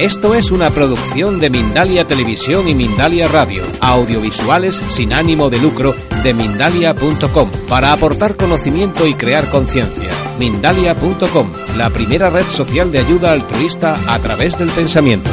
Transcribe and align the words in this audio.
Esto 0.00 0.34
es 0.34 0.50
una 0.50 0.70
producción 0.70 1.38
de 1.38 1.50
Mindalia 1.50 2.06
Televisión 2.06 2.66
y 2.70 2.74
Mindalia 2.74 3.28
Radio, 3.28 3.64
audiovisuales 3.82 4.76
sin 4.76 5.12
ánimo 5.12 5.50
de 5.50 5.58
lucro 5.58 5.94
de 6.22 6.32
mindalia.com, 6.32 7.50
para 7.68 7.92
aportar 7.92 8.34
conocimiento 8.34 9.06
y 9.06 9.12
crear 9.12 9.50
conciencia. 9.50 10.08
Mindalia.com, 10.38 11.52
la 11.76 11.90
primera 11.90 12.30
red 12.30 12.46
social 12.46 12.90
de 12.90 13.00
ayuda 13.00 13.32
altruista 13.32 13.94
a 14.08 14.18
través 14.20 14.56
del 14.56 14.70
pensamiento. 14.70 15.28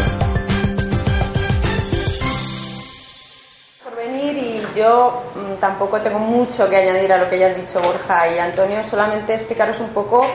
Por 3.86 3.95
venir 3.95 4.38
y 4.38 4.61
yo 4.77 5.23
mm, 5.34 5.61
tampoco 5.61 6.02
tengo 6.02 6.20
mucho 6.20 6.70
que 6.70 6.75
añadir 6.75 7.13
a 7.13 7.18
lo 7.18 7.29
que 7.29 7.39
ya 7.39 7.47
han 7.47 7.55
dicho 7.55 7.79
Borja 7.79 8.36
y 8.36 8.38
Antonio, 8.38 8.84
solamente 8.84 9.34
explicaros 9.34 9.79
un 9.79 9.91
poco 9.91 10.27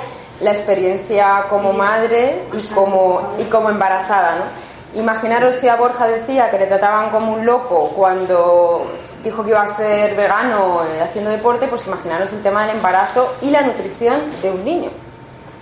la 0.43 0.51
experiencia 0.51 1.45
como 1.49 1.73
madre 1.73 2.43
y 2.53 2.67
como, 2.69 3.35
y 3.39 3.45
como 3.45 3.71
embarazada. 3.71 4.37
¿no? 4.37 4.73
Imaginaros 4.95 5.55
si 5.55 5.69
a 5.69 5.77
Borja 5.77 6.07
decía 6.07 6.51
que 6.51 6.59
le 6.59 6.67
trataban 6.67 7.11
como 7.11 7.33
un 7.33 7.47
loco 7.47 7.93
cuando 7.97 8.87
dijo 9.25 9.43
que 9.43 9.51
iba 9.51 9.63
a 9.63 9.67
ser 9.67 10.15
vegano 10.15 10.83
eh, 10.85 11.01
haciendo 11.01 11.31
deporte, 11.31 11.67
pues 11.67 11.87
imaginaros 11.87 12.33
el 12.35 12.43
tema 12.43 12.67
del 12.67 12.77
embarazo 12.77 13.37
y 13.41 13.51
la 13.51 13.63
nutrición 13.63 14.21
de 14.43 14.51
un 14.51 14.65
niño. 14.65 14.91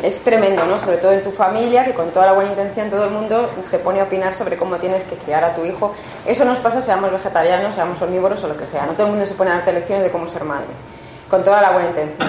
Es 0.03 0.21
tremendo, 0.23 0.65
¿no? 0.65 0.79
Sobre 0.79 0.97
todo 0.97 1.13
en 1.13 1.23
tu 1.23 1.31
familia, 1.31 1.85
que 1.85 1.93
con 1.93 2.11
toda 2.11 2.27
la 2.27 2.33
buena 2.33 2.51
intención 2.51 2.89
todo 2.89 3.05
el 3.05 3.11
mundo 3.11 3.51
se 3.65 3.79
pone 3.79 4.01
a 4.01 4.05
opinar 4.05 4.33
sobre 4.33 4.57
cómo 4.57 4.79
tienes 4.79 5.05
que 5.05 5.15
criar 5.15 5.45
a 5.45 5.55
tu 5.55 5.65
hijo. 5.65 5.93
Eso 6.27 6.45
nos 6.45 6.59
pasa 6.59 6.81
seamos 6.81 7.13
vegetarianos, 7.13 7.75
seamos 7.75 8.01
omnívoros 8.01 8.43
o 8.43 8.49
lo 8.49 8.57
que 8.57 8.67
sea. 8.67 8.87
No 8.87 8.95
todo 8.95 9.05
el 9.05 9.11
mundo 9.11 9.27
se 9.27 9.35
pone 9.35 9.51
a 9.51 9.57
darte 9.57 9.73
lecciones 9.73 10.03
de 10.05 10.11
cómo 10.11 10.27
ser 10.27 10.43
madre, 10.43 10.69
con 11.29 11.45
toda 11.45 11.61
la 11.61 11.71
buena 11.71 11.89
intención. 11.89 12.29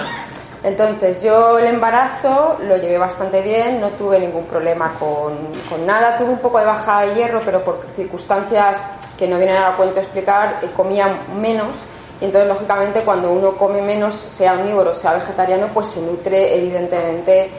Entonces 0.64 1.24
yo 1.24 1.58
el 1.58 1.66
embarazo 1.66 2.58
lo 2.68 2.78
llevé 2.78 2.98
bastante 3.00 3.42
bien, 3.42 3.82
no 3.82 3.90
tuve 3.90 4.20
ningún 4.20 4.46
problema 4.46 4.94
con, 5.00 5.86
nada, 5.86 6.16
tuve 6.16 6.30
un 6.30 6.38
poco 6.38 6.60
de 6.60 6.66
baja 6.66 7.02
de 7.02 7.16
hierro, 7.16 7.42
pero 7.44 7.64
por 7.64 7.84
circunstancias 7.96 8.86
que 9.18 9.28
no 9.28 9.38
vienen 9.38 9.58
a 9.58 9.76
cuento 9.76 10.00
explicar, 10.00 10.60
eh, 10.62 10.70
comía 10.76 11.18
menos 11.40 11.84
y 12.20 12.26
entonces 12.26 12.48
lógicamente 12.48 13.02
cuando 13.02 13.32
uno 13.32 13.54
come 13.54 13.82
menos, 13.82 14.14
sea 14.14 14.54
omnívoro, 14.54 14.94
sea 14.94 15.14
vegetariano, 15.14 15.68
pues 15.74 15.88
se 15.88 16.02
nutre 16.02 16.56
evidentemente 16.56 17.50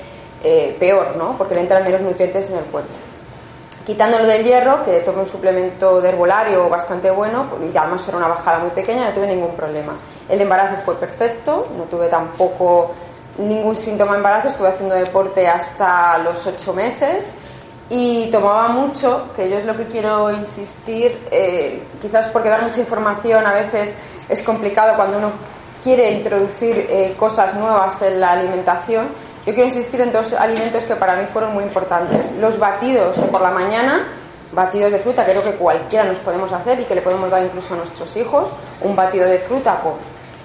eh, 0.45 0.77
peor, 0.79 1.17
¿no? 1.17 1.37
Porque 1.37 1.57
le 1.57 1.63
entran 1.63 1.83
menos 1.83 2.01
nutrientes 2.03 2.51
en 2.51 2.59
el 2.59 2.65
cuerpo. 2.65 2.91
Quitándolo 3.87 4.27
del 4.27 4.45
hierro, 4.45 4.83
que 4.83 5.01
tomé 5.01 5.21
un 5.21 5.27
suplemento 5.27 6.01
de 6.01 6.09
herbolario 6.09 6.69
bastante 6.69 7.11
bueno, 7.11 7.47
y 7.61 7.77
además 7.77 8.07
era 8.07 8.17
una 8.17 8.29
bajada 8.29 8.61
muy 8.61 8.71
pequeña, 8.71 9.09
no 9.09 9.13
tuve 9.13 9.27
ningún 9.27 9.57
problema. 9.57 9.95
El 10.29 10.41
embarazo 10.41 10.77
fue 10.85 10.95
perfecto, 10.97 11.67
no 11.77 11.85
tuve 11.85 12.09
tampoco 12.09 12.93
ningún 13.39 13.75
síntoma 13.75 14.13
de 14.13 14.19
embarazo, 14.19 14.49
estuve 14.49 14.69
haciendo 14.69 14.95
deporte 14.95 15.49
hasta 15.49 16.19
los 16.19 16.47
ocho 16.47 16.73
meses 16.73 17.33
y 17.91 18.31
tomaba 18.31 18.69
mucho, 18.69 19.29
que 19.35 19.51
yo 19.51 19.59
es 19.59 19.65
lo 19.65 19.77
que 19.77 19.87
quiero 19.87 20.31
insistir, 20.31 21.19
eh, 21.31 21.83
quizás 22.01 22.29
porque 22.29 22.49
dar 22.49 22.63
mucha 22.63 22.81
información 22.81 23.47
a 23.47 23.53
veces 23.53 23.99
es 24.29 24.43
complicado 24.43 24.95
cuando 24.97 25.19
uno 25.19 25.33
quiere 25.83 26.13
introducir 26.13 26.87
eh, 26.89 27.15
cosas 27.19 27.55
nuevas 27.55 28.01
en 28.03 28.21
la 28.21 28.33
alimentación 28.33 29.09
yo 29.45 29.53
quiero 29.53 29.69
insistir 29.69 30.01
en 30.01 30.13
dos 30.13 30.35
alimentos 30.35 30.85
que 30.85 30.95
para 30.95 31.17
mí 31.17 31.27
fueron 31.27 31.53
muy 31.53 31.65
importantes. 31.65 32.31
Los 32.41 32.61
batidos 32.61 33.17
por 33.19 33.41
la 33.41 33.51
mañana, 33.51 34.07
batidos 34.53 34.93
de 34.93 35.01
fruta, 35.01 35.25
creo 35.25 35.43
que 35.43 35.55
cualquiera 35.55 36.05
nos 36.05 36.21
podemos 36.21 36.53
hacer 36.53 36.79
y 36.79 36.85
que 36.85 36.95
le 36.95 37.03
podemos 37.03 37.29
dar 37.29 37.43
incluso 37.43 37.75
a 37.75 37.79
nuestros 37.79 38.15
hijos. 38.17 38.53
Un 38.83 38.95
batido 38.95 39.27
de 39.27 39.41
fruta 39.41 39.81
con 39.83 39.95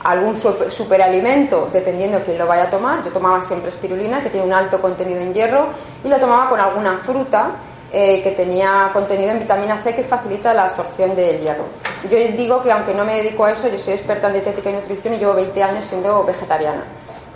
algún 0.04 0.36
superalimento, 0.36 1.70
dependiendo 1.72 2.18
de 2.18 2.24
quién 2.24 2.40
lo 2.40 2.48
vaya 2.48 2.64
a 2.64 2.70
tomar. 2.72 3.04
Yo 3.04 3.12
tomaba 3.12 3.40
siempre 3.44 3.70
espirulina, 3.70 4.20
que 4.20 4.32
tiene 4.32 4.48
un 4.48 4.54
alto 4.54 4.82
contenido 4.82 5.22
en 5.22 5.32
hierro, 5.32 5.68
y 6.04 6.08
lo 6.08 6.18
tomaba 6.18 6.50
con 6.50 6.60
alguna 6.60 6.98
fruta 6.98 7.52
eh, 7.92 8.20
que 8.24 8.32
tenía 8.32 8.90
contenido 8.94 9.30
en 9.30 9.38
vitamina 9.38 9.78
C 9.78 9.94
que 9.94 10.04
facilita 10.04 10.56
la 10.56 10.64
absorción 10.64 11.16
del 11.16 11.40
hierro. 11.40 11.66
Yo 12.10 12.18
digo 12.36 12.64
que 12.64 12.72
aunque 12.72 12.96
no 12.96 13.06
me 13.06 13.18
dedico 13.18 13.46
a 13.46 13.52
eso, 13.52 13.68
yo 13.68 13.78
soy 13.78 13.94
experta 13.94 14.26
en 14.26 14.34
dietética 14.34 14.72
y 14.72 14.74
nutrición 14.74 15.14
y 15.14 15.20
llevo 15.20 15.36
20 15.36 15.62
años 15.62 15.86
siendo 15.86 16.24
vegetariana 16.24 16.84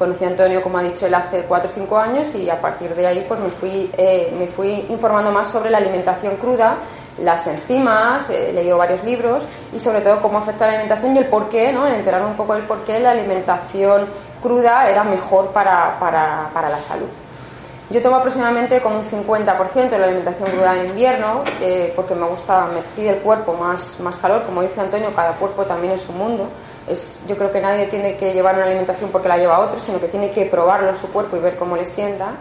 conocí 0.02 0.26
a 0.26 0.30
Antonio, 0.30 0.64
como 0.64 0.80
ha 0.80 0.82
dicho 0.82 1.06
él, 1.06 1.14
hace 1.14 1.44
4 1.44 1.70
o 1.70 1.72
5 1.72 1.98
años 2.00 2.34
y 2.34 2.50
a 2.50 2.60
partir 2.60 2.96
de 2.96 3.06
ahí 3.06 3.24
pues 3.28 3.40
me 3.40 3.52
fui, 3.52 3.92
eh, 3.96 4.34
me 4.36 4.48
fui 4.48 4.84
informando 4.90 5.30
más 5.30 5.48
sobre 5.48 5.70
la 5.70 5.78
alimentación 5.78 6.38
cruda, 6.38 6.74
las 7.20 7.46
enzimas, 7.46 8.32
eh, 8.32 8.50
he 8.50 8.54
leído 8.54 8.80
varios 8.80 9.04
libros 9.04 9.44
y 9.72 9.78
sobre 9.78 10.02
todo 10.02 10.20
cómo 10.20 10.40
afecta 10.40 10.66
la 10.66 10.72
alimentación 10.72 11.16
y 11.16 11.20
el 11.20 11.28
por 11.28 11.50
qué, 11.50 11.72
¿no? 11.72 11.86
enterarme 11.86 12.30
un 12.30 12.36
poco 12.36 12.56
del 12.56 12.64
por 12.64 12.80
qué 12.80 13.00
la 13.00 13.12
alimentación 13.12 14.08
cruda 14.42 14.90
era 14.90 15.04
mejor 15.04 15.50
para, 15.50 16.00
para, 16.00 16.50
para 16.52 16.70
la 16.70 16.82
salud. 16.82 17.10
Yo 17.92 18.02
tomo 18.02 18.16
aproximadamente 18.16 18.82
como 18.82 19.00
un 19.00 19.04
50% 19.04 19.90
de 19.90 20.00
la 20.00 20.06
alimentación 20.06 20.50
cruda 20.50 20.80
en 20.80 20.88
invierno, 20.88 21.44
eh, 21.60 21.94
porque 21.96 22.16
me 22.16 22.26
gusta, 22.26 22.66
me 22.74 22.82
pide 22.96 23.10
el 23.10 23.18
cuerpo 23.18 23.54
más, 23.54 24.00
más 24.00 24.18
calor. 24.18 24.44
Como 24.44 24.64
dice 24.64 24.80
Antonio, 24.80 25.14
cada 25.14 25.34
cuerpo 25.34 25.66
también 25.66 25.94
es 25.94 26.08
un 26.08 26.18
mundo. 26.18 26.48
Es, 26.88 27.24
yo 27.28 27.38
creo 27.38 27.52
que 27.52 27.62
nadie 27.62 27.86
tiene 27.88 28.16
que 28.16 28.34
llevar 28.34 28.56
una 28.56 28.66
alimentación 28.66 29.12
porque 29.12 29.28
la 29.28 29.38
lleva 29.38 29.59
otro, 29.59 29.80
sino 29.80 30.00
que 30.00 30.08
tiene 30.08 30.31
que 30.31 30.46
probarlo 30.46 30.90
en 30.90 30.96
su 30.96 31.08
cuerpo 31.12 31.38
y 31.38 31.40
ver 31.40 31.56
cómo 31.56 31.75
le 31.75 31.86
sienta. 31.86 32.34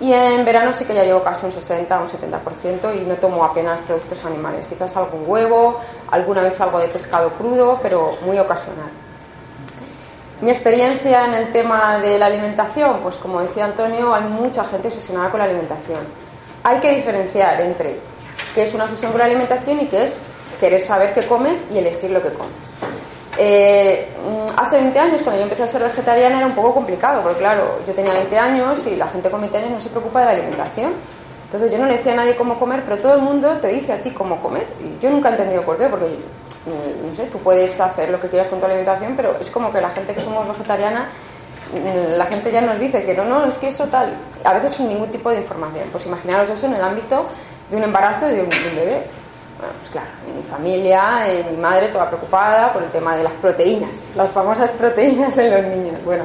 Y 0.00 0.12
en 0.12 0.44
verano 0.44 0.72
sí 0.72 0.84
que 0.84 0.94
ya 0.94 1.04
llevo 1.04 1.22
casi 1.22 1.46
un 1.46 1.52
60 1.52 2.00
un 2.00 2.06
70% 2.06 3.00
y 3.00 3.04
no 3.04 3.14
tomo 3.14 3.42
apenas 3.44 3.80
productos 3.80 4.24
animales. 4.26 4.66
Quizás 4.66 4.96
algún 4.96 5.24
huevo, 5.26 5.80
alguna 6.10 6.42
vez 6.42 6.60
algo 6.60 6.78
de 6.78 6.88
pescado 6.88 7.30
crudo, 7.30 7.78
pero 7.82 8.16
muy 8.22 8.38
ocasional. 8.38 8.90
Mi 10.42 10.50
experiencia 10.50 11.24
en 11.24 11.32
el 11.32 11.50
tema 11.50 11.98
de 11.98 12.18
la 12.18 12.26
alimentación, 12.26 12.98
pues 13.00 13.16
como 13.16 13.40
decía 13.40 13.64
Antonio, 13.64 14.14
hay 14.14 14.24
mucha 14.24 14.64
gente 14.64 14.88
obsesionada 14.88 15.30
con 15.30 15.38
la 15.38 15.46
alimentación. 15.46 16.00
Hay 16.62 16.78
que 16.80 16.94
diferenciar 16.94 17.58
entre 17.62 17.98
qué 18.54 18.64
es 18.64 18.74
una 18.74 18.84
obsesión 18.84 19.12
con 19.12 19.20
la 19.20 19.24
alimentación 19.24 19.80
y 19.80 19.86
qué 19.86 20.02
es 20.02 20.20
querer 20.60 20.82
saber 20.82 21.14
qué 21.14 21.22
comes 21.22 21.64
y 21.72 21.78
elegir 21.78 22.10
lo 22.10 22.20
que 22.20 22.30
comes. 22.30 22.95
Eh, 23.38 24.08
hace 24.56 24.76
20 24.76 24.98
años, 24.98 25.22
cuando 25.22 25.40
yo 25.40 25.44
empecé 25.44 25.62
a 25.64 25.68
ser 25.68 25.82
vegetariana, 25.82 26.38
era 26.38 26.46
un 26.46 26.54
poco 26.54 26.74
complicado, 26.74 27.22
porque 27.22 27.38
claro, 27.38 27.80
yo 27.86 27.94
tenía 27.94 28.12
20 28.12 28.38
años 28.38 28.86
y 28.86 28.96
la 28.96 29.06
gente 29.06 29.30
con 29.30 29.40
20 29.40 29.58
años 29.58 29.70
no 29.70 29.80
se 29.80 29.90
preocupa 29.90 30.20
de 30.20 30.26
la 30.26 30.32
alimentación. 30.32 30.92
Entonces 31.44 31.70
yo 31.70 31.78
no 31.78 31.86
le 31.86 31.98
decía 31.98 32.12
a 32.12 32.16
nadie 32.16 32.34
cómo 32.34 32.58
comer, 32.58 32.82
pero 32.84 32.98
todo 32.98 33.14
el 33.14 33.20
mundo 33.20 33.58
te 33.58 33.68
dice 33.68 33.92
a 33.92 34.02
ti 34.02 34.10
cómo 34.10 34.40
comer. 34.40 34.66
Y 34.80 34.98
yo 35.00 35.10
nunca 35.10 35.28
he 35.28 35.32
entendido 35.32 35.62
por 35.62 35.76
qué, 35.76 35.86
porque 35.86 36.06
no 36.66 37.14
sé, 37.14 37.26
tú 37.26 37.38
puedes 37.38 37.78
hacer 37.80 38.10
lo 38.10 38.20
que 38.20 38.28
quieras 38.28 38.48
con 38.48 38.58
tu 38.58 38.66
alimentación, 38.66 39.14
pero 39.16 39.36
es 39.40 39.50
como 39.50 39.70
que 39.72 39.80
la 39.80 39.90
gente 39.90 40.14
que 40.14 40.20
somos 40.20 40.48
vegetariana, 40.48 41.08
la 42.16 42.26
gente 42.26 42.50
ya 42.50 42.60
nos 42.60 42.78
dice 42.78 43.04
que 43.04 43.14
no, 43.14 43.24
no, 43.24 43.44
es 43.46 43.58
que 43.58 43.68
eso 43.68 43.84
tal, 43.86 44.12
a 44.44 44.52
veces 44.54 44.72
sin 44.72 44.88
ningún 44.88 45.10
tipo 45.10 45.30
de 45.30 45.36
información. 45.36 45.88
Pues 45.92 46.06
imaginaros 46.06 46.50
eso 46.50 46.66
en 46.66 46.74
el 46.74 46.82
ámbito 46.82 47.26
de 47.70 47.76
un 47.76 47.84
embarazo 47.84 48.28
y 48.28 48.34
de 48.34 48.42
un, 48.42 48.50
bebé. 48.50 49.02
Bueno, 49.58 49.72
pues 49.78 49.90
claro, 49.90 50.08
en 50.28 50.36
mi 50.36 50.42
familia, 50.42 51.32
en 51.32 51.50
mi 51.50 51.56
madre 51.56 51.88
toda 51.88 52.06
preocupada 52.08 52.72
por 52.72 52.82
el 52.82 52.90
tema 52.90 53.16
de 53.16 53.22
las 53.22 53.32
proteínas, 53.34 54.12
las 54.14 54.30
famosas 54.30 54.70
proteínas 54.72 55.36
en 55.38 55.50
los 55.50 55.64
niños. 55.64 56.04
Bueno, 56.04 56.24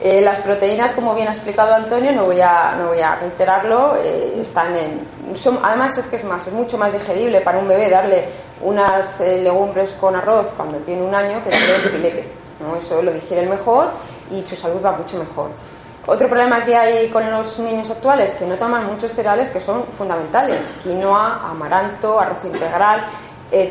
eh, 0.00 0.20
las 0.20 0.38
proteínas, 0.38 0.92
como 0.92 1.14
bien 1.14 1.28
ha 1.28 1.32
explicado 1.32 1.74
Antonio, 1.74 2.12
no 2.12 2.24
voy 2.24 2.40
a, 2.40 2.74
no 2.76 2.88
voy 2.88 3.00
a 3.00 3.16
reiterarlo, 3.16 3.96
eh, 3.96 4.40
están 4.40 4.74
en... 4.76 5.00
Son, 5.34 5.58
además 5.62 5.96
es 5.98 6.06
que 6.06 6.16
es 6.16 6.24
más, 6.24 6.46
es 6.46 6.52
mucho 6.52 6.76
más 6.78 6.92
digerible 6.92 7.40
para 7.42 7.58
un 7.58 7.68
bebé 7.68 7.88
darle 7.88 8.24
unas 8.62 9.20
eh, 9.20 9.40
legumbres 9.42 9.94
con 9.94 10.16
arroz 10.16 10.48
cuando 10.56 10.78
tiene 10.78 11.02
un 11.02 11.14
año 11.14 11.42
que 11.42 11.50
darle 11.50 11.76
el 11.76 11.82
filete. 11.82 12.28
¿no? 12.60 12.76
Eso 12.76 13.02
lo 13.02 13.12
digieren 13.12 13.48
mejor 13.48 13.90
y 14.30 14.42
su 14.42 14.56
salud 14.56 14.84
va 14.84 14.92
mucho 14.92 15.18
mejor. 15.18 15.50
Otro 16.06 16.28
problema 16.28 16.64
que 16.64 16.76
hay 16.76 17.08
con 17.08 17.30
los 17.30 17.58
niños 17.58 17.90
actuales 17.90 18.34
que 18.34 18.46
no 18.46 18.56
toman 18.56 18.86
muchos 18.86 19.12
cereales 19.12 19.50
que 19.50 19.60
son 19.60 19.84
fundamentales, 19.96 20.74
quinoa, 20.82 21.48
amaranto, 21.50 22.20
arroz 22.20 22.44
integral, 22.44 23.02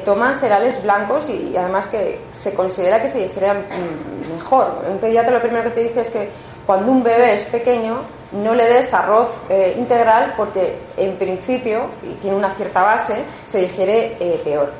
toman 0.03 0.37
cereales 0.37 0.81
blancos 0.81 1.29
y, 1.29 1.55
además 1.57 1.87
que 1.87 2.19
se 2.31 2.53
considera 2.53 3.01
que 3.01 3.09
se 3.09 3.19
digieren 3.19 3.57
mm, 3.59 4.33
mejor. 4.35 4.83
Un 4.89 4.97
pediatra 4.97 5.33
lo 5.33 5.41
primero 5.41 5.63
que 5.63 5.71
te 5.71 5.83
dice 5.83 6.01
es 6.01 6.09
que 6.09 6.29
cuando 6.65 6.91
un 6.91 7.03
bebé 7.03 7.33
es 7.33 7.45
pequeño 7.45 7.97
no 8.31 8.55
le 8.55 8.65
des 8.65 8.93
arroz 8.93 9.39
eh, 9.49 9.75
integral 9.77 10.33
porque 10.35 10.77
en 10.97 11.15
principio, 11.17 11.85
y 12.03 12.13
tiene 12.15 12.35
una 12.35 12.49
cierta 12.49 12.81
base, 12.81 13.23
se 13.45 13.59
digiere 13.59 14.17
eh, 14.19 14.41
peor. 14.43 14.71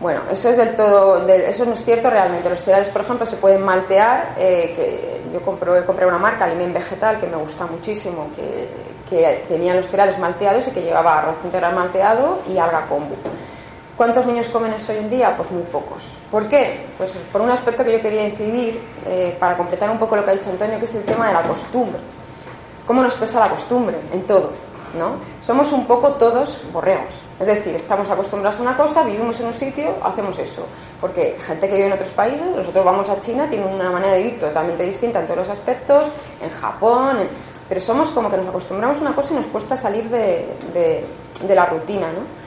Bueno, 0.00 0.20
eso 0.30 0.48
es 0.48 0.56
del 0.56 0.76
todo, 0.76 1.26
eso 1.26 1.64
no 1.64 1.72
es 1.72 1.82
cierto 1.82 2.08
realmente. 2.08 2.48
Los 2.48 2.62
cereales, 2.62 2.88
por 2.88 3.00
ejemplo, 3.00 3.26
se 3.26 3.36
pueden 3.36 3.62
maltear. 3.62 4.34
Eh, 4.38 4.72
que 4.76 5.32
yo 5.32 5.42
compré, 5.42 5.84
compré 5.84 6.06
una 6.06 6.18
marca, 6.18 6.44
Aliment 6.44 6.72
Vegetal, 6.72 7.18
que 7.18 7.26
me 7.26 7.36
gusta 7.36 7.66
muchísimo, 7.66 8.28
que, 8.34 8.68
que 9.10 9.44
tenía 9.48 9.74
los 9.74 9.88
cereales 9.90 10.18
malteados 10.18 10.68
y 10.68 10.70
que 10.70 10.82
llevaba 10.82 11.18
arroz 11.18 11.38
integral 11.44 11.74
malteado 11.74 12.38
y 12.48 12.58
alga 12.58 12.86
kombu. 12.86 13.16
¿Cuántos 13.96 14.26
niños 14.26 14.48
comen 14.48 14.72
eso 14.72 14.92
hoy 14.92 14.98
en 14.98 15.10
día? 15.10 15.34
Pues 15.36 15.50
muy 15.50 15.64
pocos. 15.64 16.18
¿Por 16.30 16.46
qué? 16.46 16.86
Pues 16.96 17.16
por 17.32 17.40
un 17.40 17.50
aspecto 17.50 17.84
que 17.84 17.90
yo 17.90 18.00
quería 18.00 18.24
incidir 18.24 18.80
eh, 19.04 19.36
para 19.40 19.56
completar 19.56 19.90
un 19.90 19.98
poco 19.98 20.14
lo 20.14 20.24
que 20.24 20.30
ha 20.30 20.34
dicho 20.34 20.50
Antonio, 20.50 20.78
que 20.78 20.84
es 20.84 20.94
el 20.94 21.02
tema 21.02 21.26
de 21.26 21.34
la 21.34 21.42
costumbre. 21.42 21.98
¿Cómo 22.86 23.02
nos 23.02 23.16
pesa 23.16 23.40
la 23.40 23.48
costumbre 23.48 23.96
en 24.12 24.22
todo? 24.22 24.52
¿No? 24.94 25.16
Somos 25.40 25.72
un 25.72 25.86
poco 25.86 26.12
todos 26.12 26.62
borreos. 26.72 27.22
Es 27.38 27.46
decir, 27.46 27.74
estamos 27.74 28.10
acostumbrados 28.10 28.58
a 28.58 28.62
una 28.62 28.76
cosa, 28.76 29.02
vivimos 29.04 29.38
en 29.40 29.46
un 29.46 29.54
sitio, 29.54 29.94
hacemos 30.02 30.38
eso. 30.38 30.66
Porque 31.00 31.36
gente 31.40 31.68
que 31.68 31.74
vive 31.74 31.86
en 31.86 31.92
otros 31.92 32.10
países, 32.10 32.46
nosotros 32.54 32.84
vamos 32.84 33.08
a 33.08 33.18
China, 33.20 33.48
tiene 33.48 33.64
una 33.64 33.90
manera 33.90 34.12
de 34.12 34.22
vivir 34.22 34.38
totalmente 34.38 34.82
distinta 34.82 35.20
en 35.20 35.26
todos 35.26 35.38
los 35.38 35.48
aspectos, 35.48 36.10
en 36.40 36.50
Japón, 36.50 37.18
pero 37.68 37.80
somos 37.80 38.10
como 38.10 38.30
que 38.30 38.36
nos 38.36 38.48
acostumbramos 38.48 38.98
a 38.98 39.00
una 39.02 39.12
cosa 39.12 39.32
y 39.32 39.36
nos 39.36 39.48
cuesta 39.48 39.76
salir 39.76 40.08
de 40.08 41.04
de 41.46 41.54
la 41.54 41.66
rutina, 41.66 42.08
¿no? 42.08 42.38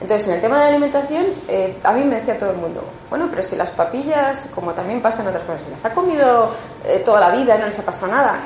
Entonces, 0.00 0.28
en 0.28 0.34
el 0.34 0.40
tema 0.42 0.56
de 0.56 0.64
la 0.64 0.68
alimentación, 0.68 1.24
eh, 1.48 1.78
a 1.82 1.92
mí 1.92 2.04
me 2.04 2.16
decía 2.16 2.38
todo 2.38 2.50
el 2.50 2.56
mundo, 2.56 2.84
bueno, 3.08 3.28
pero 3.30 3.42
si 3.42 3.56
las 3.56 3.70
papillas, 3.70 4.48
como 4.54 4.74
también 4.74 5.00
pasa 5.00 5.22
en 5.22 5.28
otras 5.28 5.44
cosas, 5.44 5.64
si 5.64 5.70
las 5.70 5.84
ha 5.86 5.94
comido 5.94 6.50
eh, 6.84 7.00
toda 7.02 7.18
la 7.18 7.30
vida 7.30 7.56
y 7.56 7.58
no 7.58 7.64
les 7.64 7.78
ha 7.78 7.82
pasado 7.82 8.12
nada, 8.12 8.38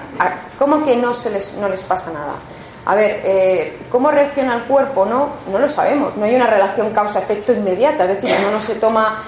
¿cómo 0.56 0.82
que 0.84 0.94
no, 0.94 1.12
se 1.12 1.28
les, 1.28 1.52
no 1.54 1.68
les 1.68 1.82
pasa 1.82 2.12
nada? 2.12 2.34
A 2.86 2.94
ver, 2.94 3.20
eh, 3.24 3.78
¿cómo 3.90 4.10
reacciona 4.10 4.54
el 4.54 4.62
cuerpo? 4.62 5.04
No, 5.04 5.28
no 5.50 5.58
lo 5.58 5.68
sabemos. 5.68 6.16
No 6.16 6.24
hay 6.24 6.34
una 6.34 6.46
relación 6.46 6.90
causa-efecto 6.90 7.52
inmediata. 7.52 8.04
Es 8.04 8.16
decir, 8.16 8.34
uno 8.38 8.50
no 8.52 8.60
se 8.60 8.76
toma 8.76 9.22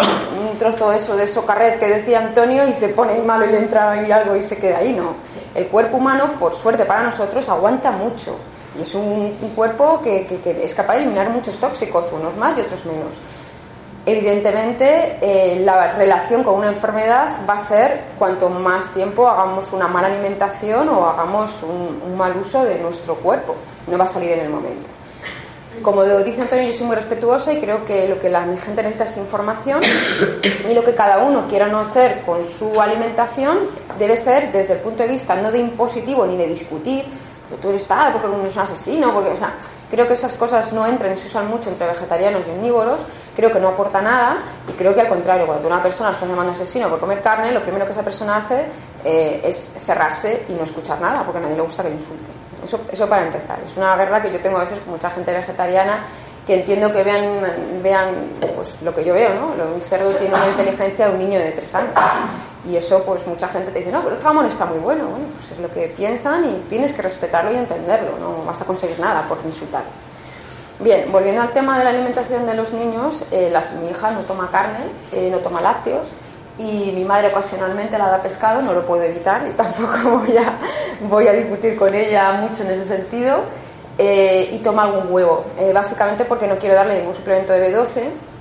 un 0.51 0.57
trozo 0.59 0.91
de 0.91 0.97
eso 0.97 1.17
de 1.17 1.27
socarret 1.27 1.79
que 1.79 1.87
decía 1.87 2.21
Antonio 2.21 2.67
y 2.67 2.73
se 2.73 2.89
pone 2.89 3.19
malo 3.21 3.45
y 3.45 3.49
le 3.49 3.59
entra 3.59 3.91
ahí 3.91 4.11
algo 4.11 4.35
y 4.37 4.43
se 4.43 4.57
queda 4.57 4.79
ahí. 4.79 4.95
No. 4.95 5.15
El 5.55 5.67
cuerpo 5.67 5.99
humano, 5.99 6.33
por 6.39 6.55
suerte 6.55 6.87
para 6.87 7.03
nosotros, 7.03 7.49
aguanta 7.51 7.91
mucho. 7.91 8.37
Y 8.77 8.83
es 8.83 8.95
un, 8.95 9.33
cuerpo 9.55 10.01
que, 10.03 10.27
es 10.63 10.75
capaz 10.75 10.95
de 10.95 11.01
eliminar 11.01 11.29
muchos 11.29 11.59
tóxicos, 11.59 12.11
unos 12.13 12.37
más 12.37 12.57
y 12.57 12.63
otros 12.63 12.87
menos. 12.87 13.13
Evidentemente, 14.05 15.17
eh, 15.21 15.61
la 15.61 15.93
relación 15.95 16.43
con 16.43 16.55
una 16.55 16.69
enfermedad 16.69 17.31
va 17.49 17.55
a 17.55 17.59
ser 17.59 18.01
cuanto 18.19 18.49
más 18.49 18.89
tiempo 18.93 19.29
hagamos 19.29 19.73
una 19.73 19.87
mala 19.87 20.09
alimentación 20.09 20.89
o 20.89 21.07
hagamos 21.07 21.63
un, 21.63 22.17
mal 22.17 22.37
uso 22.37 22.65
de 22.65 22.81
nuestro 22.81 23.15
cuerpo. 23.15 23.55
No 23.87 23.97
va 23.97 24.05
a 24.05 24.09
salir 24.09 24.33
en 24.33 24.41
el 24.41 24.51
momento. 24.51 24.91
Como 25.83 26.05
dice 26.05 26.43
Antonio, 26.43 26.67
yo 26.67 26.73
soy 26.73 26.87
muy 26.87 26.97
respetuosa 26.97 27.53
y 27.53 27.59
creo 27.59 27.85
que 27.85 28.09
lo 28.09 28.19
que 28.19 28.29
la 28.29 28.43
gente 28.43 28.83
necesita 28.83 29.05
es 29.05 29.17
información 29.17 29.81
y 30.69 30.75
lo 30.75 30.83
que 30.83 30.95
cada 30.95 31.19
uno 31.25 31.47
quiera 31.49 31.69
no 31.69 31.79
hacer 31.79 32.23
con 32.27 32.45
su 32.45 32.81
alimentación 32.81 33.59
debe 33.99 34.17
ser 34.17 34.53
desde 34.53 34.75
el 34.75 34.81
punto 34.81 35.03
de 35.05 35.09
vista 35.09 35.35
no 35.37 35.51
de 35.51 35.59
impositivo 35.59 36.27
ni 36.27 36.37
de 36.37 36.47
discutir, 36.47 37.05
tú 37.57 37.69
eres 37.69 37.85
tal, 37.85 38.13
porque 38.13 38.27
uno 38.27 38.47
es 38.47 38.57
un 38.57 38.63
asesino, 38.63 39.13
porque, 39.13 39.31
o 39.31 39.37
sea, 39.37 39.55
creo 39.91 40.07
que 40.07 40.15
esas 40.15 40.37
cosas 40.37 40.73
no 40.73 40.87
entran 40.87 41.13
y 41.13 41.17
se 41.17 41.27
usan 41.27 41.49
mucho 41.49 41.71
entre 41.71 41.87
vegetarianos 41.87 42.43
y 42.47 42.51
omnívoros, 42.51 43.03
creo 43.35 43.51
que 43.51 43.61
no 43.61 43.69
aporta 43.69 44.01
nada 44.01 44.39
y 44.69 44.73
creo 44.73 44.95
que 44.95 45.01
al 45.01 45.09
contrario, 45.09 45.47
cuando 45.47 45.67
una 45.67 45.83
persona 45.83 46.13
está 46.13 46.27
llamando 46.27 46.53
asesino 46.53 46.89
por 46.89 47.01
comer 47.01 47.21
carne, 47.21 47.53
lo 47.53 47.63
primero 47.63 47.85
que 47.85 47.93
esa 47.93 48.03
persona 48.03 48.37
hace 48.37 48.67
eh, 49.05 49.41
es 49.45 49.75
cerrarse 49.81 50.47
y 50.49 50.53
no 50.55 50.65
escuchar 50.65 51.01
nada, 51.01 51.23
porque 51.25 51.39
a 51.39 51.43
nadie 51.43 51.57
le 51.57 51.63
gusta 51.63 51.83
que 51.83 51.91
le 51.91 51.97
insulte. 51.97 52.27
Eso, 52.65 52.81
eso 52.91 53.09
para 53.09 53.27
empezar. 53.27 53.61
Es 53.65 53.77
una 53.77 53.97
guerra 53.97 54.23
que 54.23 54.33
yo 54.33 54.41
tengo 54.41 54.59
a 54.59 54.61
veces 54.61 54.79
con 54.81 54.93
mucha 54.93 55.11
gente 55.11 55.33
vegetariana 55.33 56.05
que 56.47 56.55
entiendo 56.55 56.93
que 56.93 57.03
vean, 57.03 57.83
vean 57.83 58.09
pues, 58.55 58.81
lo 58.83 58.95
que 58.95 59.05
yo 59.05 59.15
veo, 59.15 59.35
¿no? 59.35 59.75
Un 59.75 59.81
cerdo 59.81 60.11
tiene 60.13 60.35
una 60.35 60.49
inteligencia 60.49 61.07
de 61.07 61.13
un 61.13 61.19
niño 61.19 61.39
de 61.39 61.53
tres 61.53 61.75
años. 61.75 61.93
Y 62.65 62.77
eso, 62.77 63.03
pues 63.03 63.27
mucha 63.27 63.49
gente 63.49 63.73
te 63.73 63.81
dice, 63.81 63.91
no, 63.91 64.03
pero 64.03 64.17
el 64.17 64.23
jamón 64.23 64.47
está 64.47 64.67
muy 64.67 64.79
bueno. 64.79 65.07
Bueno, 65.07 65.27
pues 65.35 65.51
es 65.51 65.59
lo 65.59 65.71
que 65.71 65.89
piensan 65.89 66.45
y 66.45 66.59
tienes 66.69 66.93
que 66.93 67.03
respetarlo 67.03 67.53
y 67.53 67.57
entenderlo. 67.57 68.19
No 68.19 68.45
vas 68.45 68.61
a 68.63 68.65
conseguir 68.65 69.01
nada 69.01 69.23
por 69.23 69.39
insultar. 69.45 69.83
Bien, 70.79 71.11
volviendo 71.11 71.43
al 71.43 71.51
tema 71.51 71.79
de 71.79 71.85
la 71.85 71.91
alimentación 71.91 72.47
de 72.47 72.55
los 72.55 72.73
niños, 72.73 73.25
eh, 73.31 73.51
las, 73.53 73.73
mi 73.75 73.91
hija 73.91 74.11
no 74.11 74.21
toma 74.21 74.51
carne, 74.51 74.81
eh, 75.13 75.29
no 75.31 75.39
toma 75.39 75.61
lácteos 75.61 76.13
y 76.59 76.93
mi 76.95 77.05
madre 77.05 77.29
ocasionalmente 77.29 77.97
la 77.99 78.09
da 78.09 78.23
pescado, 78.23 78.63
no 78.63 78.73
lo 78.73 78.85
puedo 78.87 79.03
evitar 79.03 79.47
y 79.47 79.51
tampoco 79.57 80.19
voy 80.19 80.37
a, 80.37 80.59
voy 81.09 81.29
a 81.29 81.33
discutir 81.33 81.77
con 81.77 81.95
ella 81.95 82.33
mucho 82.33 82.63
en 82.63 82.71
ese 82.73 82.85
sentido. 82.85 83.41
Eh, 83.99 84.49
y 84.53 84.59
toma 84.59 84.85
algún 84.85 85.13
huevo, 85.13 85.45
básicamente 85.75 86.25
porque 86.25 86.47
no 86.47 86.57
quiero 86.57 86.75
darle 86.75 86.97
ningún 86.97 87.13
suplemento 87.13 87.53
de 87.53 87.71
B12 87.71 88.32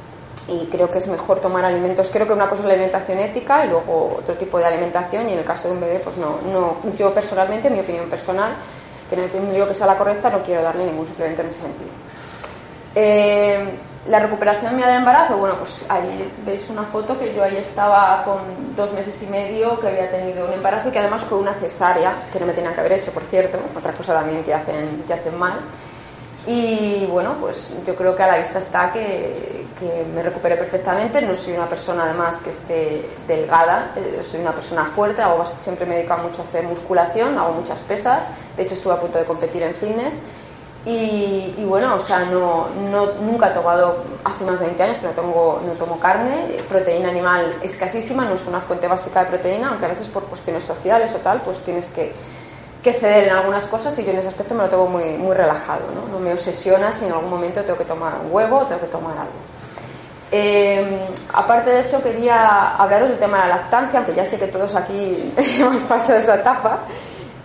y 0.52 0.68
creo 0.68 0.92
que 0.92 0.98
es 0.98 1.08
mejor 1.08 1.40
tomar 1.40 1.64
alimentos. 1.64 2.10
Creo 2.10 2.28
que 2.28 2.34
una 2.34 2.50
cosa 2.50 2.62
es 2.62 2.68
la 2.68 2.74
alimentación 2.74 3.20
ética 3.20 3.66
y 3.66 3.70
luego 3.70 4.18
otro 4.20 4.36
tipo 4.36 4.60
de 4.60 4.66
alimentación 4.66 5.30
y 5.30 5.34
en 5.34 5.40
el 5.40 5.46
caso 5.46 5.70
de 5.70 5.76
un 5.76 5.82
bebé, 5.82 6.00
pues 6.00 6.18
no, 6.18 6.40
no 6.52 6.78
yo 6.96 7.14
personalmente, 7.14 7.70
mi 7.70 7.80
opinión 7.80 8.10
personal, 8.10 8.52
que 9.10 9.16
no 9.16 9.52
digo 9.52 9.68
que 9.68 9.76
sea 9.76 9.88
la 9.88 9.98
correcta, 9.98 10.30
no 10.30 10.42
quiero 10.42 10.62
darle 10.62 10.86
ningún 10.86 11.08
suplemento 11.08 11.42
en 11.42 11.48
ese 11.50 11.62
sentido. 11.62 11.90
Eh, 12.96 13.70
la 14.08 14.20
recuperación 14.20 14.76
mía 14.76 14.88
del 14.88 14.98
embarazo, 14.98 15.38
bueno, 15.38 15.58
pues 15.58 15.84
ahí 15.88 16.32
veis 16.46 16.68
una 16.70 16.84
foto 16.84 17.20
que 17.20 17.34
yo 17.34 17.44
ahí 17.44 17.58
estaba 17.58 18.24
con 18.24 18.40
dos 18.76 18.92
meses 18.94 19.22
y 19.22 19.28
medio, 19.28 19.80
que 19.80 19.88
había 19.88 20.10
tenido 20.10 20.48
un 20.48 20.54
embarazo 20.54 20.90
y 20.90 20.92
que 20.92 21.00
además 21.00 21.22
fue 21.22 21.38
una 21.38 21.54
cesárea, 21.54 22.24
que 22.34 22.40
no 22.40 22.48
me 22.48 22.54
tenían 22.54 22.74
que 22.74 22.80
haber 22.80 22.94
hecho, 22.94 23.12
por 23.12 23.24
cierto, 23.24 23.60
otra 23.78 23.94
cosa 23.94 24.14
también 24.14 24.44
que 24.44 24.54
hacen, 24.54 25.04
que 25.06 25.14
hacen 25.14 25.38
mal. 25.38 25.54
Y 26.48 27.06
bueno, 27.06 27.36
pues 27.40 27.74
yo 27.86 27.96
creo 27.96 28.16
que 28.16 28.24
a 28.24 28.28
la 28.28 28.38
vista 28.38 28.60
está 28.60 28.92
que, 28.92 29.62
me 30.14 30.22
recuperé 30.22 30.56
perfectamente. 30.58 31.22
No 31.22 31.36
soy 31.36 31.54
una 31.54 31.68
persona 31.68 32.04
además 32.04 32.40
que 32.40 32.52
esté 32.52 33.10
delgada, 33.28 33.94
eh, 33.96 34.22
soy 34.24 34.40
una 34.40 34.54
persona 34.54 34.86
fuerte, 34.86 35.24
hago, 35.24 35.44
siempre 35.58 35.88
me 35.88 35.96
dedico 35.96 36.16
mucho 36.18 36.44
a 36.44 36.46
hacer 36.46 36.64
musculación, 36.66 37.38
hago 37.38 37.54
muchas 37.54 37.80
pesas. 37.80 38.28
De 38.56 38.64
hecho, 38.64 38.76
estuve 38.76 38.94
a 38.94 39.00
punto 39.00 39.18
de 39.18 39.26
competir 39.26 39.64
en 39.64 39.74
fitness. 39.74 40.22
Y, 40.84 41.64
bueno, 41.64 41.94
o 41.94 42.00
sea, 42.00 42.26
no, 42.26 42.70
no, 42.92 43.14
nunca 43.22 43.52
he 43.52 43.54
tomado, 43.54 43.98
hace 44.24 44.44
más 44.44 44.60
de 44.60 44.66
20 44.66 44.82
años 44.82 45.00
que 45.00 45.06
no 45.06 45.14
tomo, 45.14 45.60
no 45.64 45.74
tomo 45.74 46.00
carne, 46.00 46.58
proteína 46.68 47.10
animal 47.10 47.56
escasísima, 47.62 48.26
no 48.26 48.34
es 48.34 48.48
una 48.48 48.62
fuente 48.62 48.88
básica 48.88 49.20
de 49.24 49.28
proteína, 49.28 49.70
aunque 49.70 49.86
a 49.86 49.90
veces 49.90 50.08
por 50.08 50.24
cuestiones 50.24 50.64
sociales 50.64 51.14
o 51.14 51.20
tal, 51.20 51.42
pues 51.42 51.62
tienes 51.62 51.90
que 51.90 52.14
que 52.82 52.94
ceder 52.94 53.26
en 53.26 53.32
algunas 53.32 53.68
cosas 53.68 53.98
y 54.00 54.04
yo 54.04 54.12
en 54.12 54.20
ese 54.20 54.30
aspecto 54.30 54.56
me 54.56 54.64
lo 54.64 54.70
tengo 54.70 54.88
muy, 54.88 55.18
muy 55.18 55.36
relajado, 55.36 55.82
¿no? 55.94 56.12
no 56.12 56.20
me 56.20 56.34
obsesiona 56.34 56.92
si 56.92 57.06
en 57.06 57.12
algún 57.12 57.30
momento 57.30 57.64
tengo 57.64 57.78
que 57.78 57.86
tomar 57.86 58.14
un 58.24 58.34
huevo 58.34 58.60
o 58.60 58.68
tengo 58.68 58.82
que 58.82 58.88
tomar 58.88 59.12
algo. 59.18 59.52
Eh, 60.34 61.08
aparte 61.34 61.72
de 61.72 61.82
eso, 61.82 62.02
quería 62.02 62.76
hablaros 62.76 63.10
del 63.10 63.20
tema 63.20 63.44
de 63.44 63.50
la 63.50 63.58
lactancia, 63.58 64.00
aunque 64.00 64.16
ya 64.16 64.26
sé 64.26 64.40
que 64.40 64.48
todos 64.48 64.76
aquí 64.76 65.34
hemos 65.60 65.82
pasado 65.82 66.18
esa 66.18 66.36
etapa, 66.36 66.80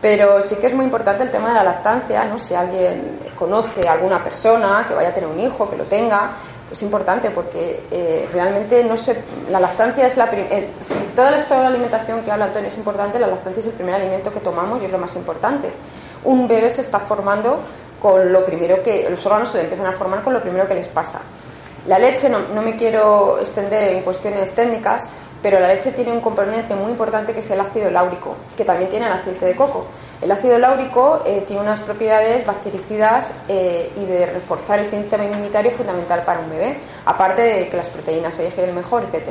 pero 0.00 0.40
sí 0.40 0.54
que 0.56 0.68
es 0.68 0.74
muy 0.74 0.84
importante 0.84 1.24
el 1.24 1.30
tema 1.30 1.48
de 1.48 1.54
la 1.54 1.64
lactancia, 1.64 2.24
¿no? 2.24 2.38
Si 2.38 2.54
alguien 2.54 3.18
conoce 3.36 3.88
a 3.88 3.92
alguna 3.92 4.22
persona 4.22 4.84
que 4.86 4.94
vaya 4.94 5.08
a 5.08 5.14
tener 5.14 5.28
un 5.28 5.40
hijo, 5.40 5.68
que 5.68 5.76
lo 5.76 5.84
tenga, 5.84 6.30
es 6.76 6.82
importante 6.82 7.30
porque 7.30 7.84
eh, 7.90 8.28
realmente 8.30 8.84
no 8.84 8.96
sé, 8.98 9.16
la 9.50 9.58
lactancia 9.58 10.06
es 10.06 10.18
la 10.18 10.28
eh, 10.32 10.74
si 10.82 10.94
toda 11.14 11.30
la 11.30 11.38
historia 11.38 11.56
de 11.56 11.62
la 11.62 11.70
alimentación 11.70 12.22
que 12.22 12.30
habla 12.30 12.44
Antonio 12.44 12.68
es 12.68 12.76
importante, 12.76 13.18
la 13.18 13.26
lactancia 13.26 13.60
es 13.60 13.66
el 13.66 13.72
primer 13.72 13.94
alimento 13.94 14.30
que 14.30 14.40
tomamos 14.40 14.82
y 14.82 14.84
es 14.84 14.92
lo 14.92 14.98
más 14.98 15.16
importante. 15.16 15.70
Un 16.24 16.46
bebé 16.46 16.68
se 16.68 16.82
está 16.82 17.00
formando 17.00 17.60
con 17.98 18.30
lo 18.30 18.44
primero 18.44 18.82
que, 18.82 19.08
los 19.08 19.24
órganos 19.24 19.48
se 19.48 19.62
empiezan 19.62 19.86
a 19.86 19.92
formar 19.92 20.22
con 20.22 20.34
lo 20.34 20.42
primero 20.42 20.66
que 20.66 20.74
les 20.74 20.88
pasa. 20.88 21.20
La 21.86 22.00
leche, 22.00 22.28
no, 22.28 22.40
me 22.62 22.74
quiero 22.74 23.38
extender 23.38 23.92
en 23.92 24.02
cuestiones 24.02 24.50
técnicas, 24.52 25.08
pero 25.40 25.60
la 25.60 25.68
leche 25.68 25.92
tiene 25.92 26.10
un 26.10 26.20
componente 26.20 26.74
muy 26.74 26.90
importante 26.90 27.32
que 27.32 27.38
es 27.38 27.50
el 27.50 27.60
ácido 27.60 27.90
láurico, 27.90 28.34
que 28.56 28.64
también 28.64 28.90
tiene 28.90 29.06
el 29.06 29.12
aceite 29.12 29.44
de 29.44 29.54
coco. 29.54 29.86
El 30.20 30.32
ácido 30.32 30.58
láurico 30.58 31.22
eh, 31.24 31.44
tiene 31.46 31.62
unas 31.62 31.80
propiedades 31.80 32.44
bactericidas 32.44 33.32
eh, 33.46 33.92
y 33.94 34.04
de 34.04 34.26
reforzar 34.26 34.80
el 34.80 34.86
sistema 34.86 35.24
inmunitario 35.26 35.70
fundamental 35.70 36.24
para 36.24 36.40
un 36.40 36.50
bebé, 36.50 36.76
aparte 37.04 37.42
de 37.42 37.68
que 37.68 37.76
las 37.76 37.88
proteínas 37.88 38.34
se 38.34 38.44
digieren 38.44 38.74
mejor, 38.74 39.04
etc. 39.04 39.28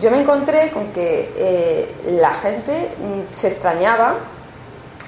Yo 0.00 0.12
me 0.12 0.20
encontré 0.20 0.70
con 0.70 0.92
que 0.92 1.32
eh, 1.36 1.94
la 2.20 2.32
gente 2.32 2.90
mm, 2.98 3.32
se 3.32 3.48
extrañaba 3.48 4.14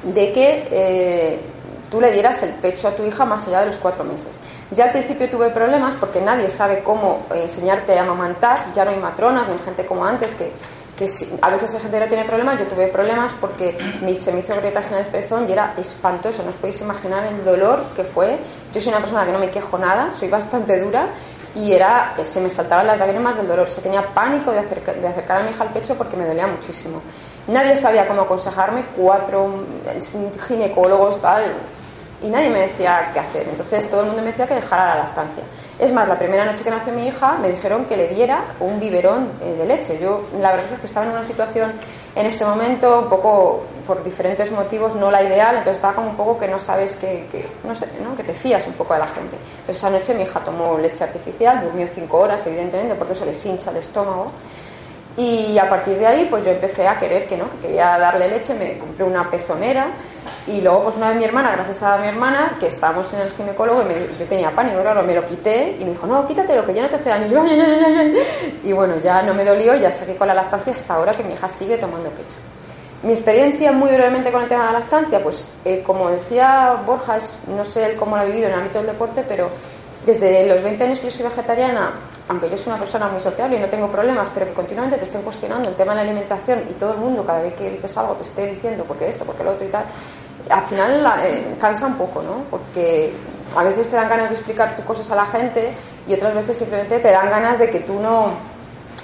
de 0.03 0.33
que 0.33 1.41
tú 1.91 2.01
le 2.01 2.11
dieras 2.11 2.43
el 2.43 2.51
pecho 2.51 2.89
a 2.89 2.93
tu 2.93 3.05
hija 3.05 3.25
más 3.25 3.47
allá 3.47 3.61
de 3.61 3.67
los 3.67 3.79
cuatro 3.79 4.05
meses. 4.05 4.41
Ya 4.71 4.85
al 4.85 4.93
principio 4.93 5.29
tuve 5.29 5.51
problemas 5.51 5.95
porque 5.95 6.21
nadie 6.21 6.49
sabe 6.49 6.83
cómo 6.83 7.27
enseñarte 7.35 7.99
a 7.99 8.03
amamantar, 8.03 8.73
ya 8.75 8.85
no 8.85 8.91
hay 8.91 8.99
matronas, 8.99 9.47
no 9.47 9.55
hay 9.55 9.59
gente 9.61 9.87
como 9.87 10.05
antes 10.05 10.35
que, 10.35 10.53
que 10.97 11.09
a 11.43 11.51
veces 11.51 11.75
la 11.75 11.81
gente 11.81 12.01
no 12.01 12.07
tiene 12.09 12.25
problemas, 12.25 12.59
yo 12.59 12.67
tuve 12.67 12.89
problemas 12.89 13.33
porque 13.41 13.77
se 14.17 14.33
me 14.33 14.41
hizo 14.41 14.57
grietas 14.57 14.91
en 14.93 14.99
el 14.99 15.07
pezón 15.07 15.49
y 15.49 15.53
era 15.53 15.75
espantoso, 15.77 16.43
no 16.43 16.51
os 16.51 16.57
podéis 16.57 16.81
imaginar 16.81 17.25
el 17.27 17.45
dolor 17.45 17.83
que 17.95 18.03
fue. 18.03 18.39
Yo 18.73 18.81
soy 18.81 18.93
una 18.93 19.01
persona 19.01 19.25
que 19.25 19.33
no 19.33 19.39
me 19.39 19.51
quejo 19.51 19.79
nada, 19.79 20.13
soy 20.13 20.29
bastante 20.29 20.81
dura 20.81 21.09
y 21.55 21.73
era 21.73 22.15
se 22.23 22.41
me 22.41 22.51
saltaban 22.51 22.87
las 22.87 22.99
lágrimas 22.99 23.37
del 23.37 23.49
dolor, 23.49 23.69
se 23.69 23.81
tenía 23.81 24.03
pánico 24.03 24.53
de, 24.53 24.59
acercar, 24.59 24.97
de 24.97 25.07
acercar 25.07 25.41
a 25.41 25.45
mi 25.45 25.51
hija 25.51 25.65
al 25.65 25.71
pecho 25.71 25.95
porque 25.97 26.17
me 26.17 26.27
dolía 26.27 26.47
muchísimo. 26.47 27.01
Nadie 27.47 27.77
sabía 27.77 28.07
cómo 28.07 28.23
aconsejarme, 28.23 28.87
cuatro 28.97 29.65
ginecólogos, 30.47 31.21
tal, 31.21 31.45
y 32.23 32.29
nadie 32.29 32.51
me 32.51 32.61
decía 32.61 33.11
qué 33.13 33.21
hacer. 33.21 33.47
Entonces 33.49 33.89
todo 33.91 34.03
el 34.03 34.07
mundo 34.09 34.23
me 34.23 34.29
decía 34.29 34.47
que 34.47 34.55
dejara 34.55 34.95
la 34.95 35.05
lactancia. 35.05 35.43
Es 35.79 35.93
más, 35.93 36.09
la 36.09 36.19
primera 36.19 36.45
noche 36.45 36.65
que 36.65 36.71
nació 36.71 36.93
mi 36.93 37.07
hija 37.07 37.37
me 37.39 37.51
dijeron 37.51 37.85
que 37.85 37.97
le 37.97 38.09
diera 38.09 38.45
un 38.61 38.81
biberón 38.81 39.31
eh, 39.43 39.55
de 39.59 39.67
leche. 39.67 39.99
Yo 40.01 40.23
la 40.41 40.53
verdad 40.53 40.73
es 40.73 40.81
que 40.81 40.87
estaba 40.87 41.07
en 41.07 41.13
una 41.13 41.25
situación 41.25 41.73
en 42.15 42.27
ese 42.27 42.45
momento 42.45 43.01
un 43.01 43.09
poco 43.09 43.65
por 43.87 44.03
diferentes 44.03 44.51
motivos 44.51 44.97
no 44.97 45.11
la 45.11 45.23
ideal, 45.23 45.57
entonces 45.57 45.77
estaba 45.77 45.95
como 45.95 46.11
un 46.11 46.17
poco 46.17 46.39
que 46.39 46.49
no 46.49 46.59
sabes 46.59 46.97
que, 46.97 47.25
no 47.63 47.77
sé, 47.77 47.89
¿no? 48.03 48.17
que 48.17 48.25
te 48.25 48.35
fías 48.35 48.67
un 48.67 48.73
poco 48.73 48.95
de 48.95 49.01
la 49.01 49.09
gente. 49.09 49.37
Entonces 49.37 49.77
esa 49.77 49.91
noche 49.91 50.15
mi 50.15 50.25
hija 50.25 50.41
tomó 50.41 50.79
leche 50.79 51.05
artificial, 51.05 51.61
durmió 51.61 51.87
cinco 51.87 52.19
horas 52.19 52.45
evidentemente 52.47 52.95
porque 52.95 53.13
eso 53.13 53.25
le 53.25 53.33
hincha 53.33 53.71
el 53.71 53.77
estómago. 53.77 54.33
Y 55.17 55.57
a 55.59 55.69
partir 55.69 55.99
de 55.99 56.07
ahí, 56.07 56.27
pues 56.29 56.45
yo 56.45 56.51
empecé 56.51 56.87
a 56.87 56.99
querer 56.99 57.27
que 57.27 57.37
no, 57.37 57.49
que 57.49 57.57
quería 57.59 57.99
darle 57.99 58.29
leche, 58.29 58.55
me 58.55 58.79
compré 58.79 59.05
una 59.05 59.31
pezonera 59.31 59.89
y 60.47 60.61
luego, 60.61 60.85
pues 60.85 60.97
una 60.97 61.09
vez 61.09 61.17
mi 61.17 61.25
hermana, 61.25 61.51
gracias 61.53 61.83
a 61.83 61.99
mi 61.99 62.07
hermana, 62.07 62.57
que 62.61 62.69
estábamos 62.69 63.13
en 63.13 63.21
el 63.21 63.33
ginecólogo, 63.33 63.83
y 63.83 63.85
me, 63.87 63.95
yo 64.17 64.27
tenía 64.29 64.55
pánico, 64.55 64.81
claro, 64.81 65.03
me 65.03 65.13
lo 65.15 65.25
quité 65.25 65.77
y 65.79 65.85
me 65.85 65.91
dijo, 65.91 66.07
no, 66.07 66.25
quítatelo, 66.25 66.65
que 66.65 66.73
ya 66.73 66.83
no 66.83 66.89
te 66.89 66.97
hace 66.97 67.09
daño. 67.09 67.45
Y, 68.63 68.73
bueno, 68.73 68.97
ya 68.99 69.23
no 69.23 69.35
me 69.35 69.45
dolió 69.45 69.75
y 69.75 69.81
ya 69.81 69.91
seguí 69.91 70.15
con 70.15 70.29
la 70.29 70.35
lactancia 70.35 70.73
hasta 70.73 70.95
ahora 70.95 71.13
que 71.13 71.25
mi 71.25 71.33
hija 71.33 71.49
sigue 71.49 71.77
tomando 71.79 72.11
pecho. 72.11 72.39
Mi 73.03 73.13
experiencia 73.13 73.73
muy 73.73 73.91
brevemente 73.91 74.31
con 74.31 74.43
el 74.43 74.49
tema 74.49 74.67
de 74.67 74.73
la 74.73 74.81
lactancia, 74.81 75.21
pues 75.23 75.51
eh, 75.65 75.83
como 75.85 76.11
decía 76.11 76.77
Borja, 76.85 77.19
no 77.49 77.65
sé 77.65 77.95
cómo 77.97 78.17
lo 78.17 78.23
ha 78.23 78.25
vivido 78.25 78.47
en 78.47 78.53
el 78.53 78.59
ámbito 78.61 78.79
del 78.79 78.89
deporte, 78.89 79.25
pero 79.27 79.51
desde 80.07 80.47
los 80.47 80.63
20 80.63 80.85
años 80.85 81.01
que 81.01 81.07
yo 81.07 81.11
soy 81.11 81.25
vegetariana, 81.25 81.91
aunque 82.29 82.49
yo 82.49 82.57
soy 82.57 82.69
una 82.73 82.79
persona 82.79 83.09
muy 83.09 83.21
sociable 83.21 83.57
y 83.57 83.61
no 83.61 83.69
tengo 83.69 83.89
problemas, 83.89 84.31
pero 84.33 84.47
que 84.47 84.53
continuamente 84.53 84.97
te 84.97 85.05
estén 85.05 85.23
cuestionando 85.23 85.69
el 85.69 85.75
tema 85.75 85.93
de 85.93 85.97
la 85.97 86.03
alimentación 86.03 86.63
y 86.71 86.75
todo 86.75 86.93
el 86.93 86.99
mundo 86.99 87.27
cada 87.27 87.43
vez 87.43 87.55
que 87.55 87.71
dices 87.71 87.97
algo 87.97 88.15
te 88.15 88.23
esté 88.23 88.47
diciendo 88.47 88.85
porque 88.87 89.09
esto, 89.09 89.25
porque 89.25 89.43
lo 89.43 89.51
otro 89.51 89.67
y 89.67 89.71
tal, 89.71 89.85
al 90.49 90.63
final 90.63 91.05
eh, 91.25 91.57
cansa 91.61 91.87
un 91.87 91.97
poco, 91.97 92.23
¿no? 92.23 92.45
Porque 92.49 93.13
a 93.57 93.65
veces 93.65 93.89
te 93.89 93.97
dan 93.97 94.09
ganas 94.09 94.29
de 94.29 94.37
explicar 94.37 94.77
tus 94.77 94.85
cosas 94.85 95.11
a 95.11 95.17
la 95.17 95.27
gente 95.27 95.73
y 96.07 96.15
otras 96.15 96.35
veces 96.35 96.57
simplemente 96.57 97.01
te 97.01 97.11
dan 97.11 97.29
ganas 97.29 97.59
de 97.59 97.69
que 97.69 97.81
tú 97.81 98.01
no 98.01 98.57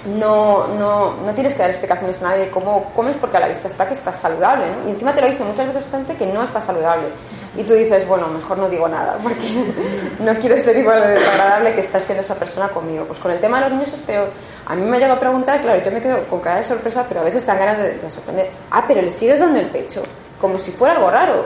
no, 0.05 0.67
no, 0.67 1.13
no 1.15 1.33
tienes 1.33 1.53
que 1.53 1.61
dar 1.61 1.69
explicaciones 1.69 2.21
a 2.21 2.25
nadie 2.25 2.45
de 2.45 2.49
cómo 2.49 2.91
comes 2.93 3.15
porque 3.15 3.37
a 3.37 3.39
la 3.39 3.47
vista 3.47 3.67
está 3.67 3.87
que 3.87 3.93
estás 3.93 4.19
saludable. 4.19 4.65
Y 4.85 4.91
encima 4.91 5.13
te 5.13 5.21
lo 5.21 5.29
dice 5.29 5.43
muchas 5.43 5.67
veces 5.67 5.89
gente 5.89 6.15
que 6.15 6.25
no 6.25 6.43
está 6.43 6.59
saludable. 6.59 7.07
Y 7.55 7.63
tú 7.63 7.73
dices, 7.73 8.07
bueno, 8.07 8.27
mejor 8.27 8.57
no 8.57 8.67
digo 8.67 8.87
nada 8.87 9.17
porque 9.21 9.63
no 10.19 10.33
quiero 10.39 10.57
ser 10.57 10.75
igual 10.77 11.01
de 11.01 11.11
desagradable 11.13 11.73
que 11.73 11.81
está 11.81 11.99
siendo 11.99 12.23
esa 12.23 12.35
persona 12.35 12.69
conmigo. 12.69 13.05
Pues 13.05 13.19
con 13.19 13.31
el 13.31 13.39
tema 13.39 13.57
de 13.57 13.69
los 13.69 13.71
niños 13.73 13.93
es 13.93 14.01
peor. 14.01 14.29
A 14.65 14.75
mí 14.75 14.81
me 14.81 14.97
ha 14.97 14.99
llegado 14.99 15.17
a 15.17 15.19
preguntar, 15.19 15.61
claro, 15.61 15.83
yo 15.83 15.91
me 15.91 16.01
quedo 16.01 16.23
con 16.25 16.39
cara 16.39 16.57
de 16.57 16.63
sorpresa, 16.63 17.05
pero 17.07 17.21
a 17.21 17.23
veces 17.23 17.43
te 17.43 17.47
dan 17.47 17.59
ganas 17.59 17.77
de, 17.77 18.09
sorprender. 18.09 18.49
Ah, 18.71 18.85
pero 18.87 19.01
le 19.01 19.11
sigues 19.11 19.39
dando 19.39 19.59
el 19.59 19.67
pecho, 19.67 20.01
como 20.41 20.57
si 20.57 20.71
fuera 20.71 20.95
algo 20.95 21.11
raro. 21.11 21.45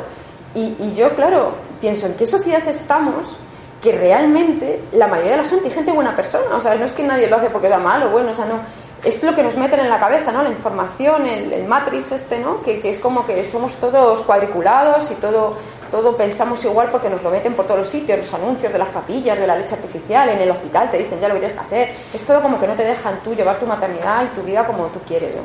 Y, 0.55 0.75
y 0.79 0.95
yo, 0.95 1.13
claro, 1.13 1.51
pienso, 1.81 2.05
¿en 2.05 2.13
qué 2.13 2.25
sociedad 2.25 2.65
estamos 2.67 3.37
que 3.81 3.91
realmente 3.91 4.81
la 4.93 5.07
mayoría 5.07 5.31
de 5.31 5.37
la 5.37 5.43
gente, 5.43 5.67
y 5.67 5.71
gente 5.71 5.91
buena 5.91 6.15
persona, 6.15 6.55
o 6.55 6.61
sea, 6.61 6.75
no 6.75 6.85
es 6.85 6.93
que 6.93 7.03
nadie 7.03 7.27
lo 7.27 7.35
hace 7.35 7.49
porque 7.49 7.67
sea 7.67 7.77
malo, 7.77 8.09
bueno, 8.09 8.31
o 8.31 8.33
sea, 8.33 8.45
no, 8.45 8.59
es 9.03 9.23
lo 9.23 9.33
que 9.33 9.43
nos 9.43 9.55
meten 9.57 9.79
en 9.79 9.89
la 9.89 9.99
cabeza, 9.99 10.31
¿no? 10.31 10.41
La 10.43 10.49
información, 10.49 11.27
el, 11.27 11.53
el 11.53 11.67
matrix 11.67 12.11
este, 12.11 12.39
¿no? 12.39 12.61
Que, 12.61 12.79
que, 12.79 12.89
es 12.89 12.97
como 12.97 13.25
que 13.25 13.43
somos 13.43 13.75
todos 13.75 14.21
cuadriculados 14.23 15.11
y 15.11 15.15
todo, 15.15 15.55
todo 15.91 16.17
pensamos 16.17 16.63
igual 16.65 16.89
porque 16.91 17.09
nos 17.09 17.23
lo 17.23 17.29
meten 17.29 17.53
por 17.53 17.65
todos 17.65 17.79
los 17.79 17.87
sitios, 17.87 18.17
los 18.17 18.33
anuncios 18.33 18.73
de 18.73 18.79
las 18.79 18.89
papillas, 18.89 19.39
de 19.39 19.47
la 19.47 19.55
leche 19.55 19.75
artificial, 19.75 20.29
en 20.29 20.39
el 20.39 20.49
hospital 20.49 20.89
te 20.89 20.97
dicen 20.97 21.19
ya 21.19 21.27
lo 21.27 21.35
que 21.35 21.41
tienes 21.41 21.57
que 21.57 21.65
hacer, 21.65 21.89
es 22.13 22.23
todo 22.23 22.41
como 22.41 22.59
que 22.59 22.67
no 22.67 22.73
te 22.73 22.83
dejan 22.83 23.19
tú 23.23 23.35
llevar 23.35 23.59
tu 23.59 23.65
maternidad 23.65 24.25
y 24.25 24.35
tu 24.35 24.41
vida 24.41 24.65
como 24.65 24.87
tú 24.87 24.99
quieres, 25.07 25.35
¿no? 25.35 25.41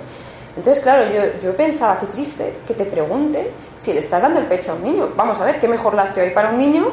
Entonces, 0.56 0.82
claro, 0.82 1.10
yo, 1.10 1.40
yo 1.40 1.56
pensaba, 1.56 1.98
qué 1.98 2.06
triste 2.06 2.54
que 2.66 2.74
te 2.74 2.84
pregunte 2.84 3.50
si 3.78 3.92
le 3.92 4.00
estás 4.00 4.20
dando 4.20 4.38
el 4.38 4.44
pecho 4.46 4.72
a 4.72 4.74
un 4.74 4.82
niño. 4.82 5.08
Vamos 5.16 5.40
a 5.40 5.46
ver, 5.46 5.58
¿qué 5.58 5.66
mejor 5.66 5.94
lácteo 5.94 6.24
hay 6.24 6.30
para 6.30 6.50
un 6.50 6.58
niño 6.58 6.92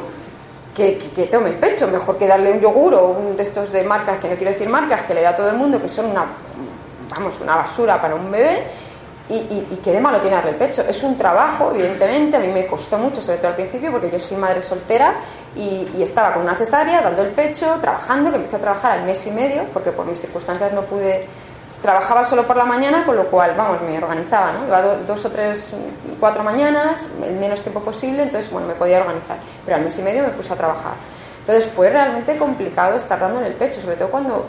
que, 0.74 0.96
que, 0.96 1.26
tome 1.26 1.50
el 1.50 1.56
pecho, 1.56 1.86
mejor 1.88 2.16
que 2.16 2.26
darle 2.26 2.52
un 2.52 2.60
yogur 2.60 2.94
o 2.94 3.10
un 3.10 3.36
de 3.36 3.42
estos 3.42 3.72
de 3.72 3.82
marcas, 3.82 4.20
que 4.20 4.28
no 4.28 4.36
quiero 4.36 4.52
decir 4.52 4.68
marcas, 4.68 5.02
que 5.02 5.14
le 5.14 5.22
da 5.22 5.30
a 5.30 5.34
todo 5.34 5.50
el 5.50 5.56
mundo, 5.56 5.80
que 5.80 5.88
son 5.88 6.06
una, 6.06 6.24
vamos, 7.10 7.40
una 7.40 7.56
basura 7.56 8.00
para 8.00 8.14
un 8.14 8.30
bebé, 8.30 8.64
y, 9.30 9.64
y, 9.70 9.90
de 9.90 10.00
malo 10.00 10.20
tiene 10.20 10.34
darle 10.34 10.50
el 10.50 10.56
pecho. 10.56 10.82
Es 10.88 11.04
un 11.04 11.16
trabajo, 11.16 11.70
evidentemente, 11.72 12.36
a 12.36 12.40
mí 12.40 12.48
me 12.48 12.66
costó 12.66 12.98
mucho, 12.98 13.22
sobre 13.22 13.38
todo 13.38 13.48
al 13.48 13.54
principio, 13.54 13.92
porque 13.92 14.10
yo 14.10 14.18
soy 14.18 14.36
madre 14.36 14.60
soltera 14.60 15.14
y, 15.54 15.88
y 15.96 16.02
estaba 16.02 16.32
con 16.32 16.42
una 16.42 16.56
cesárea, 16.56 17.00
dando 17.00 17.22
el 17.22 17.28
pecho, 17.28 17.78
trabajando, 17.80 18.30
que 18.30 18.36
empecé 18.38 18.56
a 18.56 18.58
trabajar 18.58 18.92
al 18.92 19.04
mes 19.04 19.24
y 19.26 19.30
medio, 19.30 19.66
porque 19.72 19.92
por 19.92 20.04
mis 20.04 20.18
circunstancias 20.18 20.72
no 20.72 20.82
pude 20.82 21.26
trabajaba 21.82 22.24
solo 22.24 22.46
por 22.46 22.56
la 22.56 22.64
mañana, 22.64 23.04
con 23.04 23.16
lo 23.16 23.24
cual, 23.26 23.54
vamos, 23.56 23.80
me 23.82 23.96
organizaba, 23.96 24.52
¿no? 24.52 24.66
Iba 24.66 24.82
dos 24.82 25.24
o 25.24 25.30
tres, 25.30 25.72
cuatro 26.18 26.42
mañanas, 26.42 27.08
el 27.24 27.36
menos 27.36 27.62
tiempo 27.62 27.80
posible, 27.80 28.22
entonces, 28.22 28.50
bueno, 28.50 28.66
me 28.66 28.74
podía 28.74 29.00
organizar. 29.00 29.38
Pero 29.64 29.76
al 29.76 29.84
mes 29.84 29.98
y 29.98 30.02
medio 30.02 30.22
me 30.22 30.30
puse 30.30 30.52
a 30.52 30.56
trabajar. 30.56 30.92
Entonces 31.40 31.66
fue 31.70 31.88
realmente 31.88 32.36
complicado 32.36 32.96
estar 32.96 33.18
dando 33.18 33.40
en 33.40 33.46
el 33.46 33.54
pecho, 33.54 33.80
sobre 33.80 33.96
todo 33.96 34.10
cuando 34.10 34.46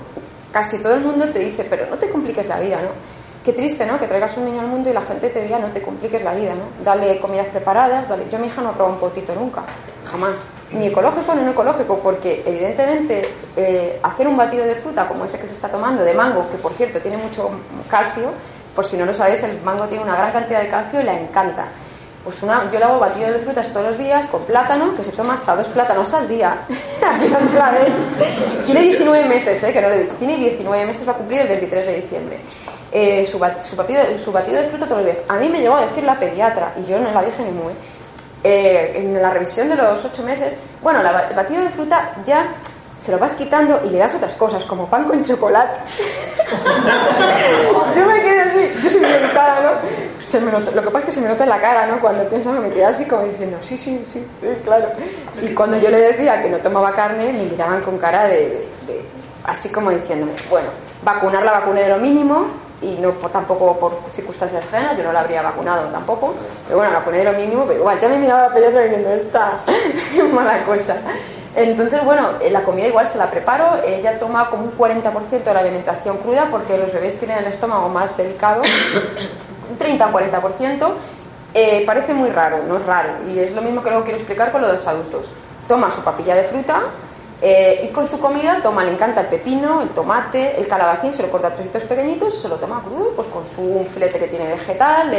casi 0.51 0.79
todo 0.81 0.93
el 0.93 1.01
mundo 1.01 1.29
te 1.29 1.39
dice, 1.39 1.65
pero 1.69 1.87
no 1.89 1.97
te 1.97 2.09
compliques 2.09 2.47
la 2.47 2.59
vida, 2.59 2.77
¿no? 2.77 3.20
Qué 3.43 3.53
triste, 3.53 3.87
¿no? 3.87 3.97
Que 3.97 4.07
traigas 4.07 4.37
un 4.37 4.45
niño 4.45 4.61
al 4.61 4.67
mundo 4.67 4.91
y 4.91 4.93
la 4.93 5.01
gente 5.01 5.29
te 5.29 5.41
diga, 5.41 5.57
no 5.57 5.67
te 5.69 5.81
compliques 5.81 6.23
la 6.23 6.35
vida, 6.35 6.53
¿no? 6.53 6.83
Dale 6.83 7.19
comidas 7.19 7.47
preparadas, 7.47 8.07
dale... 8.07 8.25
Yo 8.29 8.37
a 8.37 8.41
mi 8.41 8.45
hija 8.45 8.61
no 8.61 8.69
he 8.69 8.73
probado 8.73 8.93
un 8.93 8.99
potito 8.99 9.33
nunca, 9.33 9.63
jamás. 10.05 10.47
Ni 10.71 10.85
ecológico 10.85 11.33
ni 11.33 11.43
no 11.43 11.49
ecológico, 11.51 11.97
porque 11.97 12.43
evidentemente 12.45 13.27
eh, 13.55 13.99
hacer 14.03 14.27
un 14.27 14.37
batido 14.37 14.63
de 14.63 14.75
fruta 14.75 15.07
como 15.07 15.25
ese 15.25 15.39
que 15.39 15.47
se 15.47 15.53
está 15.53 15.69
tomando, 15.69 16.03
de 16.03 16.13
mango, 16.13 16.47
que 16.51 16.57
por 16.57 16.73
cierto 16.73 16.99
tiene 16.99 17.17
mucho 17.17 17.49
calcio, 17.89 18.29
por 18.75 18.85
si 18.85 18.95
no 18.95 19.05
lo 19.05 19.13
sabéis, 19.13 19.41
el 19.41 19.59
mango 19.63 19.87
tiene 19.87 20.03
una 20.03 20.15
gran 20.15 20.31
cantidad 20.31 20.61
de 20.61 20.67
calcio 20.67 21.01
y 21.01 21.03
la 21.03 21.19
encanta. 21.19 21.65
Pues 22.23 22.43
una, 22.43 22.71
yo 22.71 22.77
le 22.77 22.85
hago 22.85 22.99
batido 22.99 23.31
de 23.31 23.39
frutas 23.39 23.69
todos 23.69 23.87
los 23.87 23.97
días 23.97 24.27
con 24.27 24.43
plátano, 24.43 24.95
que 24.95 25.03
se 25.03 25.11
toma 25.11 25.33
hasta 25.33 25.55
dos 25.55 25.67
plátanos 25.69 26.13
al 26.13 26.27
día. 26.27 26.59
Tiene 28.67 28.81
19 28.81 29.25
meses, 29.27 29.63
¿eh? 29.63 29.73
que 29.73 29.81
no 29.81 29.89
lo 29.89 29.95
he 29.95 30.03
dicho. 30.03 30.15
Tiene 30.17 30.37
19 30.37 30.85
meses, 30.85 31.07
va 31.07 31.13
a 31.13 31.15
cumplir 31.15 31.41
el 31.41 31.47
23 31.47 31.85
de 31.87 32.01
diciembre. 32.01 32.39
Eh, 32.93 33.23
su, 33.23 33.39
batido, 33.39 34.03
de 34.03 34.17
fruta 34.67 34.85
todos 34.85 34.97
los 34.97 35.05
días. 35.05 35.21
A 35.29 35.37
mí 35.37 35.47
me 35.47 35.61
llegó 35.61 35.77
a 35.77 35.81
decir 35.81 36.03
la 36.03 36.19
pediatra, 36.19 36.73
y 36.77 36.83
yo 36.83 36.99
no 36.99 37.11
la 37.11 37.23
dije 37.23 37.43
ni 37.43 37.51
muy. 37.51 37.73
Eh, 38.43 38.93
en 38.95 39.21
la 39.21 39.29
revisión 39.29 39.69
de 39.69 39.75
los 39.75 40.03
8 40.03 40.23
meses, 40.23 40.55
bueno, 40.81 41.01
la, 41.01 41.29
el 41.29 41.35
batido 41.35 41.63
de 41.63 41.69
fruta 41.69 42.15
ya 42.25 42.47
se 42.97 43.11
lo 43.11 43.17
vas 43.17 43.35
quitando 43.35 43.81
y 43.85 43.89
le 43.89 43.97
das 43.97 44.13
otras 44.15 44.35
cosas, 44.35 44.63
como 44.65 44.87
pan 44.87 45.05
con 45.05 45.23
chocolate. 45.23 45.79
yo 47.95 48.05
me 48.05 48.21
quedé 48.21 48.41
así, 48.41 48.73
yo 48.83 48.89
soy 48.89 49.01
muy 49.01 49.09
educada, 49.09 49.61
¿no? 49.61 50.59
Lo 50.59 50.83
que 50.83 50.91
pasa 50.91 50.99
es 50.99 51.05
que 51.05 51.11
se 51.11 51.21
me 51.21 51.27
nota 51.27 51.43
en 51.43 51.49
la 51.49 51.59
cara, 51.59 51.87
¿no? 51.87 51.99
Cuando 51.99 52.23
pienso, 52.25 52.51
me 52.51 52.69
quedé 52.69 52.85
así 52.85 53.05
como 53.05 53.23
diciendo, 53.23 53.57
sí, 53.61 53.75
sí, 53.77 54.05
sí, 54.07 54.23
sí, 54.39 54.47
claro. 54.63 54.87
Y 55.41 55.49
cuando 55.53 55.77
yo 55.77 55.89
le 55.89 55.99
decía 55.99 56.41
que 56.41 56.49
no 56.49 56.57
tomaba 56.57 56.93
carne, 56.93 57.33
me 57.33 57.45
miraban 57.45 57.81
con 57.81 57.97
cara 57.97 58.25
de, 58.25 58.37
de, 58.37 58.69
de 58.87 59.01
así 59.45 59.69
como 59.69 59.89
diciéndome, 59.91 60.33
bueno, 60.49 60.67
vacunar 61.03 61.43
la 61.43 61.53
vacuna 61.53 61.81
de 61.81 61.89
lo 61.89 61.97
mínimo, 61.97 62.45
y 62.81 62.95
no 62.95 63.11
tampoco 63.11 63.77
por 63.77 63.99
circunstancias 64.11 64.65
ajenas, 64.65 64.97
yo 64.97 65.03
no 65.03 65.13
la 65.13 65.21
habría 65.21 65.41
vacunado 65.41 65.89
tampoco, 65.89 66.33
pero 66.65 66.77
bueno, 66.77 66.93
vacuné 66.93 67.23
lo 67.23 67.33
mínimo, 67.33 67.65
pero 67.65 67.79
igual, 67.79 67.99
ya 67.99 68.09
me 68.09 68.17
miraba 68.17 68.47
la 68.47 68.53
pediatra 68.53 68.81
diciendo, 68.81 69.09
esta 69.11 69.59
mala 70.33 70.63
cosa. 70.63 70.97
Entonces, 71.55 72.03
bueno, 72.05 72.29
la 72.49 72.63
comida 72.63 72.87
igual 72.87 73.05
se 73.05 73.17
la 73.17 73.29
preparo, 73.29 73.83
ella 73.83 74.17
toma 74.17 74.49
como 74.49 74.63
un 74.63 74.77
40% 74.77 75.43
de 75.43 75.53
la 75.53 75.59
alimentación 75.59 76.17
cruda 76.17 76.47
porque 76.49 76.77
los 76.77 76.93
bebés 76.93 77.19
tienen 77.19 77.39
el 77.39 77.45
estómago 77.45 77.89
más 77.89 78.15
delicado, 78.15 78.61
un 79.69 79.77
30 79.77 80.07
o 80.07 80.11
40%, 80.11 80.93
eh, 81.53 81.83
parece 81.85 82.13
muy 82.13 82.29
raro, 82.29 82.63
no 82.67 82.77
es 82.77 82.85
raro, 82.85 83.09
y 83.27 83.39
es 83.39 83.51
lo 83.51 83.61
mismo 83.61 83.83
que 83.83 83.89
luego 83.89 84.03
quiero 84.03 84.17
explicar 84.17 84.51
con 84.51 84.61
lo 84.61 84.67
de 84.67 84.73
los 84.73 84.87
adultos. 84.87 85.29
Toma 85.67 85.89
su 85.91 86.01
papilla 86.01 86.35
de 86.35 86.45
fruta, 86.45 86.83
eh, 87.43 87.81
y 87.85 87.87
con 87.87 88.07
su 88.07 88.19
comida 88.19 88.59
toma, 88.61 88.83
le 88.83 88.91
encanta 88.91 89.21
el 89.21 89.27
pepino, 89.27 89.81
el 89.81 89.89
tomate, 89.89 90.59
el 90.59 90.67
calabacín, 90.67 91.11
se 91.11 91.23
lo 91.23 91.31
corta 91.31 91.47
a 91.47 91.53
trocitos 91.53 91.83
pequeñitos 91.85 92.35
y 92.35 92.39
se 92.39 92.47
lo 92.47 92.57
toma 92.57 92.81
crudo, 92.83 93.13
pues 93.15 93.27
con 93.29 93.43
su 93.45 93.83
filete 93.91 94.19
que 94.19 94.27
tiene 94.27 94.47
vegetal. 94.47 95.11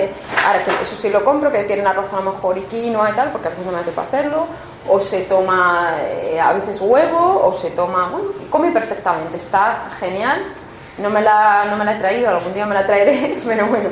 Ahora 0.46 0.62
que 0.62 0.70
eso 0.80 0.94
sí 0.94 1.10
lo 1.10 1.24
compro, 1.24 1.50
que 1.50 1.64
tiene 1.64 1.82
arroz 1.84 2.12
a 2.12 2.16
lo 2.16 2.30
mejor 2.30 2.56
y 2.58 2.62
quinoa 2.62 3.10
y 3.10 3.14
tal, 3.14 3.30
porque 3.32 3.48
a 3.48 3.50
veces 3.50 3.66
no 3.66 3.72
me 3.72 3.78
da 3.78 3.82
tiempo 3.82 4.00
hacerlo. 4.02 4.46
O 4.88 5.00
se 5.00 5.22
toma 5.22 5.96
eh, 6.00 6.40
a 6.40 6.52
veces 6.52 6.80
huevo, 6.80 7.42
o 7.44 7.52
se 7.52 7.70
toma, 7.70 8.08
bueno, 8.08 8.28
come 8.50 8.70
perfectamente, 8.70 9.36
está 9.36 9.88
genial 9.98 10.42
no 10.98 11.08
me, 11.08 11.22
la, 11.22 11.66
no 11.70 11.76
me 11.76 11.84
la 11.84 11.92
he 11.92 11.98
traído, 11.98 12.28
algún 12.28 12.52
día 12.52 12.66
me 12.66 12.74
la 12.74 12.86
traeré, 12.86 13.36
pero 13.44 13.66
bueno, 13.66 13.88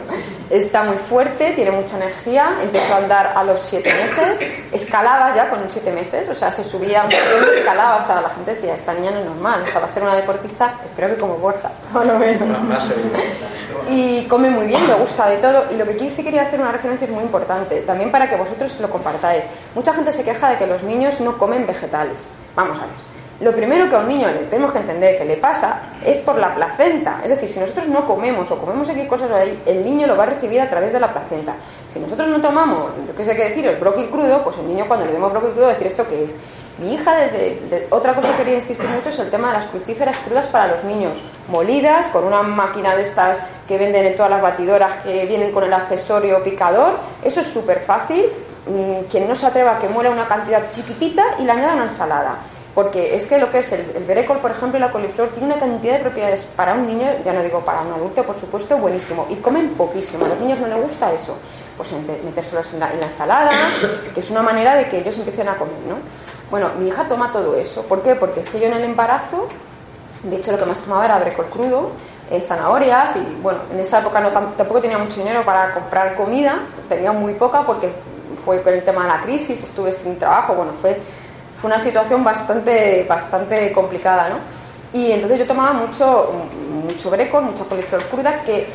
está 0.50 0.82
muy 0.82 0.98
fuerte, 0.98 1.52
tiene 1.52 1.70
mucha 1.70 1.96
energía, 1.96 2.58
empezó 2.60 2.94
a 2.94 2.96
andar 2.98 3.32
a 3.34 3.42
los 3.42 3.60
siete 3.60 3.92
meses, 3.94 4.40
escalaba 4.72 5.34
ya 5.34 5.48
con 5.48 5.62
los 5.62 5.72
siete 5.72 5.92
meses, 5.92 6.28
o 6.28 6.34
sea, 6.34 6.50
se 6.52 6.62
subía 6.62 7.04
un 7.04 7.10
y 7.10 7.14
escalaba, 7.58 7.96
o 7.98 8.02
sea, 8.06 8.20
la 8.20 8.28
gente 8.28 8.54
decía, 8.54 8.74
esta 8.74 8.92
niña 8.92 9.12
no 9.12 9.20
es 9.20 9.24
normal, 9.24 9.62
o 9.62 9.66
sea, 9.66 9.80
va 9.80 9.86
a 9.86 9.88
ser 9.88 10.02
una 10.02 10.14
deportista, 10.14 10.74
espero 10.84 11.08
que 11.08 11.16
como 11.16 11.36
Borja, 11.36 11.70
o 11.94 12.04
no 12.04 12.18
menos. 12.18 12.90
Y 13.88 14.24
come 14.26 14.50
muy 14.50 14.66
bien, 14.66 14.86
le 14.86 14.94
gusta 14.94 15.28
de 15.28 15.38
todo, 15.38 15.66
y 15.70 15.76
lo 15.76 15.86
que 15.86 16.10
sí 16.10 16.22
quería 16.22 16.42
hacer 16.42 16.60
una 16.60 16.70
referencia 16.70 17.06
es 17.06 17.10
muy 17.10 17.22
importante, 17.22 17.80
también 17.80 18.10
para 18.10 18.28
que 18.28 18.36
vosotros 18.36 18.78
lo 18.78 18.90
compartáis. 18.90 19.46
Mucha 19.74 19.92
gente 19.92 20.12
se 20.12 20.22
queja 20.22 20.50
de 20.50 20.56
que 20.56 20.66
los 20.66 20.82
niños 20.82 21.20
no 21.20 21.38
comen 21.38 21.66
vegetales. 21.66 22.32
Vamos 22.54 22.78
a 22.78 22.82
ver 22.82 23.19
lo 23.40 23.54
primero 23.54 23.88
que 23.88 23.94
a 23.94 24.00
un 24.00 24.08
niño 24.08 24.28
le 24.28 24.44
tenemos 24.44 24.70
que 24.70 24.78
entender 24.78 25.16
que 25.16 25.24
le 25.24 25.36
pasa 25.36 25.80
es 26.04 26.20
por 26.20 26.36
la 26.36 26.54
placenta. 26.54 27.20
Es 27.22 27.30
decir, 27.30 27.48
si 27.48 27.58
nosotros 27.58 27.88
no 27.88 28.04
comemos 28.04 28.50
o 28.50 28.58
comemos 28.58 28.88
aquí 28.90 29.06
cosas 29.06 29.30
el 29.64 29.84
niño 29.84 30.06
lo 30.06 30.16
va 30.16 30.24
a 30.24 30.26
recibir 30.26 30.60
a 30.60 30.68
través 30.68 30.92
de 30.92 31.00
la 31.00 31.10
placenta. 31.10 31.54
Si 31.88 31.98
nosotros 31.98 32.28
no 32.28 32.40
tomamos, 32.40 32.90
lo 33.06 33.14
que 33.14 33.24
sé 33.24 33.34
qué 33.34 33.44
decir, 33.44 33.66
el 33.66 33.76
brócoli 33.76 34.08
crudo, 34.08 34.42
pues 34.42 34.58
el 34.58 34.68
niño 34.68 34.84
cuando 34.86 35.06
le 35.06 35.12
demos 35.12 35.30
brócoli 35.30 35.52
crudo 35.52 35.66
va 35.66 35.70
a 35.70 35.74
decir 35.74 35.86
esto 35.86 36.06
qué 36.06 36.24
es. 36.24 36.36
Mi 36.78 36.94
hija, 36.94 37.14
desde 37.16 37.86
otra 37.90 38.14
cosa 38.14 38.30
que 38.30 38.36
quería 38.36 38.54
insistir 38.54 38.88
mucho 38.88 39.08
es 39.08 39.18
el 39.18 39.30
tema 39.30 39.48
de 39.48 39.54
las 39.54 39.66
crucíferas 39.66 40.18
crudas 40.18 40.46
para 40.46 40.66
los 40.66 40.84
niños, 40.84 41.22
molidas 41.48 42.08
con 42.08 42.24
una 42.24 42.42
máquina 42.42 42.94
de 42.94 43.02
estas 43.02 43.40
que 43.66 43.78
venden 43.78 44.04
en 44.04 44.16
todas 44.16 44.30
las 44.30 44.42
batidoras 44.42 44.96
que 45.02 45.24
vienen 45.26 45.50
con 45.50 45.64
el 45.64 45.72
accesorio 45.72 46.42
picador. 46.42 46.98
Eso 47.22 47.40
es 47.40 47.46
súper 47.46 47.80
fácil. 47.80 48.26
Mm, 48.66 49.06
quien 49.10 49.26
no 49.26 49.34
se 49.34 49.46
atreva 49.46 49.76
a 49.76 49.78
que 49.78 49.88
muela 49.88 50.10
una 50.10 50.26
cantidad 50.26 50.70
chiquitita 50.70 51.36
y 51.38 51.44
le 51.44 51.52
añada 51.52 51.74
una 51.74 51.84
ensalada. 51.84 52.38
Porque 52.74 53.14
es 53.14 53.26
que 53.26 53.38
lo 53.38 53.50
que 53.50 53.58
es 53.58 53.72
el, 53.72 53.90
el 53.94 54.04
berécol, 54.04 54.38
por 54.38 54.52
ejemplo, 54.52 54.78
y 54.78 54.80
la 54.80 54.90
coliflor, 54.90 55.28
tiene 55.28 55.46
una 55.46 55.58
cantidad 55.58 55.94
de 55.94 56.00
propiedades 56.00 56.44
para 56.44 56.74
un 56.74 56.86
niño, 56.86 57.06
ya 57.24 57.32
no 57.32 57.42
digo 57.42 57.60
para 57.64 57.80
un 57.80 57.92
adulto, 57.92 58.22
por 58.24 58.36
supuesto, 58.36 58.76
buenísimo. 58.78 59.26
Y 59.28 59.36
comen 59.36 59.70
poquísimo. 59.70 60.24
A 60.24 60.28
los 60.28 60.40
niños 60.40 60.58
no 60.60 60.68
les 60.68 60.80
gusta 60.80 61.12
eso. 61.12 61.34
Pues 61.76 61.92
metérselos 62.24 62.72
en 62.72 62.80
la, 62.80 62.92
en 62.92 63.00
la 63.00 63.06
ensalada, 63.06 63.50
que 64.14 64.20
es 64.20 64.30
una 64.30 64.42
manera 64.42 64.76
de 64.76 64.88
que 64.88 64.98
ellos 64.98 65.16
empiecen 65.16 65.48
a 65.48 65.56
comer, 65.56 65.74
¿no? 65.88 65.96
Bueno, 66.50 66.70
mi 66.78 66.88
hija 66.88 67.06
toma 67.08 67.32
todo 67.32 67.56
eso. 67.56 67.82
¿Por 67.82 68.02
qué? 68.02 68.14
Porque 68.14 68.40
es 68.40 68.48
que 68.50 68.60
yo 68.60 68.66
en 68.66 68.74
el 68.74 68.84
embarazo, 68.84 69.48
de 70.22 70.36
hecho, 70.36 70.52
lo 70.52 70.58
que 70.58 70.66
más 70.66 70.80
tomaba 70.80 71.04
era 71.04 71.18
brécol 71.18 71.46
crudo. 71.46 71.90
eh, 72.30 72.40
zanahorias 72.40 73.16
y 73.16 73.38
bueno, 73.42 73.60
en 73.72 73.80
esa 73.80 73.98
época 73.98 74.20
no, 74.20 74.28
tampoco 74.28 74.80
tenía 74.80 74.98
mucho 74.98 75.18
dinero 75.18 75.44
para 75.44 75.74
comprar 75.74 76.14
comida, 76.14 76.60
tenía 76.88 77.12
muy 77.12 77.34
poca 77.34 77.64
porque 77.64 77.90
fue 78.44 78.62
con 78.62 78.72
el 78.72 78.84
tema 78.84 79.02
de 79.02 79.08
la 79.08 79.20
crisis, 79.20 79.62
estuve 79.64 79.92
sin 79.92 80.16
trabajo, 80.18 80.54
bueno, 80.54 80.72
fue, 80.80 80.98
fue 81.60 81.68
una 81.68 81.78
situación 81.78 82.24
bastante, 82.24 83.04
bastante 83.08 83.70
complicada, 83.72 84.30
¿no? 84.30 84.36
Y 84.92 85.12
entonces 85.12 85.40
yo 85.40 85.46
tomaba 85.46 85.72
mucho, 85.72 86.32
mucho 86.84 87.10
brécol, 87.10 87.44
mucha 87.44 87.64
coliflor 87.64 88.02
cruda, 88.04 88.42
que 88.42 88.66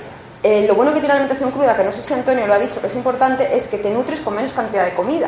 eh, 0.43 0.65
lo 0.67 0.75
bueno 0.75 0.93
que 0.93 0.99
tiene 0.99 1.09
la 1.09 1.13
alimentación 1.15 1.51
cruda, 1.51 1.75
que 1.75 1.83
no 1.83 1.91
sé 1.91 2.01
si 2.01 2.13
Antonio 2.13 2.45
lo 2.45 2.53
ha 2.53 2.59
dicho, 2.59 2.79
que 2.79 2.87
es 2.87 2.95
importante, 2.95 3.55
es 3.55 3.67
que 3.67 3.79
te 3.79 3.89
nutres 3.89 4.21
con 4.21 4.35
menos 4.35 4.53
cantidad 4.53 4.85
de 4.85 4.93
comida. 4.93 5.27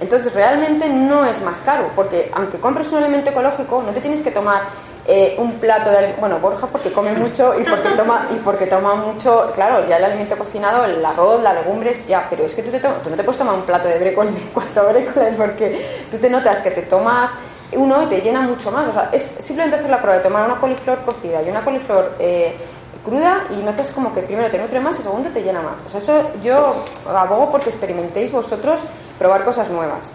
Entonces 0.00 0.32
realmente 0.32 0.88
no 0.88 1.24
es 1.26 1.42
más 1.42 1.60
caro, 1.60 1.90
porque 1.94 2.30
aunque 2.32 2.58
compres 2.58 2.92
un 2.92 2.98
alimento 2.98 3.30
ecológico, 3.30 3.82
no 3.82 3.92
te 3.92 4.00
tienes 4.00 4.22
que 4.22 4.30
tomar 4.30 4.62
eh, 5.10 5.36
un 5.38 5.54
plato 5.54 5.90
de 5.90 6.12
bueno 6.20 6.38
Borja 6.38 6.66
porque 6.66 6.92
come 6.92 7.12
mucho 7.14 7.58
y 7.58 7.64
porque 7.64 7.88
toma 7.96 8.28
y 8.30 8.34
porque 8.36 8.66
toma 8.66 8.94
mucho 8.94 9.50
claro 9.54 9.88
ya 9.88 9.96
el 9.96 10.04
alimento 10.04 10.36
cocinado 10.36 10.84
el 10.84 11.02
arroz 11.02 11.42
las 11.42 11.54
legumbres 11.54 12.06
ya 12.06 12.26
pero 12.28 12.44
es 12.44 12.54
que 12.54 12.62
tú, 12.62 12.70
te 12.70 12.78
tú 12.78 13.08
no 13.08 13.16
te 13.16 13.24
puedes 13.24 13.38
tomar 13.38 13.54
un 13.54 13.62
plato 13.62 13.88
de 13.88 13.98
brécol 13.98 14.26
de 14.34 14.40
cuatro 14.52 14.86
brécoles 14.86 15.34
porque 15.38 15.82
tú 16.10 16.18
te 16.18 16.28
notas 16.28 16.60
que 16.60 16.72
te 16.72 16.82
tomas 16.82 17.34
uno 17.72 18.02
y 18.02 18.06
te 18.06 18.20
llena 18.20 18.42
mucho 18.42 18.70
más 18.70 18.86
o 18.86 18.92
sea 18.92 19.08
es 19.10 19.30
simplemente 19.38 19.76
hacer 19.76 19.88
la 19.88 19.98
prueba 19.98 20.18
de 20.18 20.24
tomar 20.24 20.44
una 20.44 20.60
coliflor 20.60 20.98
cocida 21.00 21.40
y 21.42 21.48
una 21.48 21.64
coliflor 21.64 22.12
eh, 22.18 22.54
cruda 23.02 23.46
y 23.50 23.62
notas 23.62 23.90
como 23.92 24.12
que 24.12 24.20
primero 24.20 24.50
te 24.50 24.58
nutre 24.58 24.78
más 24.78 24.98
y 24.98 25.02
segundo 25.02 25.30
te 25.30 25.42
llena 25.42 25.62
más. 25.62 25.76
O 25.86 25.88
sea 25.88 26.00
eso 26.00 26.30
yo 26.42 26.84
abogo 27.06 27.50
porque 27.50 27.70
experimentéis 27.70 28.30
vosotros 28.30 28.84
probar 29.18 29.44
cosas 29.44 29.70
nuevas 29.70 30.12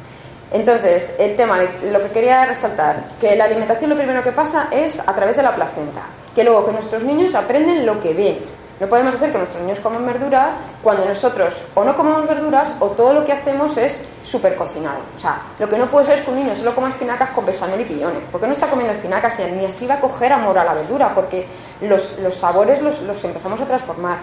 entonces, 0.53 1.15
el 1.17 1.35
tema, 1.35 1.57
lo 1.91 1.99
que 1.99 2.11
quería 2.11 2.45
resaltar, 2.45 3.03
que 3.19 3.35
la 3.35 3.45
alimentación 3.45 3.89
lo 3.89 3.97
primero 3.97 4.21
que 4.21 4.31
pasa 4.31 4.67
es 4.69 4.99
a 4.99 5.11
través 5.15 5.35
de 5.35 5.41
la 5.41 5.55
placenta, 5.55 6.03
que 6.35 6.43
luego 6.43 6.63
que 6.67 6.71
nuestros 6.71 7.03
niños 7.03 7.33
aprenden 7.33 7.87
lo 7.87 7.99
que 7.99 8.13
ven. 8.13 8.37
No 8.79 8.87
podemos 8.87 9.15
hacer 9.15 9.31
que 9.31 9.37
nuestros 9.39 9.63
niños 9.63 9.79
coman 9.79 10.05
verduras 10.05 10.55
cuando 10.83 11.05
nosotros 11.05 11.63
o 11.73 11.83
no 11.83 11.95
comemos 11.95 12.27
verduras 12.27 12.75
o 12.79 12.89
todo 12.89 13.13
lo 13.13 13.23
que 13.23 13.31
hacemos 13.31 13.77
es 13.77 14.03
súper 14.21 14.55
cocinado. 14.55 14.99
O 15.15 15.19
sea, 15.19 15.41
lo 15.57 15.67
que 15.67 15.77
no 15.77 15.89
puede 15.89 16.05
ser 16.05 16.19
es 16.19 16.21
que 16.21 16.29
un 16.29 16.35
niño 16.35 16.53
solo 16.53 16.75
coma 16.75 16.89
espinacas 16.89 17.31
con 17.31 17.47
besamel 17.47 17.81
y 17.81 17.85
piñones, 17.85 18.21
porque 18.31 18.45
no 18.45 18.53
está 18.53 18.67
comiendo 18.67 18.93
espinacas 18.93 19.39
y 19.39 19.51
ni 19.53 19.65
así 19.65 19.87
va 19.87 19.95
a 19.95 19.99
coger 19.99 20.33
amor 20.33 20.59
a 20.59 20.63
la 20.63 20.75
verdura, 20.75 21.15
porque 21.15 21.47
los, 21.81 22.15
sabores 22.29 22.79
los, 22.79 23.01
los 23.01 23.23
empezamos 23.23 23.59
a 23.59 23.65
transformar. 23.65 24.17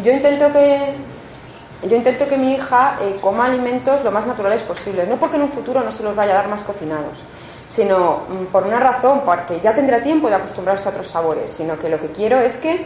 Yo 0.00 0.12
intento 0.12 0.52
que, 0.52 0.94
yo 1.82 1.96
intento 1.96 2.28
que 2.28 2.36
mi 2.36 2.54
hija 2.54 2.96
eh, 3.00 3.18
coma 3.20 3.46
alimentos 3.46 4.04
lo 4.04 4.10
más 4.10 4.26
naturales 4.26 4.62
posibles, 4.62 5.08
no 5.08 5.16
porque 5.16 5.36
en 5.36 5.42
un 5.42 5.50
futuro 5.50 5.82
no 5.82 5.90
se 5.90 6.02
los 6.02 6.14
vaya 6.14 6.32
a 6.32 6.36
dar 6.36 6.48
más 6.48 6.62
cocinados, 6.62 7.24
sino 7.68 8.22
mm, 8.28 8.44
por 8.52 8.66
una 8.66 8.78
razón, 8.78 9.22
porque 9.24 9.60
ya 9.60 9.74
tendrá 9.74 10.00
tiempo 10.00 10.28
de 10.28 10.36
acostumbrarse 10.36 10.88
a 10.88 10.90
otros 10.90 11.08
sabores, 11.08 11.52
sino 11.52 11.78
que 11.78 11.88
lo 11.88 11.98
que 11.98 12.08
quiero 12.08 12.40
es 12.40 12.56
que 12.58 12.84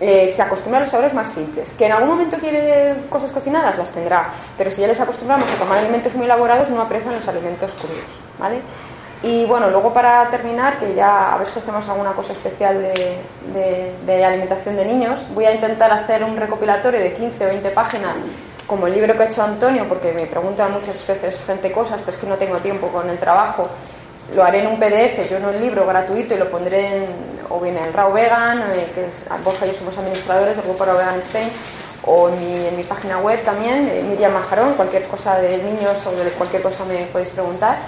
eh, 0.00 0.26
se 0.26 0.42
acostumbre 0.42 0.78
a 0.78 0.80
los 0.80 0.90
sabores 0.90 1.14
más 1.14 1.32
simples. 1.32 1.74
Que 1.74 1.86
en 1.86 1.92
algún 1.92 2.08
momento 2.08 2.36
quiere 2.38 2.96
cosas 3.08 3.30
cocinadas, 3.30 3.78
las 3.78 3.92
tendrá, 3.92 4.30
pero 4.58 4.70
si 4.70 4.80
ya 4.80 4.88
les 4.88 5.00
acostumbramos 5.00 5.48
a 5.50 5.54
tomar 5.54 5.78
alimentos 5.78 6.14
muy 6.16 6.24
elaborados, 6.24 6.70
no 6.70 6.80
aprecian 6.80 7.14
los 7.14 7.28
alimentos 7.28 7.76
crudos, 7.76 8.18
¿vale? 8.38 8.60
Y 9.22 9.44
bueno, 9.46 9.70
luego 9.70 9.92
para 9.92 10.28
terminar, 10.28 10.78
que 10.78 10.94
ya 10.94 11.32
a 11.32 11.38
ver 11.38 11.46
si 11.46 11.60
hacemos 11.60 11.88
alguna 11.88 12.12
cosa 12.12 12.32
especial 12.32 12.82
de, 12.82 14.24
alimentación 14.24 14.76
de 14.76 14.84
niños, 14.84 15.26
voy 15.32 15.44
a 15.44 15.54
intentar 15.54 15.92
hacer 15.92 16.24
un 16.24 16.36
recopilatorio 16.36 16.98
de 16.98 17.12
15 17.12 17.44
o 17.44 17.48
20 17.48 17.70
páginas, 17.70 18.16
como 18.66 18.88
el 18.88 18.94
libro 18.94 19.14
que 19.14 19.22
ha 19.22 19.26
hecho 19.26 19.42
Antonio, 19.42 19.86
porque 19.88 20.12
me 20.12 20.26
preguntan 20.26 20.72
muchas 20.72 21.06
veces 21.06 21.44
gente 21.46 21.70
cosas, 21.70 22.00
pues 22.02 22.16
que 22.16 22.26
no 22.26 22.34
tengo 22.34 22.56
tiempo 22.58 22.88
con 22.88 23.08
el 23.08 23.18
trabajo. 23.18 23.68
Lo 24.34 24.42
haré 24.42 24.60
en 24.60 24.66
un 24.66 24.78
PDF, 24.78 25.30
yo 25.30 25.36
en 25.36 25.44
un 25.44 25.60
libro 25.60 25.86
gratuito 25.86 26.34
y 26.34 26.38
lo 26.38 26.50
pondré 26.50 26.96
en, 26.96 27.06
o 27.48 27.60
bien 27.60 27.76
en 27.76 27.84
el 27.84 27.92
Raw 27.92 28.12
Vegan, 28.12 28.60
eh, 28.72 28.90
que 28.92 29.06
es, 29.06 29.22
y 29.22 29.66
yo 29.66 29.74
somos 29.74 29.96
administradores 29.98 30.56
del 30.56 30.64
grupo 30.64 30.84
Raw 30.84 30.96
Vegan 30.96 31.18
Spain, 31.20 31.48
o 32.04 32.28
en 32.28 32.76
mi, 32.76 32.82
página 32.82 33.18
web 33.18 33.44
también, 33.44 34.08
Miriam 34.08 34.32
Majarón, 34.32 34.74
cualquier 34.74 35.04
cosa 35.04 35.36
de 35.38 35.58
niños 35.58 36.04
o 36.06 36.10
de 36.12 36.30
cualquier 36.32 36.62
cosa 36.62 36.84
me 36.84 37.04
podéis 37.06 37.30
preguntar. 37.30 37.78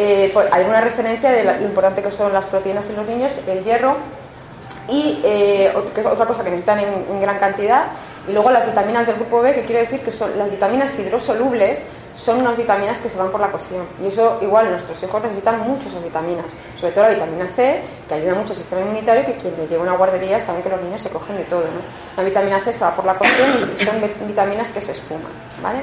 Eh, 0.00 0.32
hay 0.52 0.64
una 0.64 0.80
referencia 0.80 1.30
de 1.30 1.42
lo 1.42 1.60
importante 1.60 2.02
que 2.02 2.12
son 2.12 2.32
las 2.32 2.46
proteínas 2.46 2.88
en 2.88 2.96
los 2.96 3.06
niños, 3.06 3.40
el 3.48 3.64
hierro 3.64 3.96
y 4.88 5.20
eh, 5.22 5.74
que 5.92 6.00
es 6.00 6.06
otra 6.06 6.24
cosa 6.24 6.42
que 6.42 6.50
necesitan 6.50 6.78
en, 6.78 7.20
gran 7.20 7.38
cantidad. 7.38 7.86
Y 8.26 8.32
luego 8.32 8.50
las 8.50 8.64
vitaminas 8.64 9.06
del 9.06 9.16
grupo 9.16 9.40
B, 9.40 9.54
que 9.54 9.64
quiero 9.64 9.80
decir 9.80 10.00
que 10.00 10.10
son 10.10 10.38
las 10.38 10.50
vitaminas 10.50 10.98
hidrosolubles, 10.98 11.84
son 12.14 12.40
unas 12.40 12.56
vitaminas 12.56 13.00
que 13.00 13.08
se 13.08 13.18
van 13.18 13.30
por 13.30 13.40
la 13.40 13.50
cocción. 13.50 13.86
Y 14.02 14.06
eso 14.06 14.38
igual 14.40 14.70
nuestros 14.70 15.02
hijos 15.02 15.22
necesitan 15.22 15.60
mucho 15.60 15.88
esas 15.88 16.02
vitaminas, 16.02 16.56
sobre 16.74 16.92
todo 16.92 17.04
la 17.04 17.10
vitamina 17.10 17.48
C, 17.48 17.80
que 18.06 18.14
ayuda 18.14 18.34
mucho 18.34 18.52
al 18.52 18.56
sistema 18.58 18.82
inmunitario, 18.82 19.24
que 19.26 19.34
quien 19.34 19.54
les 19.58 19.68
lleva 19.68 19.82
una 19.82 19.96
guardería 19.96 20.38
saben 20.38 20.62
que 20.62 20.68
los 20.68 20.80
niños 20.80 21.00
se 21.00 21.10
cogen 21.10 21.36
de 21.36 21.44
todo. 21.44 21.64
La 22.16 22.22
vitamina 22.22 22.60
C 22.60 22.72
se 22.72 22.84
va 22.84 22.94
por 22.94 23.04
la 23.04 23.14
cocción 23.14 23.70
y 23.72 23.76
son 23.76 23.96
vitaminas 24.26 24.70
que 24.70 24.80
se 24.80 24.92
esfuman. 24.92 25.32
¿vale? 25.62 25.80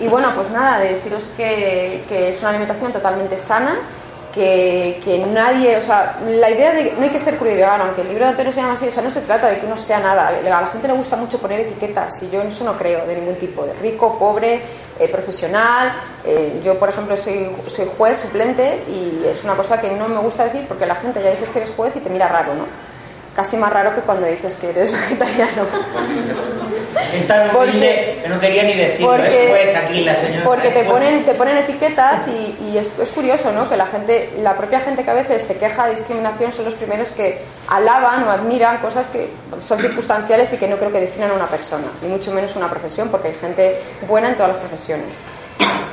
Y 0.00 0.08
bueno, 0.08 0.32
pues 0.34 0.50
nada, 0.50 0.78
de 0.78 0.94
deciros 0.94 1.28
que, 1.36 2.02
es 2.10 2.40
una 2.40 2.50
alimentación 2.50 2.90
totalmente 2.90 3.36
sana, 3.36 3.76
que, 4.32 5.26
nadie, 5.30 5.76
o 5.76 5.82
sea, 5.82 6.18
la 6.26 6.50
idea 6.50 6.72
de 6.72 6.92
no 6.92 7.02
hay 7.02 7.10
que 7.10 7.18
ser 7.18 7.36
crudo 7.36 7.52
y 7.52 7.56
vegano, 7.56 7.84
aunque 7.84 8.00
el 8.00 8.08
libro 8.08 8.24
de 8.24 8.30
Antonio 8.30 8.50
se 8.50 8.62
llama 8.62 8.74
así, 8.74 8.88
o 8.88 8.92
sea, 8.92 9.02
no 9.02 9.10
se 9.10 9.20
trata 9.20 9.48
de 9.48 9.58
que 9.58 9.66
uno 9.66 9.76
sea 9.76 10.00
nada. 10.00 10.28
A 10.28 10.60
la 10.60 10.66
gente 10.68 10.88
le 10.88 10.94
gusta 10.94 11.16
mucho 11.16 11.38
poner 11.38 11.60
etiquetas 11.60 12.22
y 12.22 12.30
yo 12.30 12.40
en 12.40 12.46
eso 12.46 12.64
no 12.64 12.78
creo 12.78 13.06
de 13.06 13.16
ningún 13.16 13.34
tipo, 13.34 13.66
de 13.66 13.74
rico, 13.74 14.18
pobre, 14.18 14.62
eh, 14.98 15.08
profesional. 15.08 15.92
Eh, 16.24 16.60
yo, 16.64 16.78
por 16.78 16.88
ejemplo, 16.88 17.14
soy, 17.16 17.50
soy 17.66 17.90
juez 17.98 18.20
suplente 18.20 18.84
y 18.88 19.26
es 19.26 19.44
una 19.44 19.54
cosa 19.54 19.78
que 19.78 19.90
no 19.90 20.08
me 20.08 20.18
gusta 20.18 20.44
decir 20.44 20.64
porque 20.66 20.86
la 20.86 20.94
gente 20.94 21.22
ya 21.22 21.30
dices 21.30 21.50
que 21.50 21.58
eres 21.58 21.72
juez 21.76 21.94
y 21.96 22.00
te 22.00 22.08
mira 22.08 22.26
raro, 22.26 22.54
¿no? 22.54 22.64
Casi 23.34 23.56
más 23.58 23.72
raro 23.72 23.94
que 23.94 24.00
cuando 24.00 24.26
dices 24.26 24.56
que 24.56 24.70
eres 24.70 24.92
vegetariano. 25.10 25.64
Esta 27.14 27.44
no, 27.44 27.52
porque, 27.52 28.22
no 28.28 28.40
quería 28.40 28.62
ni 28.64 28.74
decirlo, 28.74 29.08
porque, 29.08 29.76
aquí 29.76 30.04
la 30.04 30.16
señora. 30.16 30.44
Porque 30.44 30.70
te 30.70 30.84
ponen, 30.84 31.24
te 31.24 31.34
ponen 31.34 31.56
etiquetas 31.58 32.28
y, 32.28 32.76
es, 32.76 32.94
curioso, 33.14 33.52
¿no? 33.52 33.68
Que 33.68 33.76
la 33.76 33.86
gente, 33.86 34.30
la 34.38 34.56
propia 34.56 34.80
gente 34.80 35.04
que 35.04 35.10
a 35.10 35.14
veces 35.14 35.42
se 35.42 35.56
queja 35.56 35.86
de 35.86 35.94
discriminación 35.94 36.52
son 36.52 36.64
los 36.64 36.74
primeros 36.74 37.12
que 37.12 37.38
alaban 37.68 38.24
o 38.24 38.30
admiran 38.30 38.78
cosas 38.78 39.08
que 39.08 39.28
son 39.60 39.80
circunstanciales 39.80 40.52
y 40.52 40.56
que 40.56 40.68
no 40.68 40.76
creo 40.76 40.92
que 40.92 41.00
definan 41.00 41.30
a 41.30 41.34
una 41.34 41.46
persona, 41.46 41.86
ni 42.02 42.08
mucho 42.08 42.32
menos 42.32 42.56
una 42.56 42.68
profesión, 42.68 43.08
porque 43.08 43.28
hay 43.28 43.34
gente 43.34 43.76
buena 44.06 44.28
en 44.28 44.36
todas 44.36 44.52
las 44.52 44.58
profesiones. 44.58 45.22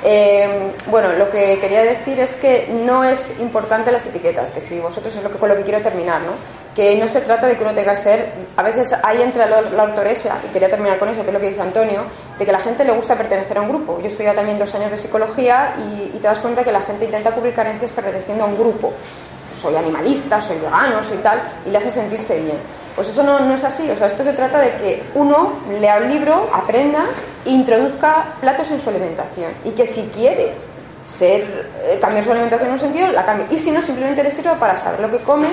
Eh, 0.03 0.71
bueno, 0.87 1.13
lo 1.13 1.29
que 1.29 1.59
quería 1.59 1.83
decir 1.83 2.19
es 2.19 2.35
que 2.35 2.67
no 2.85 3.03
es 3.03 3.35
importante 3.39 3.91
las 3.91 4.05
etiquetas, 4.05 4.51
que 4.51 4.61
si 4.61 4.79
vosotros 4.79 5.15
es 5.15 5.23
lo 5.23 5.31
que, 5.31 5.37
con 5.37 5.49
lo 5.49 5.55
que 5.55 5.63
quiero 5.63 5.81
terminar, 5.81 6.21
¿no? 6.21 6.66
Que 6.77 6.95
no 6.95 7.07
se 7.07 7.21
trata 7.21 7.47
de 7.47 7.57
que 7.57 7.63
uno 7.63 7.73
tenga 7.73 7.89
que 7.93 7.97
ser, 7.97 8.31
a 8.55 8.61
veces 8.61 8.95
hay 9.01 9.23
entre 9.23 9.47
la, 9.47 9.81
ortoresia, 9.81 10.35
y 10.47 10.53
quería 10.53 10.69
terminar 10.69 10.99
con 10.99 11.09
eso, 11.09 11.23
que 11.23 11.29
es 11.29 11.33
lo 11.33 11.39
que 11.39 11.49
dice 11.49 11.61
Antonio, 11.61 12.03
de 12.37 12.45
que 12.45 12.51
la 12.51 12.59
gente 12.59 12.85
le 12.85 12.91
gusta 12.91 13.15
pertenecer 13.15 13.57
a 13.57 13.61
un 13.61 13.69
grupo. 13.69 13.97
Yo 13.97 14.05
he 14.05 14.07
estudiado 14.09 14.35
también 14.35 14.59
dos 14.59 14.75
años 14.75 14.91
de 14.91 14.97
psicología 14.99 15.73
y, 15.89 16.19
te 16.19 16.27
das 16.27 16.37
cuenta 16.37 16.63
que 16.63 16.71
la 16.71 16.81
gente 16.81 17.05
intenta 17.05 17.31
cubrir 17.31 17.55
carencias 17.55 17.91
perteneciendo 17.91 18.43
a 18.43 18.47
un 18.47 18.59
grupo. 18.59 18.93
Soy 19.59 19.75
animalista, 19.75 20.39
soy 20.39 20.59
vegano, 20.59 21.01
soy 21.01 21.17
tal, 21.17 21.41
y 21.65 21.71
le 21.71 21.79
hace 21.79 21.89
sentirse 21.89 22.39
bien. 22.39 22.57
Pues 22.95 23.09
eso 23.09 23.23
no, 23.23 23.39
no, 23.39 23.55
es 23.55 23.63
así. 23.63 23.89
O 23.89 23.95
sea, 23.95 24.05
esto 24.05 24.23
se 24.23 24.33
trata 24.33 24.59
de 24.59 24.73
que 24.75 25.03
uno 25.15 25.53
lea 25.81 25.97
un 25.97 26.09
libro, 26.09 26.47
aprenda 26.53 27.05
introduzca 27.45 28.35
platos 28.39 28.69
en 28.71 28.79
su 28.79 28.89
alimentación. 28.89 29.51
Y 29.65 29.71
que 29.71 29.85
si 29.85 30.03
quiere 30.13 30.51
ser, 31.05 31.69
eh, 31.83 31.97
cambiar 31.99 32.23
su 32.23 32.31
alimentación 32.31 32.67
en 32.67 32.73
un 32.73 32.79
sentido, 32.79 33.07
la 33.11 33.23
cambie. 33.23 33.47
Y 33.49 33.57
si 33.57 33.71
no, 33.71 33.81
simplemente 33.81 34.23
le 34.23 34.31
sirva 34.31 34.55
para 34.59 34.75
saber 34.75 34.99
lo 34.99 35.09
que 35.09 35.19
come, 35.19 35.47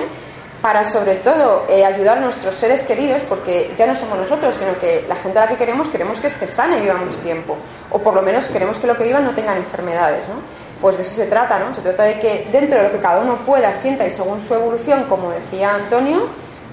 para 0.65 0.83
sobre 0.83 1.17
todo 1.17 1.65
eh, 1.69 1.85
ayudar 1.85 2.17
a 2.17 2.21
nuestros 2.21 2.55
seres 2.55 2.81
queridos, 2.81 3.21
porque 3.29 3.71
ya 3.77 3.85
no 3.85 3.93
somos 3.93 4.17
nosotros, 4.17 4.55
sino 4.55 4.75
que 4.79 5.05
la 5.07 5.15
gente 5.15 5.37
a 5.37 5.43
la 5.43 5.47
que 5.47 5.57
queremos, 5.57 5.89
queremos 5.89 6.19
que 6.19 6.25
esté 6.25 6.47
sana 6.47 6.79
y 6.79 6.81
viva 6.81 6.95
mucho 6.95 7.19
tiempo. 7.19 7.55
O 7.91 7.99
por 7.99 8.15
lo 8.15 8.23
menos 8.23 8.49
queremos 8.49 8.79
que 8.79 8.87
lo 8.87 8.95
que 8.95 9.03
vivan 9.03 9.23
no 9.25 9.35
tengan 9.35 9.57
enfermedades, 9.57 10.27
¿no? 10.27 10.37
Pues 10.81 10.95
de 10.95 11.03
eso 11.03 11.11
se 11.11 11.27
trata, 11.27 11.59
¿no? 11.59 11.75
Se 11.75 11.81
trata 11.81 12.01
de 12.01 12.17
que 12.17 12.47
dentro 12.51 12.79
de 12.79 12.85
lo 12.85 12.89
que 12.91 12.97
cada 12.97 13.21
uno 13.21 13.35
pueda, 13.45 13.71
sienta 13.75 14.07
y 14.07 14.09
según 14.09 14.41
su 14.41 14.55
evolución, 14.55 15.03
como 15.03 15.29
decía 15.29 15.75
Antonio, 15.75 16.29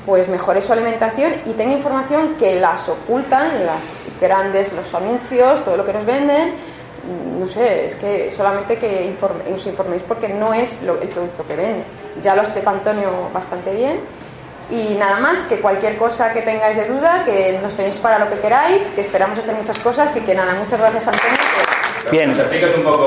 pues 0.07 0.27
mejore 0.27 0.63
su 0.63 0.73
alimentación 0.73 1.35
y 1.45 1.53
tenga 1.53 1.75
información 1.75 2.37
que 2.39 2.59
las 2.59 2.89
ocultan 2.89 3.67
las 3.67 3.85
grandes, 4.19 4.73
los 4.73 4.95
anuncios, 4.95 5.63
todo 5.63 5.77
lo 5.77 5.85
que 5.85 5.93
nos 5.93 6.07
venden. 6.07 6.55
Mm, 6.55 7.41
no 7.41 7.47
sé, 7.47 7.85
es 7.85 7.97
que 7.97 8.33
solamente 8.33 8.79
que 8.79 9.15
os 9.53 9.67
informéis 9.67 10.03
porque 10.03 10.31
no 10.31 10.55
es 10.55 10.81
el 10.81 11.09
producto 11.11 11.45
que 11.47 11.57
vende. 11.57 11.85
Ya 12.21 12.35
lo 12.35 12.43
explica 12.43 12.71
Antonio 12.71 13.31
bastante 13.33 13.73
bien. 13.75 14.01
Y 14.71 14.95
nada 14.95 15.19
más, 15.21 15.45
que 15.45 15.61
cualquier 15.61 15.97
cosa 15.97 16.33
que 16.33 16.41
tengáis 16.43 16.77
de 16.77 16.87
duda, 16.87 17.23
que 17.25 17.59
nos 17.63 17.75
tenéis 17.75 17.99
para 17.99 18.19
lo 18.19 18.31
que 18.31 18.39
queráis, 18.39 18.91
que 18.93 19.03
esperamos 19.03 19.39
hacer 19.39 19.55
muchas 19.55 19.79
cosas 19.79 20.17
y 20.17 20.21
que 20.21 20.35
nada, 20.35 20.55
muchas 20.55 20.81
gracias 20.81 21.09
Antonio. 21.09 21.37
Bien, 22.11 22.35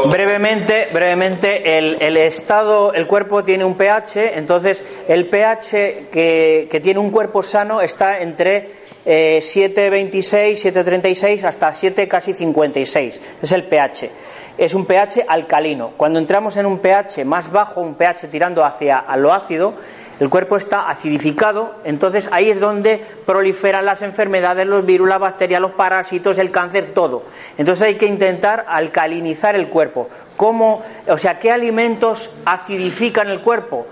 brevemente, 0.10 0.88
brevemente 0.94 1.78
el, 1.78 2.18
estado, 2.18 2.94
el 2.94 3.08
cuerpo 3.08 3.44
tiene 3.44 3.66
un 3.66 3.76
pH, 3.76 4.38
entonces 4.38 4.84
el 5.08 5.26
pH 5.28 6.08
que, 6.12 6.80
tiene 6.82 7.00
un 7.00 7.10
cuerpo 7.10 7.44
sano 7.44 7.82
está 7.82 8.20
entre 8.20 8.70
7,26, 9.06 10.72
7,36 10.72 11.44
hasta 11.44 11.74
7, 11.74 12.08
casi 12.08 12.34
56. 12.34 13.22
Es 13.42 13.52
el 13.52 13.64
pH. 13.66 14.10
Es 14.58 14.74
un 14.74 14.86
pH 14.86 15.26
alcalino. 15.28 15.92
Cuando 15.98 16.20
entramos 16.20 16.56
en 16.58 16.66
un 16.66 16.80
pH 16.80 17.26
más 17.26 17.52
bajo, 17.52 17.82
un 17.82 17.96
pH 17.96 18.28
tirando 18.30 18.64
hacia 18.64 19.04
lo 19.18 19.34
ácido, 19.34 19.74
El 20.18 20.30
cuerpo 20.30 20.56
está 20.56 20.88
acidificado, 20.90 21.76
entonces 21.84 22.30
ahí 22.32 22.50
es 22.50 22.62
donde 22.62 23.04
proliferan 23.26 23.86
las 23.86 24.02
enfermedades, 24.02 24.66
los 24.66 24.86
virus, 24.86 25.10
las 25.10 25.20
bacterias, 25.20 25.60
los 25.60 25.72
parásitos, 25.72 26.38
el 26.38 26.52
cáncer, 26.52 26.94
todo. 26.94 27.24
Entonces 27.58 27.86
hay 27.86 27.96
que 27.96 28.06
intentar 28.06 28.64
alcalinizar 28.70 29.56
el 29.56 29.68
cuerpo. 29.68 30.10
¿Cómo, 30.38 30.84
o 31.08 31.18
sea, 31.18 31.38
qué 31.40 31.52
alimentos 31.52 32.30
acidifican 32.46 33.28
el 33.28 33.42
cuerpo? 33.42 33.88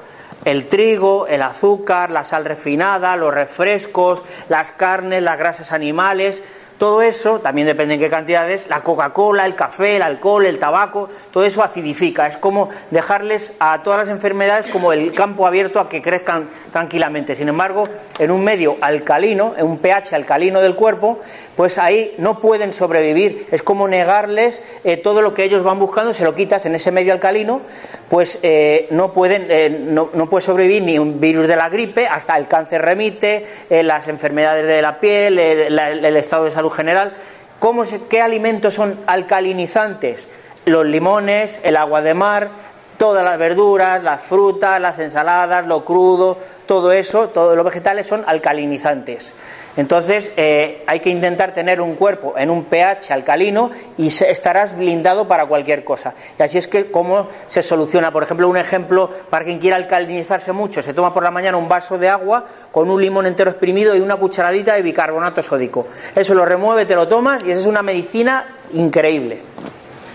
El 0.45 0.69
trigo, 0.69 1.28
el 1.28 1.41
azúcar, 1.41 2.10
la 2.10 2.23
sal 2.23 2.45
refinada, 2.45 3.17
los 3.17 3.34
refrescos, 3.34 4.23
las 4.47 4.71
carnes, 4.71 5.21
las 5.23 5.38
grasas 5.38 5.73
animales, 5.73 6.41
todo 6.84 7.02
eso, 7.02 7.39
también 7.39 7.65
depende 7.65 7.93
en 7.93 8.02
qué 8.02 8.10
cantidades, 8.10 8.67
la 8.67 8.82
Coca-Cola, 8.82 9.46
el 9.46 9.56
café, 9.56 9.96
el 9.96 10.02
alcohol, 10.02 10.46
el 10.46 10.60
tabaco, 10.60 11.08
todo 11.32 11.46
eso 11.46 11.63
acidifica. 11.63 12.28
Es 12.28 12.36
como 12.36 12.72
dejarles 12.91 13.54
a 13.58 13.82
todas 13.84 14.06
las 14.06 14.13
enfermedades 14.13 14.69
como 14.69 14.91
el 14.91 15.13
campo 15.13 15.48
abierto 15.48 15.80
a 15.80 15.88
que 15.88 16.02
crezcan 16.02 16.50
tranquilamente. 16.74 17.38
Sin 17.38 17.48
embargo, 17.48 17.88
en 18.19 18.32
un 18.32 18.43
medio 18.43 18.76
alcalino, 18.82 19.54
en 19.58 19.65
un 19.65 19.78
pH 19.78 20.13
alcalino 20.13 20.60
del 20.60 20.76
cuerpo, 20.76 21.22
pues 21.56 21.78
ahí 21.78 22.13
no 22.18 22.39
pueden 22.39 22.74
sobrevivir. 22.74 23.48
Es 23.52 23.63
como 23.63 23.88
negarles 23.88 24.62
eh, 24.84 24.98
todo 24.98 25.22
lo 25.22 25.34
que 25.34 25.44
ellos 25.44 25.63
van 25.63 25.80
buscando, 25.80 26.13
se 26.13 26.24
lo 26.24 26.36
quitas 26.36 26.66
en 26.66 26.76
ese 26.76 26.92
medio 26.92 27.13
alcalino, 27.13 27.62
pues 28.10 28.39
eh, 28.42 28.88
no 28.92 29.13
pueden, 29.13 29.48
eh, 29.50 29.70
no, 29.70 30.10
puede 30.30 30.46
sobrevivir 30.46 30.84
ni 30.84 30.98
un 30.98 31.20
virus 31.20 31.48
de 31.48 31.56
la 31.56 31.70
gripe, 31.70 32.08
hasta 32.08 32.38
el 32.38 32.48
cáncer 32.48 32.82
remite, 32.82 33.46
las 33.70 34.08
enfermedades 34.08 34.68
de 34.68 34.82
la 34.82 35.00
piel, 35.00 35.39
el 35.39 36.16
estado 36.16 36.46
de 36.46 36.52
salud 36.52 36.72
general. 36.72 37.13
¿Cómo 37.60 37.84
¿Qué 38.10 38.22
alimentos 38.22 38.74
son 38.74 39.00
alcalinizantes? 39.08 40.28
Los 40.66 40.86
limones, 40.86 41.60
el 41.63 41.78
agua 41.78 42.02
de 42.02 42.13
mar, 42.13 42.50
todas 42.98 43.24
las 43.24 43.38
verduras, 43.38 44.04
las 44.04 44.22
frutas, 44.22 44.80
las 44.82 45.00
ensaladas, 45.00 45.66
lo 45.68 45.84
crudo, 45.86 46.38
todo 46.66 46.92
eso, 46.92 47.30
todos 47.30 47.56
los 47.56 47.66
vegetales 47.66 48.08
son 48.08 48.24
alcalinizantes. 48.26 49.34
Entonces 49.76 50.32
eh, 50.38 50.84
hay 50.86 51.00
que 51.00 51.10
intentar 51.10 51.54
tener 51.54 51.82
un 51.82 51.96
cuerpo 51.96 52.36
en 52.38 52.50
un 52.50 52.66
pH 52.66 53.12
alcalino 53.12 53.72
y 53.98 54.08
estarás 54.08 54.78
blindado 54.78 55.28
para 55.28 55.46
cualquier 55.46 55.84
cosa. 55.84 56.14
Y 56.38 56.44
así 56.44 56.58
es 56.58 56.68
que 56.68 56.92
cómo 56.92 57.28
se 57.48 57.64
soluciona. 57.64 58.12
Por 58.12 58.24
ejemplo, 58.24 58.48
un 58.48 58.58
ejemplo 58.58 59.10
para 59.30 59.46
quien 59.46 59.60
quiera 59.60 59.78
alcalinizarse 59.78 60.52
mucho, 60.52 60.82
se 60.82 60.94
toma 60.94 61.14
por 61.14 61.24
la 61.24 61.32
mañana 61.32 61.58
un 61.58 61.68
vaso 61.68 61.98
de 61.98 62.10
agua 62.10 62.46
con 62.72 62.90
un 62.90 63.02
limón 63.02 63.26
entero 63.26 63.50
exprimido 63.50 63.96
y 63.96 64.00
una 64.00 64.16
cucharadita 64.16 64.76
de 64.76 64.84
bicarbonato 64.84 65.42
sódico. 65.42 65.88
Eso 66.16 66.36
lo 66.36 66.46
remueve, 66.46 66.86
te 66.86 66.96
lo 66.96 67.08
tomas 67.08 67.44
y 67.44 67.52
esa 67.52 67.62
es 67.62 67.68
una 67.68 67.82
medicina 67.82 68.46
increíble. 68.74 69.42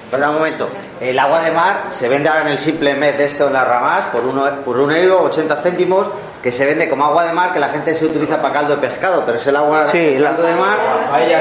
Espera 0.05 0.31
un 0.31 0.37
momento. 0.37 0.69
El 1.01 1.19
agua 1.19 1.43
de 1.43 1.51
mar 1.51 1.89
se 1.91 2.09
vende 2.09 2.31
ahora 2.31 2.43
en 2.43 2.49
el 2.49 2.59
simple 2.59 2.95
mes 2.95 3.19
de 3.19 3.27
esto 3.27 3.49
en 3.49 3.53
las 3.53 3.69
ramas 3.69 4.07
por, 4.07 4.25
uno, 4.25 4.49
por 4.65 4.79
un 4.79 4.91
euro, 4.91 5.25
80 5.25 5.57
céntimos 5.57 6.07
que 6.43 6.53
se 6.53 6.65
vende 6.67 6.89
como 6.89 7.05
agua 7.05 7.25
de 7.25 7.33
mar, 7.33 7.53
que 7.53 7.59
la 7.59 7.69
gente 7.69 7.95
se 7.95 8.07
utiliza 8.07 8.41
para 8.41 8.55
caldo 8.55 8.77
de 8.77 8.89
pescado, 8.89 9.25
pero 9.25 9.37
es 9.37 9.47
el 9.47 9.57
agua 9.57 9.85
de 9.85 10.21
caldo 10.23 10.43
de 10.43 10.55
mar, 10.55 10.79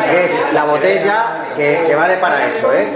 que 0.09 0.25
es 0.25 0.53
la 0.53 0.63
botella 0.63 1.45
que, 1.55 1.95
vale 1.95 2.17
para 2.17 2.45
eso, 2.45 2.71
¿eh? 2.73 2.87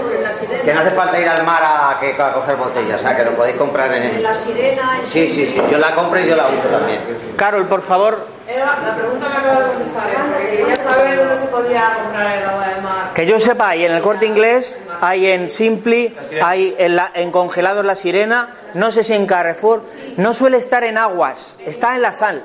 Que 0.64 0.72
no 0.72 0.80
hace 0.80 0.90
falta 0.92 1.20
ir 1.20 1.28
al 1.28 1.44
mar 1.44 1.62
a, 1.62 1.98
que, 2.00 2.20
a 2.20 2.32
coger 2.32 2.56
botellas, 2.56 3.00
o 3.00 3.04
sea, 3.04 3.16
que 3.16 3.24
lo 3.24 3.32
podéis 3.32 3.56
comprar 3.56 3.92
en 3.92 4.02
el... 4.02 4.22
La 4.22 4.32
sirena... 4.32 4.98
Sí, 5.04 5.28
sí, 5.28 5.46
sí, 5.46 5.60
yo 5.70 5.78
la 5.78 5.94
compro 5.94 6.20
y 6.20 6.26
yo 6.26 6.36
la 6.36 6.46
uso 6.48 6.68
también. 6.68 7.00
Carol, 7.36 7.66
por 7.68 7.82
favor. 7.82 8.26
La 8.58 8.94
pregunta 8.96 9.28
me 9.28 9.36
acaba 9.36 9.60
de 9.60 9.66
contestar, 9.68 10.08
¿eh? 10.08 10.16
porque 10.30 10.56
quería 10.56 10.76
saber 10.76 11.16
dónde 11.18 11.38
se 11.38 11.46
podía 11.46 11.98
comprar 12.02 12.38
el 12.38 12.44
agua 12.44 12.68
de 12.68 12.80
mar. 12.80 13.12
Que 13.14 13.26
yo 13.26 13.40
sepa, 13.40 13.68
hay 13.70 13.84
en 13.84 13.92
el 13.92 14.02
corte 14.02 14.26
inglés, 14.26 14.76
hay 15.00 15.30
en 15.30 15.50
Simply, 15.50 16.16
hay 16.42 16.74
en, 16.78 16.96
la, 16.96 17.10
en 17.14 17.30
congelados 17.30 17.84
la 17.84 17.96
sirena, 17.96 18.48
no 18.74 18.92
sé 18.92 19.04
si 19.04 19.14
en 19.14 19.26
Carrefour, 19.26 19.84
no 20.16 20.34
suele 20.34 20.58
estar 20.58 20.84
en 20.84 20.98
aguas, 20.98 21.54
está 21.64 21.94
en 21.96 22.02
la 22.02 22.12
sal, 22.12 22.42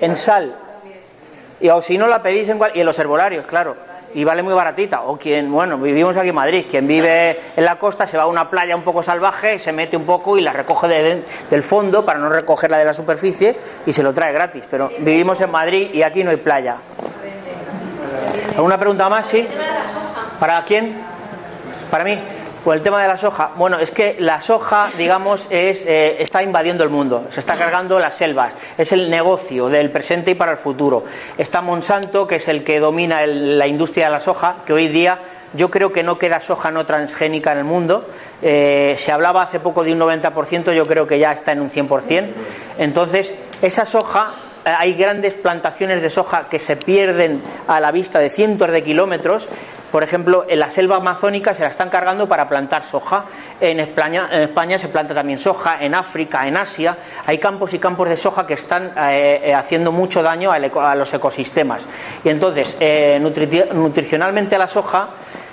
en 0.00 0.16
sal. 0.16 0.54
Y 1.60 1.68
o 1.68 1.80
si 1.82 1.96
no 1.98 2.08
la 2.08 2.22
pedís 2.22 2.48
en 2.48 2.60
y 2.74 2.80
en 2.80 2.86
los 2.86 2.98
herbolarios, 2.98 3.46
claro. 3.46 3.76
Y 4.14 4.24
vale 4.24 4.42
muy 4.42 4.54
baratita. 4.54 5.02
O 5.02 5.16
quien, 5.16 5.50
bueno, 5.50 5.76
vivimos 5.78 6.16
aquí 6.16 6.28
en 6.28 6.34
Madrid, 6.34 6.66
quien 6.70 6.86
vive 6.86 7.40
en 7.56 7.64
la 7.64 7.76
costa 7.76 8.06
se 8.06 8.16
va 8.16 8.24
a 8.24 8.26
una 8.26 8.48
playa 8.48 8.76
un 8.76 8.82
poco 8.82 9.02
salvaje, 9.02 9.58
se 9.58 9.72
mete 9.72 9.96
un 9.96 10.06
poco 10.06 10.38
y 10.38 10.40
la 10.40 10.52
recoge 10.52 10.88
del 11.50 11.62
fondo 11.62 12.04
para 12.04 12.18
no 12.18 12.28
recogerla 12.28 12.78
de 12.78 12.84
la 12.84 12.94
superficie 12.94 13.56
y 13.84 13.92
se 13.92 14.02
lo 14.02 14.12
trae 14.14 14.32
gratis. 14.32 14.64
Pero 14.70 14.90
vivimos 15.00 15.40
en 15.40 15.50
Madrid 15.50 15.90
y 15.92 16.02
aquí 16.02 16.22
no 16.22 16.30
hay 16.30 16.36
playa. 16.36 16.76
¿Alguna 18.56 18.78
pregunta 18.78 19.08
más? 19.08 19.26
Sí. 19.26 19.46
¿Para 20.38 20.64
quién? 20.64 20.96
¿Para 21.90 22.04
mí? 22.04 22.20
Pues 22.64 22.78
el 22.78 22.82
tema 22.82 23.02
de 23.02 23.08
la 23.08 23.18
soja. 23.18 23.50
Bueno, 23.56 23.78
es 23.78 23.90
que 23.90 24.16
la 24.18 24.40
soja, 24.40 24.88
digamos, 24.96 25.46
es, 25.50 25.84
eh, 25.84 26.22
está 26.22 26.42
invadiendo 26.42 26.82
el 26.82 26.88
mundo, 26.88 27.26
se 27.30 27.40
está 27.40 27.56
cargando 27.56 27.98
las 27.98 28.14
selvas. 28.14 28.54
Es 28.78 28.90
el 28.92 29.10
negocio 29.10 29.68
del 29.68 29.90
presente 29.90 30.30
y 30.30 30.34
para 30.34 30.52
el 30.52 30.58
futuro. 30.58 31.04
Está 31.36 31.60
Monsanto, 31.60 32.26
que 32.26 32.36
es 32.36 32.48
el 32.48 32.64
que 32.64 32.80
domina 32.80 33.26
la 33.26 33.66
industria 33.66 34.06
de 34.06 34.12
la 34.12 34.20
soja, 34.22 34.56
que 34.64 34.72
hoy 34.72 34.88
día 34.88 35.18
yo 35.52 35.70
creo 35.70 35.92
que 35.92 36.02
no 36.02 36.18
queda 36.18 36.40
soja 36.40 36.70
no 36.70 36.86
transgénica 36.86 37.52
en 37.52 37.58
el 37.58 37.64
mundo. 37.64 38.08
Eh, 38.40 38.96
se 38.98 39.12
hablaba 39.12 39.42
hace 39.42 39.60
poco 39.60 39.84
de 39.84 39.92
un 39.92 40.00
90%, 40.00 40.72
yo 40.72 40.86
creo 40.86 41.06
que 41.06 41.18
ya 41.18 41.32
está 41.32 41.52
en 41.52 41.60
un 41.60 41.70
100%. 41.70 42.30
Entonces, 42.78 43.34
esa 43.60 43.84
soja 43.84 44.30
hay 44.64 44.94
grandes 44.94 45.34
plantaciones 45.34 46.00
de 46.02 46.10
soja 46.10 46.48
que 46.48 46.58
se 46.58 46.76
pierden 46.76 47.42
a 47.68 47.80
la 47.80 47.90
vista 47.90 48.18
de 48.18 48.30
cientos 48.30 48.70
de 48.70 48.82
kilómetros. 48.82 49.46
Por 49.92 50.02
ejemplo, 50.02 50.44
en 50.48 50.58
la 50.58 50.70
selva 50.70 50.96
amazónica 50.96 51.54
se 51.54 51.62
la 51.62 51.68
están 51.68 51.88
cargando 51.88 52.26
para 52.26 52.48
plantar 52.48 52.84
soja. 52.84 53.26
En 53.60 53.78
España, 53.78 54.28
en 54.32 54.42
España 54.42 54.78
se 54.78 54.88
planta 54.88 55.14
también 55.14 55.38
soja, 55.38 55.78
en 55.80 55.94
África, 55.94 56.48
en 56.48 56.56
Asia. 56.56 56.96
Hay 57.26 57.38
campos 57.38 57.72
y 57.74 57.78
campos 57.78 58.08
de 58.08 58.16
soja 58.16 58.46
que 58.46 58.54
están 58.54 58.92
eh, 58.96 59.40
eh, 59.44 59.54
haciendo 59.54 59.92
mucho 59.92 60.22
daño 60.22 60.50
a, 60.50 60.94
los 60.96 61.14
ecosistemas. 61.14 61.86
Y 62.24 62.28
entonces, 62.28 62.74
nutricionalmente 63.72 64.58
la 64.58 64.66
soja, 64.66 65.10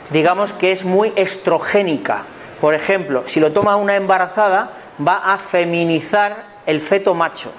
digamos 0.09 0.53
que 0.53 0.71
es 0.71 0.85
muy 0.85 1.13
estrogénica. 1.15 2.23
Por 2.59 2.73
ejemplo, 2.73 3.23
si 3.27 3.39
lo 3.39 3.51
toma 3.51 3.75
una 3.75 3.95
embarazada, 3.95 4.71
va 5.05 5.17
a 5.17 5.37
feminizar 5.37 6.45
el 6.65 6.81
feto 6.81 7.13
macho 7.13 7.51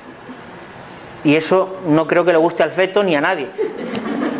y 1.25 1.37
eso 1.37 1.77
no 1.87 2.07
creo 2.07 2.25
que 2.25 2.33
le 2.33 2.39
guste 2.39 2.63
al 2.63 2.73
feto 2.73 3.03
ni 3.03 3.15
a 3.15 3.21
nadie. 3.21 3.49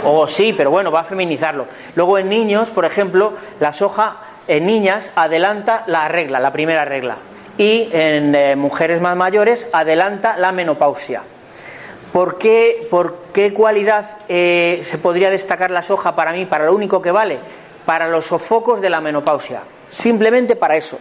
O 0.05 0.27
sí, 0.27 0.53
pero 0.57 0.71
bueno, 0.71 0.91
va 0.91 1.01
a 1.01 1.05
feminizarlo. 1.05 1.67
Luego 1.95 2.19
en 2.19 2.29
niños, 2.29 2.71
por 2.71 2.85
ejemplo, 2.85 3.35
la 3.61 3.73
soja 3.73 4.17
en 4.49 4.67
niñas 4.67 5.11
adelanta 5.15 5.85
la 5.87 6.09
regla, 6.09 6.41
la 6.41 6.53
primera 6.53 6.85
regla. 6.85 7.17
Y 7.57 7.89
en 7.93 8.35
eh, 8.35 8.57
mujeres 8.57 9.01
más 9.01 9.17
mayores 9.17 9.67
adelanta 9.73 10.37
la 10.37 10.51
menopausia. 10.53 11.23
¿Por 12.13 12.39
qué, 12.39 12.87
por 12.91 13.17
qué 13.33 13.55
cualidad 13.55 14.19
eh, 14.29 14.81
se 14.85 14.99
podría 14.99 15.31
destacar 15.31 15.71
la 15.71 15.83
soja 15.83 16.17
para 16.17 16.33
mí, 16.33 16.47
para 16.47 16.67
lo 16.67 16.75
único 16.75 17.01
que 17.01 17.11
vale? 17.11 17.39
Para 17.87 18.09
los 18.09 18.27
sofocos 18.27 18.81
de 18.81 18.91
la 18.91 19.01
menopausia. 19.01 19.63
Simplemente 19.91 20.57
para 20.57 20.77
eso 20.77 20.99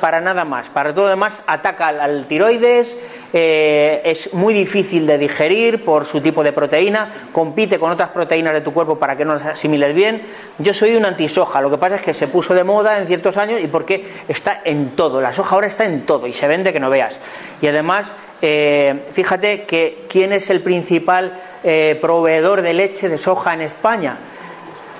para 0.00 0.20
nada 0.20 0.44
más. 0.44 0.68
Para 0.68 0.92
todo 0.92 1.04
lo 1.04 1.10
demás, 1.10 1.40
ataca 1.46 1.88
al, 1.88 2.26
tiroides, 2.26 2.96
eh, 3.32 4.00
es 4.04 4.32
muy 4.32 4.54
difícil 4.54 5.06
de 5.06 5.18
digerir 5.18 5.84
por 5.84 6.06
su 6.06 6.20
tipo 6.20 6.42
de 6.42 6.52
proteína, 6.52 7.28
compite 7.32 7.78
con 7.78 7.90
otras 7.90 8.08
proteínas 8.10 8.54
de 8.54 8.60
tu 8.60 8.72
cuerpo 8.72 8.98
para 8.98 9.16
que 9.16 9.24
no 9.24 9.34
las 9.34 9.44
asimiles 9.44 9.94
bien. 9.94 10.22
Yo 10.58 10.72
soy 10.72 10.96
un 10.96 11.04
antisoja, 11.04 11.60
lo 11.60 11.70
que 11.70 11.78
pasa 11.78 11.96
es 11.96 12.02
que 12.02 12.14
se 12.14 12.28
puso 12.28 12.54
de 12.54 12.64
moda 12.64 12.98
en 12.98 13.06
ciertos 13.06 13.36
años 13.36 13.60
y 13.60 13.66
porque 13.66 14.06
está 14.28 14.60
en 14.64 14.90
todo. 14.96 15.20
La 15.20 15.32
soja 15.32 15.54
ahora 15.54 15.66
está 15.66 15.84
en 15.84 16.02
todo 16.06 16.26
y 16.26 16.32
se 16.32 16.48
vende 16.48 16.72
que 16.72 16.80
no 16.80 16.90
veas. 16.90 17.16
Y 17.60 17.66
además, 17.66 18.10
eh, 18.40 19.04
fíjate 19.12 19.64
que 19.64 20.04
quién 20.08 20.32
es 20.32 20.48
el 20.50 20.60
principal 20.60 21.40
eh, 21.64 21.98
proveedor 22.00 22.62
de 22.62 22.72
leche 22.72 23.08
de 23.08 23.18
soja 23.18 23.54
en 23.54 23.62
España. 23.62 24.16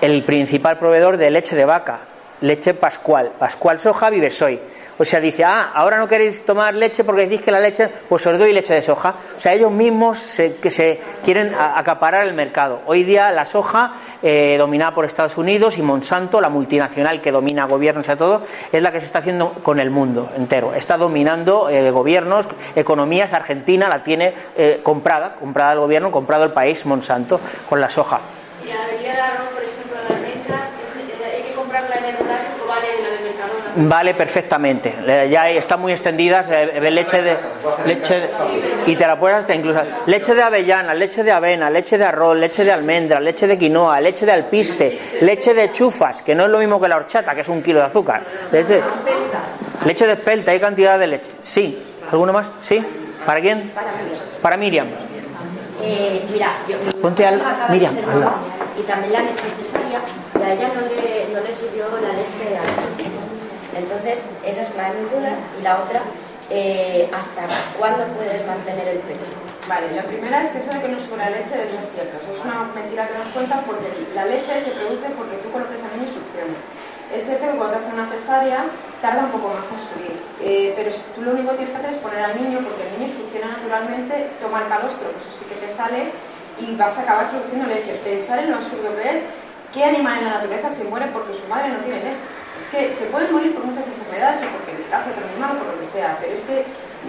El 0.00 0.22
principal 0.22 0.78
proveedor 0.78 1.16
de 1.16 1.30
leche 1.30 1.56
de 1.56 1.64
vaca, 1.64 2.00
leche 2.40 2.74
pascual. 2.74 3.32
Pascual 3.38 3.78
soja 3.78 4.10
vive 4.10 4.30
soy. 4.30 4.60
O 5.00 5.04
sea, 5.04 5.20
dice, 5.20 5.44
ah, 5.44 5.70
ahora 5.74 5.96
no 5.96 6.08
queréis 6.08 6.44
tomar 6.44 6.74
leche 6.74 7.04
porque 7.04 7.28
decís 7.28 7.40
que 7.40 7.52
la 7.52 7.60
leche, 7.60 7.88
pues 8.08 8.26
os 8.26 8.36
doy 8.36 8.52
leche 8.52 8.74
de 8.74 8.82
soja. 8.82 9.14
O 9.36 9.40
sea, 9.40 9.54
ellos 9.54 9.70
mismos 9.70 10.20
que 10.60 10.70
se 10.72 11.00
quieren 11.24 11.54
acaparar 11.54 12.26
el 12.26 12.34
mercado. 12.34 12.80
Hoy 12.84 13.04
día 13.04 13.30
la 13.30 13.46
soja, 13.46 13.92
eh, 14.24 14.56
dominada 14.58 14.94
por 14.94 15.04
Estados 15.04 15.36
Unidos 15.36 15.78
y 15.78 15.82
Monsanto, 15.82 16.40
la 16.40 16.48
multinacional 16.48 17.20
que 17.22 17.30
domina 17.30 17.66
gobiernos 17.66 18.08
y 18.08 18.10
a 18.10 18.16
todo, 18.16 18.42
es 18.72 18.82
la 18.82 18.90
que 18.90 18.98
se 18.98 19.06
está 19.06 19.20
haciendo 19.20 19.52
con 19.62 19.78
el 19.78 19.90
mundo 19.90 20.32
entero. 20.36 20.74
Está 20.74 20.96
dominando 20.96 21.70
eh, 21.70 21.92
gobiernos, 21.92 22.48
economías. 22.74 23.32
Argentina 23.32 23.88
la 23.88 24.02
tiene 24.02 24.34
eh, 24.56 24.80
comprada, 24.82 25.36
comprada 25.36 25.74
el 25.74 25.78
gobierno, 25.78 26.10
comprado 26.10 26.42
el 26.42 26.52
país 26.52 26.84
Monsanto 26.84 27.38
con 27.68 27.80
la 27.80 27.88
soja. 27.88 28.18
Y 28.66 28.70
por 29.54 29.62
ejemplo, 29.62 29.98
Vale 33.76 34.14
perfectamente. 34.14 34.94
Ya 35.30 35.50
está 35.50 35.76
muy 35.76 35.92
extendida 35.92 36.42
leche 36.42 37.22
de 37.22 37.36
leche 37.86 38.28
y 38.86 38.96
te 38.96 39.06
la 39.06 39.18
puedes 39.18 39.48
incluso 39.54 39.80
leche 40.06 40.34
de 40.34 40.42
avellana, 40.42 40.94
leche 40.94 41.22
de 41.22 41.32
avena, 41.32 41.70
leche 41.70 41.98
de 41.98 42.04
arroz, 42.04 42.36
leche 42.36 42.64
de 42.64 42.72
almendra, 42.72 43.20
leche 43.20 43.46
de 43.46 43.58
quinoa, 43.58 44.00
leche 44.00 44.26
de 44.26 44.32
alpiste, 44.32 44.98
leche 45.20 45.54
de 45.54 45.70
chufas, 45.70 46.22
que 46.22 46.34
no 46.34 46.44
es 46.44 46.50
lo 46.50 46.58
mismo 46.58 46.80
que 46.80 46.88
la 46.88 46.96
horchata, 46.96 47.34
que 47.34 47.42
es 47.42 47.48
un 47.48 47.62
kilo 47.62 47.80
de 47.80 47.86
azúcar. 47.86 48.22
Leche, 48.50 48.82
leche 49.84 50.06
de 50.06 50.12
espelta, 50.14 50.50
hay 50.50 50.60
cantidad 50.60 50.98
de 50.98 51.06
leche. 51.06 51.30
Sí. 51.42 51.82
¿Alguno 52.10 52.32
más? 52.32 52.46
Sí. 52.62 52.82
¿Para 53.24 53.40
quién? 53.40 53.70
Para 53.70 53.92
Miriam. 53.92 54.18
Para 54.42 54.56
Miriam. 54.56 54.86
Eh, 55.82 56.24
mira, 56.32 56.50
yo, 56.68 56.76
Ponte 57.00 57.24
al, 57.24 57.40
Miriam, 57.70 57.94
y 58.76 58.82
también 58.82 59.12
la 59.12 59.20
leche 59.20 59.44
necesaria, 59.58 60.00
y 60.38 60.42
a 60.42 60.52
ella 60.52 60.68
no 60.74 60.80
le, 60.80 61.32
no 61.32 61.46
le 61.46 61.54
subió 61.54 61.84
la 62.02 62.12
leche 62.14 62.58
al 62.58 63.27
Entonces, 63.78 64.20
esa 64.44 64.62
es 64.62 64.70
una 64.74 64.90
de 64.90 65.00
mis 65.00 65.10
dudas. 65.10 65.38
Y 65.58 65.62
la 65.62 65.78
otra, 65.80 66.02
eh, 66.50 67.08
¿hasta 67.14 67.46
cuándo 67.78 68.04
puedes 68.18 68.44
mantener 68.46 68.88
el 68.88 68.98
pecho? 69.06 69.32
Vale, 69.68 69.92
la 69.94 70.02
primera 70.02 70.42
es 70.42 70.48
que 70.50 70.58
eso 70.58 70.70
de 70.70 70.80
que 70.80 70.88
no 70.88 70.98
sube 70.98 71.18
la 71.18 71.30
leche 71.30 71.54
no 71.54 71.80
es 71.80 71.88
cierto. 71.94 72.16
Eso 72.18 72.32
es 72.32 72.44
una 72.44 72.72
mentira 72.74 73.06
que 73.06 73.18
nos 73.18 73.28
cuentan 73.28 73.64
porque 73.64 73.88
la 74.14 74.24
leche 74.24 74.64
se 74.64 74.72
produce 74.72 75.08
porque 75.16 75.36
tú 75.44 75.50
coloques 75.52 75.80
al 75.84 75.92
niño 75.92 76.08
y 76.08 76.14
succiona. 76.14 76.56
Es 77.12 77.24
cierto 77.24 77.48
que 77.48 77.56
cuando 77.56 77.76
te 77.76 77.84
hacen 77.84 77.94
una 77.96 78.08
cesárea 78.12 78.64
tarda 79.00 79.24
un 79.24 79.32
poco 79.32 79.48
más 79.48 79.64
en 79.64 79.80
subir, 79.80 80.16
eh, 80.44 80.72
pero 80.76 80.92
tú 81.14 81.22
lo 81.22 81.32
único 81.32 81.52
que 81.52 81.64
tienes 81.64 81.72
que 81.72 81.80
hacer 81.80 81.92
es 81.96 82.04
poner 82.04 82.20
al 82.20 82.36
niño, 82.36 82.60
porque 82.60 82.84
el 82.84 83.00
niño 83.00 83.08
succiona 83.08 83.48
naturalmente, 83.56 84.28
toma 84.40 84.62
el 84.64 84.68
calostro, 84.68 85.08
eso 85.08 85.30
sí 85.32 85.44
que 85.48 85.56
te 85.56 85.72
sale, 85.72 86.12
y 86.60 86.76
vas 86.76 86.98
a 86.98 87.02
acabar 87.02 87.30
produciendo 87.30 87.64
leche. 87.64 87.96
Pensar 88.04 88.40
en 88.40 88.50
lo 88.50 88.56
absurdo 88.56 88.92
que 88.96 89.08
es, 89.16 89.24
¿qué 89.72 89.84
animal 89.84 90.18
en 90.18 90.24
la 90.24 90.30
naturaleza 90.36 90.68
se 90.68 90.84
muere 90.84 91.06
porque 91.12 91.32
su 91.32 91.46
madre 91.48 91.68
no 91.72 91.78
tiene 91.80 92.00
leche? 92.04 92.28
Es 92.60 92.66
que 92.70 92.94
se 92.94 93.06
pueden 93.06 93.32
morir 93.32 93.54
por 93.54 93.64
muchas 93.64 93.86
enfermedades 93.86 94.42
o 94.42 94.50
porque 94.52 94.76
les 94.76 94.86
caza 94.86 95.10
otro 95.10 95.24
animal 95.24 95.56
o 95.56 95.64
por 95.64 95.74
lo 95.74 95.80
que 95.80 95.90
sea, 95.92 96.18
pero 96.20 96.34
es 96.34 96.42
que 96.42 96.64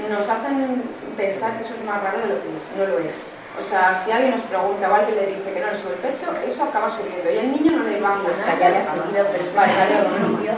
nos 0.08 0.28
hacen 0.30 0.84
pensar 1.18 1.58
que 1.58 1.64
eso 1.66 1.74
es 1.74 1.84
más 1.84 2.02
raro 2.04 2.20
de 2.20 2.28
lo 2.28 2.38
que 2.42 2.50
es, 2.54 2.64
no 2.78 2.86
lo 2.86 3.00
es. 3.00 3.14
O 3.60 3.64
sea, 3.64 3.94
si 3.94 4.12
alguien 4.12 4.32
nos 4.32 4.46
pregunta 4.48 4.90
o 4.90 4.96
alguien 4.96 5.16
le 5.16 5.36
dice 5.36 5.52
que 5.52 5.60
no 5.60 5.72
le 5.72 5.78
sube 5.78 5.94
el 5.94 6.00
pecho, 6.00 6.32
eso 6.48 6.64
acaba 6.64 6.90
subiendo. 6.90 7.28
Y 7.28 7.38
el 7.38 7.52
niño 7.52 7.72
no 7.78 7.84
le 7.84 8.00
va 8.00 8.14
a 8.14 8.22
O 8.22 8.44
sea, 8.44 8.58
ya 8.58 8.70
le 8.70 8.78
ha 8.78 8.84
subido, 8.86 9.26
pero 9.32 9.44
es 9.44 9.54
vale, 9.54 9.74
vale, 9.74 10.56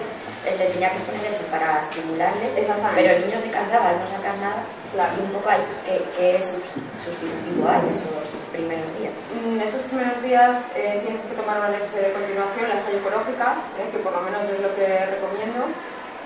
él 0.47 0.57
le 0.57 0.65
tenía 0.73 0.89
que 0.89 0.99
poner 1.05 1.25
eso 1.29 1.43
para 1.51 1.81
estimularle, 1.81 2.49
pero 2.95 3.13
el 3.13 3.25
niño 3.25 3.37
se 3.37 3.51
cansaba 3.51 3.89
al 3.89 3.99
no 3.99 4.07
sacar 4.09 4.37
nada. 4.41 4.63
Claro. 4.93 5.13
Y 5.17 5.21
un 5.23 5.31
poco 5.31 5.49
hay 5.49 5.63
que, 5.85 6.41
sustitutivo 6.41 7.63
hay 7.69 7.87
esos 7.87 8.11
primeros 8.51 8.89
días. 8.99 9.13
En 9.39 9.55
mm, 9.55 9.61
esos 9.61 9.81
primeros 9.87 10.21
días 10.21 10.67
eh, 10.75 10.99
tienes 11.05 11.23
que 11.23 11.35
tomar 11.35 11.59
una 11.59 11.69
leche 11.69 11.95
de 11.95 12.11
continuación, 12.11 12.67
las 12.67 12.85
hay 12.87 12.97
ecológicas, 12.97 13.57
eh, 13.79 13.87
que 13.91 13.99
por 13.99 14.11
lo 14.11 14.21
menos 14.21 14.43
es 14.51 14.59
lo 14.59 14.75
que 14.75 15.05
recomiendo. 15.05 15.71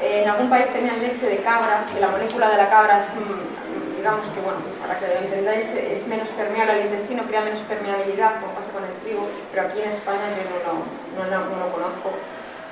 Eh, 0.01 0.23
en 0.23 0.29
algún 0.29 0.49
país 0.49 0.67
tenían 0.73 0.99
leche 0.99 1.29
de 1.29 1.37
cabra, 1.45 1.85
que 1.93 1.99
la 2.01 2.09
molécula 2.09 2.49
de 2.49 2.57
la 2.57 2.69
cabra 2.69 2.99
es 2.99 3.13
mm, 3.13 3.55
digamos 4.05 4.29
que, 4.29 4.39
bueno, 4.41 4.61
para 4.77 4.99
que 4.99 5.07
lo 5.07 5.17
entendáis, 5.17 5.65
es 5.73 6.05
menos 6.05 6.29
permeable 6.29 6.73
al 6.73 6.85
intestino, 6.85 7.23
crea 7.25 7.41
menos 7.41 7.61
permeabilidad, 7.61 8.37
como 8.39 8.53
pasa 8.53 8.69
con 8.69 8.85
el 8.85 8.93
trigo, 9.01 9.25
pero 9.49 9.65
aquí 9.65 9.81
en 9.81 9.89
España 9.97 10.29
yo 10.29 10.45
no 10.45 11.25
lo, 11.25 11.49
no, 11.49 11.57
lo 11.57 11.71
conozco. 11.73 12.13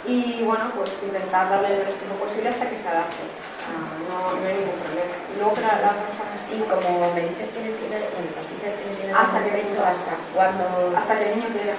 Y 0.05 0.43
bueno, 0.43 0.71
pues 0.75 0.91
intentar 1.01 1.49
darle 1.49 1.73
el 1.73 1.79
menos 1.79 1.95
tiempo 1.95 2.15
posible 2.19 2.49
hasta 2.49 2.69
que 2.69 2.75
se 2.75 2.87
adapte. 2.87 3.23
No, 4.11 4.35
no, 4.35 4.45
hay 4.45 4.59
ningún 4.59 4.79
problema. 4.83 5.15
Y 5.31 5.39
luego, 5.39 5.53
pero 5.55 5.67
la, 5.79 5.95
Sí, 6.43 6.59
como 6.69 6.99
me 7.15 7.21
dices 7.23 7.49
que 7.49 7.65
les 7.65 7.79
bueno, 7.79 8.29
nos 8.35 8.45
dices 8.51 8.73
que 8.77 8.83
les 8.83 9.15
hasta 9.15 9.41
que 9.41 9.49
pecho, 9.57 9.79
hasta 9.81 10.13
cuando... 10.35 10.91
Hasta 10.93 11.15
que 11.17 11.31
el 11.31 11.39
niño 11.39 11.49
quiera. 11.49 11.73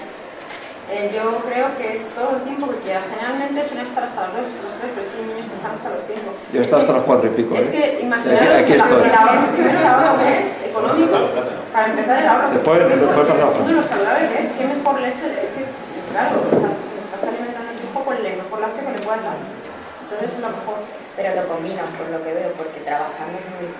Eh, 0.91 1.13
yo 1.15 1.41
creo 1.49 1.71
que 1.79 1.97
es 1.97 2.09
todo 2.13 2.37
el 2.37 2.43
tiempo 2.43 2.69
que 2.69 2.79
quiera. 2.83 3.01
Generalmente 3.09 3.69
suele 3.69 3.85
estar 3.85 4.05
hasta 4.05 4.21
las 4.21 4.33
2, 4.35 4.41
hasta 4.41 4.67
las 4.67 4.77
3, 4.83 4.91
pero 4.95 5.07
es 5.07 5.13
que 5.13 5.19
hay 5.21 5.27
niños 5.31 5.47
que 5.47 5.57
están 5.57 5.73
hasta 5.79 5.89
los 5.95 6.03
5. 6.05 6.21
Yo 6.53 6.59
he 6.59 6.63
estado 6.63 6.83
hasta 6.83 6.93
las 6.93 7.05
4 7.07 7.27
y 7.29 7.33
pico. 7.39 7.55
Es 7.55 7.69
¿eh? 7.69 7.73
que 7.73 7.85
imaginaros 8.03 8.55
aquí, 8.59 8.73
aquí 8.73 9.07
el 9.07 9.15
ahorro, 9.15 9.47
primero 9.55 9.79
el 9.79 9.87
ahorro 9.87 10.13
que 10.19 10.33
es 10.43 10.49
económico, 10.65 11.17
para 11.73 11.87
empezar 11.87 12.17
el 12.19 12.29
ahorro 12.29 12.49
que 12.49 12.55
después, 12.59 12.81
es 12.81 13.01
después 13.01 13.27
segundo 13.29 13.73
lo 13.73 13.85
saludable 13.85 14.25
que 14.29 14.39
es, 14.43 14.49
qué 14.59 14.65
mejor 14.65 14.95
leche, 15.01 15.25
es 15.45 15.51
que, 15.55 15.63
claro, 16.13 16.35
estás, 16.41 16.75
estás 16.75 17.23
alimentando 17.31 17.71
el 17.71 17.79
con 18.61 18.95
el 18.95 19.05
dar. 19.05 19.39
Entonces 20.05 20.33
es 20.33 20.41
lo 20.41 20.49
mejor. 20.49 20.79
Pero 21.17 21.35
lo 21.35 21.49
combinan, 21.49 21.87
por 21.95 22.11
lo 22.11 22.23
que 22.23 22.35
veo, 22.35 22.51
porque 22.59 22.81
trabajamos 22.81 23.39
muy 23.55 23.71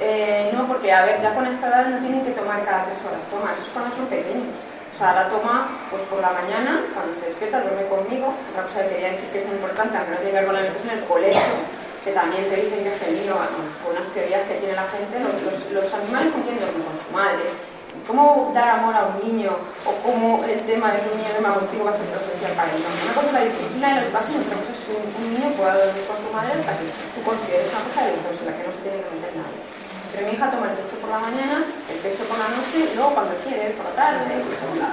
eh, 0.00 0.50
no, 0.52 0.66
porque 0.66 0.90
a 0.90 1.04
ver, 1.04 1.22
ya 1.22 1.32
con 1.34 1.46
esta 1.46 1.68
edad 1.68 1.86
no 1.86 1.98
tienen 2.00 2.24
que 2.24 2.32
tomar 2.32 2.64
cada 2.64 2.84
tres 2.86 2.98
horas, 3.06 3.22
toma, 3.30 3.52
eso 3.54 3.62
es 3.62 3.70
cuando 3.70 3.94
son 3.94 4.06
pequeños. 4.06 4.50
O 4.92 4.96
sea, 4.96 5.14
la 5.14 5.28
toma 5.28 5.70
pues 5.90 6.02
por 6.10 6.20
la 6.20 6.30
mañana, 6.30 6.82
cuando 6.94 7.14
se 7.14 7.26
despierta, 7.26 7.62
duerme 7.62 7.86
conmigo. 7.86 8.34
Otra 8.50 8.66
cosa 8.66 8.82
que 8.82 8.94
quería 8.94 9.14
decir 9.14 9.30
que 9.30 9.38
es 9.42 9.46
muy 9.46 9.54
importante, 9.54 9.96
aunque 9.96 10.12
no 10.12 10.18
tiene 10.18 10.30
que 10.30 10.38
ver 10.38 10.46
con 10.46 10.54
la 10.54 10.60
alimentación, 10.60 10.98
el 10.98 11.04
colegio, 11.06 11.54
que 12.04 12.10
también 12.10 12.42
te 12.50 12.56
dicen 12.56 12.82
que 12.82 12.94
es 12.94 13.02
el 13.02 13.14
niño, 13.22 13.34
con 13.82 13.90
unas 13.94 14.08
teorías 14.14 14.42
que 14.46 14.54
tiene 14.58 14.74
la 14.74 14.86
gente, 14.90 15.14
los, 15.18 15.82
los, 15.82 15.88
animales 15.94 16.30
con 16.34 16.42
quién 16.42 16.58
con 16.58 16.94
su 16.98 17.10
madre. 17.14 17.46
¿Cómo 18.06 18.52
dar 18.52 18.68
amor 18.68 18.94
a 18.94 19.08
un 19.08 19.16
niño 19.24 19.48
o 19.88 19.90
cómo 20.04 20.44
el 20.44 20.60
tema 20.68 20.92
de 20.92 21.00
que 21.00 21.08
un 21.08 21.16
niño 21.16 21.32
duerma 21.40 21.56
contigo 21.56 21.88
va 21.88 21.92
a 21.92 21.96
ser 21.96 22.04
esencial 22.12 22.52
para 22.52 22.68
él? 22.68 22.84
Una 22.84 23.16
cosa 23.16 23.28
es 23.28 23.32
la 23.32 23.44
disciplina 23.48 23.86
y 23.88 23.94
la 23.96 24.02
educación, 24.04 24.44
otra 24.44 24.60
cosa 24.60 24.72
es 24.76 24.80
que 24.84 24.92
un, 24.92 25.24
niño 25.32 25.48
pueda 25.56 25.72
dormir 25.80 26.04
con 26.04 26.20
su 26.20 26.28
madre 26.28 26.52
hasta 26.52 26.72
que 26.76 26.84
tú 26.84 27.18
consideres 27.24 27.72
una 27.72 27.80
cosa 27.80 28.00
de 28.04 28.12
en 28.12 28.44
la 28.44 28.52
que 28.52 28.64
no 28.68 28.72
se 28.76 28.80
tiene 28.84 29.00
que 29.00 29.08
meter 29.08 29.32
nada. 29.40 29.56
Pero 30.12 30.20
mi 30.28 30.32
hija 30.36 30.46
toma 30.52 30.68
el 30.68 30.76
pecho 30.78 30.96
por 31.00 31.10
la 31.10 31.20
mañana, 31.24 31.56
el 31.64 31.98
pecho 32.04 32.22
por 32.28 32.36
la 32.38 32.48
noche, 32.52 32.76
y 32.76 32.92
luego 32.92 33.10
cuando 33.16 33.34
quiere, 33.40 33.72
por 33.72 33.88
la 33.88 33.94
tarde, 33.96 34.30
por 34.36 34.76
la... 34.78 34.88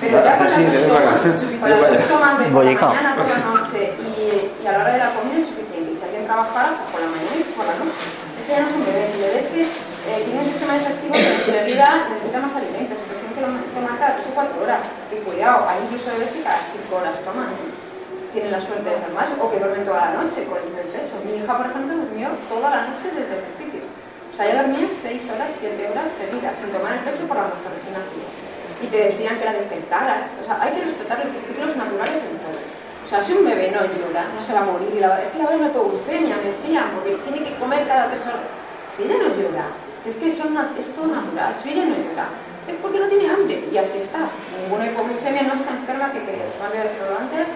Pero 0.00 0.16
ya 0.24 0.32
con 0.34 0.48
las 0.48 0.56
dos 0.56 2.08
tomas, 2.08 2.34
de 2.40 2.44
por 2.48 2.64
la 2.64 2.74
mañana, 2.80 3.12
por 3.12 3.28
la 3.28 3.40
noche 3.44 3.92
y, 4.00 4.56
y, 4.56 4.66
a 4.66 4.72
la 4.72 4.78
hora 4.82 4.92
de 4.96 4.98
la 5.04 5.12
comida 5.12 5.36
es 5.36 5.52
suficiente. 5.52 5.92
Y 5.92 5.96
si 6.00 6.02
alguien 6.02 6.24
trabajara, 6.24 6.80
pues 6.80 6.90
por 6.90 7.00
la 7.04 7.12
mañana 7.12 7.36
y 7.36 7.44
por 7.52 7.68
la 7.68 7.76
noche. 7.76 8.08
Este 8.40 8.50
ya 8.56 8.60
no 8.64 8.68
son 8.72 8.82
bebés, 8.88 9.14
y 9.14 9.20
bebés 9.20 9.46
que 9.52 9.62
eh, 10.06 10.22
tienen 10.24 10.44
un 10.44 10.50
sistema 10.52 10.74
digestivo 10.74 11.14
que 11.14 11.34
enseguida 11.34 12.08
necesita 12.12 12.38
más 12.40 12.54
alimentos, 12.56 12.98
que 12.98 13.14
tienen 13.16 13.64
que 13.64 13.72
tomar 13.72 13.98
cada 13.98 14.16
3 14.16 14.26
o 14.28 14.34
4 14.34 14.62
horas. 14.62 14.80
Y 15.10 15.16
cuidado, 15.24 15.68
hay 15.68 15.78
incluso 15.84 16.12
bebés 16.12 16.28
que 16.28 16.42
cada 16.42 16.60
5 16.60 16.96
horas 16.96 17.20
toman 17.24 17.52
tienen 18.34 18.50
la 18.50 18.60
suerte 18.60 18.90
de 18.90 18.98
ser 18.98 19.14
más 19.14 19.30
o 19.38 19.48
que 19.48 19.62
duermen 19.62 19.86
toda 19.86 20.10
la 20.10 20.18
noche 20.18 20.42
con 20.50 20.58
el 20.58 20.66
pecho. 20.90 21.14
Mi 21.22 21.38
hija, 21.38 21.56
por 21.56 21.70
ejemplo, 21.70 21.94
durmió 21.94 22.34
toda 22.50 22.68
la 22.68 22.90
noche 22.90 23.06
desde 23.14 23.38
el 23.38 23.42
principio. 23.46 23.86
O 23.86 24.34
sea, 24.34 24.50
ella 24.50 24.66
dormía 24.66 24.90
6 24.90 25.30
horas, 25.30 25.54
7 25.54 25.78
horas 25.86 26.10
seguidas, 26.10 26.58
sin 26.58 26.74
tomar 26.74 26.98
el 26.98 27.06
pecho 27.06 27.22
por 27.30 27.38
la 27.38 27.46
morfoginación. 27.46 28.26
Y 28.82 28.86
te 28.90 29.14
decían 29.14 29.38
que 29.38 29.46
la 29.46 29.54
despertaras. 29.54 30.34
O 30.42 30.44
sea, 30.44 30.58
hay 30.58 30.74
que 30.74 30.82
respetar 30.82 31.22
los 31.22 31.40
ciclos 31.46 31.78
naturales 31.78 32.20
en 32.26 32.36
todo. 32.42 32.58
O 32.58 33.08
sea, 33.08 33.22
si 33.22 33.32
un 33.38 33.46
bebé 33.46 33.70
no 33.70 33.86
llora, 33.86 34.26
no 34.34 34.40
se 34.42 34.52
va 34.52 34.66
a 34.66 34.66
morir. 34.66 34.90
Y 34.90 34.98
la... 34.98 35.22
Es 35.22 35.30
que 35.30 35.38
la 35.38 35.46
bebé 35.46 35.70
no 35.70 36.34
me 36.34 36.50
decían, 36.50 36.90
porque 36.90 37.14
tiene 37.22 37.46
que 37.46 37.54
comer 37.54 37.86
cada 37.86 38.10
persona. 38.10 38.42
Si 38.90 39.04
ella 39.06 39.14
no 39.22 39.30
llora, 39.30 39.70
es 40.04 40.16
que 40.16 40.30
son, 40.30 40.56
es 40.78 40.94
todo 40.94 41.06
natural. 41.06 41.54
Si 41.62 41.70
ella 41.70 41.86
no 41.86 41.96
llora, 41.96 42.28
es 42.68 42.76
porque 42.80 42.98
no 42.98 43.08
tiene 43.08 43.30
hambre. 43.30 43.64
Y 43.70 43.76
así 43.78 43.98
está. 43.98 44.20
Ninguna 44.62 44.86
hipoglucemia 44.86 45.42
no 45.42 45.54
está 45.54 45.70
enferma 45.72 46.12
que 46.12 46.22
crees. 46.22 46.52
¿vale? 46.60 46.90
Pero 46.98 47.18
antes 47.18 47.48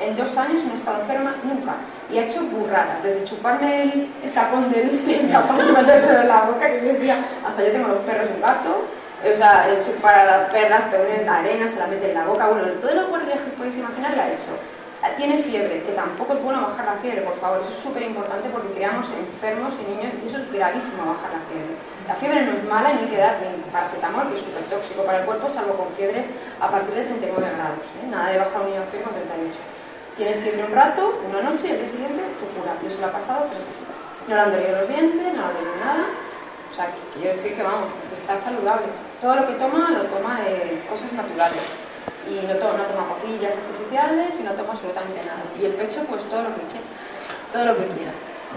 en 0.00 0.16
dos 0.16 0.36
años 0.36 0.62
no 0.64 0.72
he 0.72 0.76
estado 0.76 1.00
enferma 1.00 1.34
nunca. 1.44 1.74
Y 2.10 2.18
ha 2.18 2.24
hecho 2.24 2.42
burradas, 2.42 3.02
desde 3.02 3.24
chuparme 3.24 3.82
el, 3.82 4.08
el 4.22 4.30
tapón 4.30 4.70
del 4.70 5.30
tapón 5.30 5.58
de 5.58 5.72
meterse 5.72 6.20
en 6.20 6.28
la 6.28 6.42
boca, 6.42 6.66
que 6.66 6.80
decía, 6.80 7.16
hasta 7.46 7.64
yo 7.64 7.72
tengo 7.72 7.88
los 7.88 7.98
perros 7.98 8.28
y 8.30 8.34
un 8.34 8.42
gato, 8.42 8.84
o 9.24 9.38
sea, 9.38 9.66
he 9.70 9.82
chupar 9.82 10.14
a 10.14 10.24
las 10.24 10.50
perras, 10.50 10.90
te 10.90 10.98
ponen 10.98 11.24
la 11.24 11.38
arena, 11.38 11.66
se 11.66 11.78
la 11.78 11.86
meten 11.86 12.10
en 12.10 12.14
la 12.14 12.26
boca, 12.26 12.46
bueno, 12.48 12.68
todo 12.80 12.94
lo 12.94 13.06
que 13.06 13.56
podéis 13.56 13.78
imaginar 13.78 14.14
la 14.16 14.24
ha 14.24 14.28
hecho. 14.28 14.52
Tiene 15.16 15.38
fiebre, 15.38 15.82
que 15.82 15.92
tampoco 15.92 16.32
es 16.32 16.42
bueno 16.42 16.62
bajar 16.62 16.86
la 16.86 17.00
fiebre, 17.00 17.22
por 17.22 17.36
favor, 17.38 17.60
eso 17.60 17.70
es 17.70 17.78
súper 17.78 18.02
importante 18.02 18.48
porque 18.48 18.72
creamos 18.72 19.06
enfermos 19.12 19.72
y 19.80 19.90
niños 19.92 20.12
y 20.22 20.28
eso 20.28 20.38
es 20.38 20.52
gravísimo 20.52 21.06
bajar 21.06 21.30
la 21.36 21.42
fiebre. 21.48 21.74
La 22.08 22.14
fiebre 22.16 22.40
no 22.44 22.52
es 22.56 22.64
mala 22.64 22.92
ni 22.94 23.04
hay 23.04 23.10
que 23.10 23.18
dar 23.18 23.38
ni 23.40 23.70
paracetamol, 23.70 24.28
que 24.28 24.34
es 24.34 24.40
súper 24.40 24.64
tóxico 24.64 25.04
para 25.04 25.20
el 25.20 25.24
cuerpo, 25.24 25.48
salvo 25.48 25.74
con 25.74 25.88
fiebres 25.94 26.26
a 26.58 26.68
partir 26.68 26.94
de 26.94 27.04
39 27.04 27.30
grados. 27.36 27.86
¿eh? 28.02 28.08
Nada 28.10 28.30
de 28.32 28.38
bajar 28.38 28.60
un 28.62 28.70
niño 28.70 28.82
a 28.82 28.90
fiebre 28.90 29.04
con 29.04 29.14
38 29.14 29.74
tiene 30.16 30.34
fiebre 30.34 30.64
un 30.64 30.72
rato, 30.72 31.20
una 31.28 31.42
noche 31.42 31.68
y 31.68 31.70
al 31.72 31.78
día 31.78 31.88
siguiente 31.88 32.22
se 32.38 32.46
cura. 32.54 32.76
Y 32.82 32.86
eso 32.86 33.00
lo 33.00 33.06
ha 33.08 33.12
pasado 33.12 33.46
tres 33.50 33.58
veces. 33.58 34.28
No 34.28 34.34
le 34.34 34.40
han 34.40 34.52
dolido 34.52 34.78
los 34.78 34.88
dientes, 34.88 35.26
no 35.34 35.42
le 35.42 35.46
han 35.46 35.54
dolido 35.54 35.76
nada. 35.84 36.04
O 36.70 36.74
sea, 36.74 36.86
que 36.86 37.18
quiero 37.18 37.36
decir 37.36 37.54
que 37.54 37.62
vamos, 37.62 37.90
está 38.12 38.36
saludable. 38.36 38.86
Todo 39.20 39.34
lo 39.36 39.46
que 39.46 39.54
toma 39.54 39.90
lo 39.90 40.02
toma 40.04 40.40
de 40.42 40.82
cosas 40.88 41.12
naturales. 41.12 41.62
Y 42.28 42.46
no 42.46 42.54
toma, 42.56 42.78
no 42.78 42.84
toma 42.84 43.08
papillas 43.14 43.54
artificiales 43.54 44.40
y 44.40 44.42
no 44.42 44.52
toma 44.52 44.72
absolutamente 44.72 45.20
nada. 45.24 45.42
Y 45.60 45.64
el 45.66 45.72
pecho, 45.72 46.04
pues 46.08 46.22
todo 46.24 46.42
lo 46.42 46.54
que 46.54 46.62
quiera. 46.72 46.88
Todo 47.52 47.64
lo 47.66 47.76
que 47.76 47.86
quiera. 47.94 48.12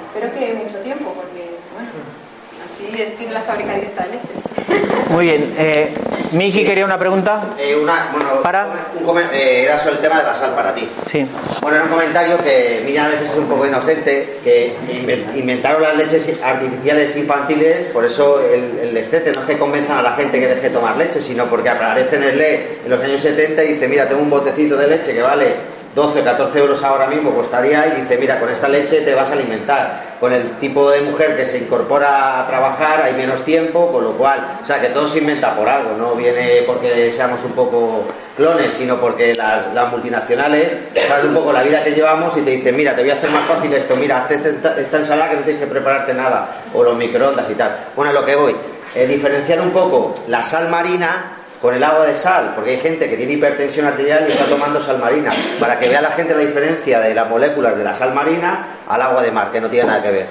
Espero 0.07 0.33
que 0.33 0.53
mucho 0.53 0.79
tiempo, 0.79 1.13
porque, 1.13 1.57
bueno. 1.73 2.26
Así 2.67 3.01
es, 3.01 3.17
tiene 3.17 3.33
la 3.33 3.41
fábrica 3.41 3.73
directa 3.75 4.03
de 4.03 4.09
leches. 4.09 5.09
Muy 5.09 5.25
bien. 5.25 5.53
Eh, 5.57 5.93
Miki 6.33 6.65
quería 6.65 6.83
una 6.83 6.99
pregunta. 6.99 7.41
Eh, 7.57 7.75
una, 7.75 8.09
bueno, 8.11 8.41
¿Para? 8.41 8.67
Un, 9.01 9.19
eh, 9.31 9.63
era 9.63 9.77
sobre 9.77 9.95
el 9.95 9.99
tema 9.99 10.17
de 10.17 10.23
la 10.23 10.33
sal 10.33 10.53
para 10.53 10.75
ti. 10.75 10.87
Sí. 11.09 11.25
Bueno, 11.61 11.77
era 11.77 11.85
un 11.85 11.91
comentario 11.91 12.37
que 12.43 12.81
Miriam 12.85 13.05
a 13.05 13.09
veces 13.09 13.31
es 13.31 13.37
un 13.37 13.45
poco 13.45 13.65
inocente, 13.65 14.39
que 14.43 14.75
inventaron 15.35 15.81
las 15.81 15.95
leches 15.95 16.33
artificiales 16.43 17.15
infantiles, 17.15 17.85
por 17.87 18.03
eso 18.03 18.41
el, 18.41 18.79
el 18.79 18.93
destete 18.93 19.31
no 19.31 19.41
es 19.41 19.47
que 19.47 19.57
convenzan 19.57 19.99
a 19.99 20.01
la 20.01 20.13
gente 20.13 20.39
que 20.39 20.47
deje 20.47 20.63
de 20.63 20.69
tomar 20.71 20.97
leche, 20.97 21.21
sino 21.21 21.45
porque 21.45 21.69
aparece 21.69 22.19
Nestlé 22.19 22.79
en 22.83 22.89
los 22.89 23.01
años 23.01 23.21
70 23.21 23.63
y 23.63 23.73
dice, 23.73 23.87
mira, 23.87 24.07
tengo 24.07 24.21
un 24.21 24.29
botecito 24.29 24.75
de 24.75 24.87
leche 24.87 25.13
que 25.13 25.21
vale 25.21 25.55
12, 25.97 26.21
14 26.23 26.59
euros 26.59 26.83
ahora 26.83 27.07
mismo 27.07 27.33
costaría 27.33 27.87
y 27.87 28.01
dice, 28.01 28.17
mira, 28.17 28.39
con 28.39 28.51
esta 28.51 28.69
leche 28.69 29.01
te 29.01 29.15
vas 29.15 29.31
a 29.31 29.33
alimentar. 29.33 30.17
Con 30.19 30.31
el 30.31 30.51
tipo 30.59 30.91
de 30.91 31.01
mujer 31.01 31.35
que 31.35 31.43
se 31.43 31.57
incorpora 31.57 32.39
a 32.39 32.45
trabajar 32.45 33.01
hay 33.01 33.13
menos 33.13 33.41
tiempo, 33.43 33.91
con 33.91 34.03
lo 34.03 34.11
cual, 34.11 34.59
o 34.61 34.65
sea, 34.65 34.79
que 34.79 34.89
todo 34.89 35.07
se 35.07 35.17
inventa 35.17 35.55
por 35.55 35.67
algo, 35.67 35.97
no 35.97 36.13
viene 36.13 36.61
porque 36.67 37.11
seamos 37.11 37.43
un 37.43 37.53
poco 37.53 38.03
clones, 38.35 38.75
sino 38.75 38.97
porque 38.97 39.33
las, 39.33 39.73
multinacionales 39.89 40.71
saben 41.07 41.29
un 41.29 41.33
poco 41.33 41.51
la 41.51 41.63
vida 41.63 41.83
que 41.83 41.89
llevamos 41.89 42.37
y 42.37 42.41
te 42.41 42.51
dicen, 42.51 42.77
mira, 42.77 42.95
te 42.95 43.01
voy 43.01 43.09
a 43.09 43.15
hacer 43.15 43.31
más 43.31 43.45
fácil 43.45 43.73
esto, 43.73 43.95
mira, 43.95 44.21
hazte 44.21 44.35
esta, 44.35 44.79
esta 44.79 44.97
ensalada 44.97 45.31
que 45.31 45.35
no 45.37 45.41
tienes 45.41 45.63
que 45.63 45.67
prepararte 45.67 46.13
nada, 46.13 46.47
o 46.75 46.83
los 46.83 46.95
microondas 46.95 47.49
y 47.49 47.55
tal. 47.55 47.75
Bueno, 47.95 48.11
a 48.11 48.13
lo 48.13 48.23
que 48.23 48.35
voy, 48.35 48.55
eh, 48.93 49.07
diferenciar 49.07 49.61
un 49.61 49.71
poco 49.71 50.13
la 50.27 50.43
sal 50.43 50.69
marina 50.69 51.36
con 51.61 51.73
el 51.73 51.83
agua 51.83 52.05
de 52.05 52.15
sal, 52.15 52.53
porque 52.55 52.71
hay 52.71 52.79
gente 52.79 53.09
que 53.09 53.17
tiene 53.17 53.33
hipertensión 53.33 53.87
arterial 53.87 54.25
y 54.27 54.31
está 54.31 54.45
tomando 54.45 54.79
sal 54.79 54.99
marina, 54.99 55.31
para 55.59 55.79
que 55.79 55.89
vea 55.89 56.01
la 56.01 56.11
gente 56.11 56.33
la 56.33 56.41
diferencia 56.41 56.99
de 56.99 57.13
las 57.13 57.29
moléculas 57.29 57.75
de 57.75 57.83
la 57.83 57.95
sal 57.95 58.13
marina 58.13 58.65
al 58.87 59.01
agua 59.01 59.23
de 59.23 59.31
mar, 59.31 59.51
que 59.51 59.59
no 59.59 59.69
tiene 59.69 59.87
nada 59.87 60.03
que 60.03 60.11
ver. 60.11 60.27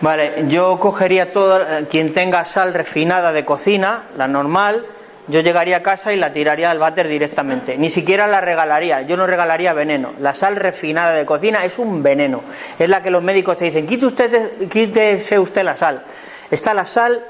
Vale, 0.00 0.44
yo 0.48 0.78
cogería 0.80 1.32
todo, 1.32 1.60
eh, 1.60 1.86
quien 1.90 2.12
tenga 2.12 2.44
sal 2.44 2.74
refinada 2.74 3.32
de 3.32 3.44
cocina, 3.44 4.04
la 4.16 4.26
normal, 4.26 4.86
yo 5.28 5.40
llegaría 5.40 5.78
a 5.78 5.82
casa 5.82 6.12
y 6.12 6.16
la 6.16 6.32
tiraría 6.32 6.70
al 6.70 6.78
váter 6.78 7.08
directamente. 7.08 7.78
Ni 7.78 7.88
siquiera 7.88 8.26
la 8.26 8.40
regalaría, 8.40 9.02
yo 9.02 9.16
no 9.16 9.26
regalaría 9.26 9.72
veneno. 9.72 10.12
La 10.20 10.34
sal 10.34 10.56
refinada 10.56 11.14
de 11.14 11.24
cocina 11.24 11.64
es 11.64 11.78
un 11.78 12.02
veneno. 12.02 12.42
Es 12.78 12.90
la 12.90 13.02
que 13.02 13.10
los 13.10 13.22
médicos 13.22 13.56
te 13.56 13.66
dicen, 13.66 13.86
quite 13.86 14.06
usted, 14.06 14.68
quítese 14.68 15.38
usted 15.38 15.62
la 15.62 15.76
sal. 15.76 16.02
Está 16.50 16.74
la 16.74 16.84
sal 16.84 17.24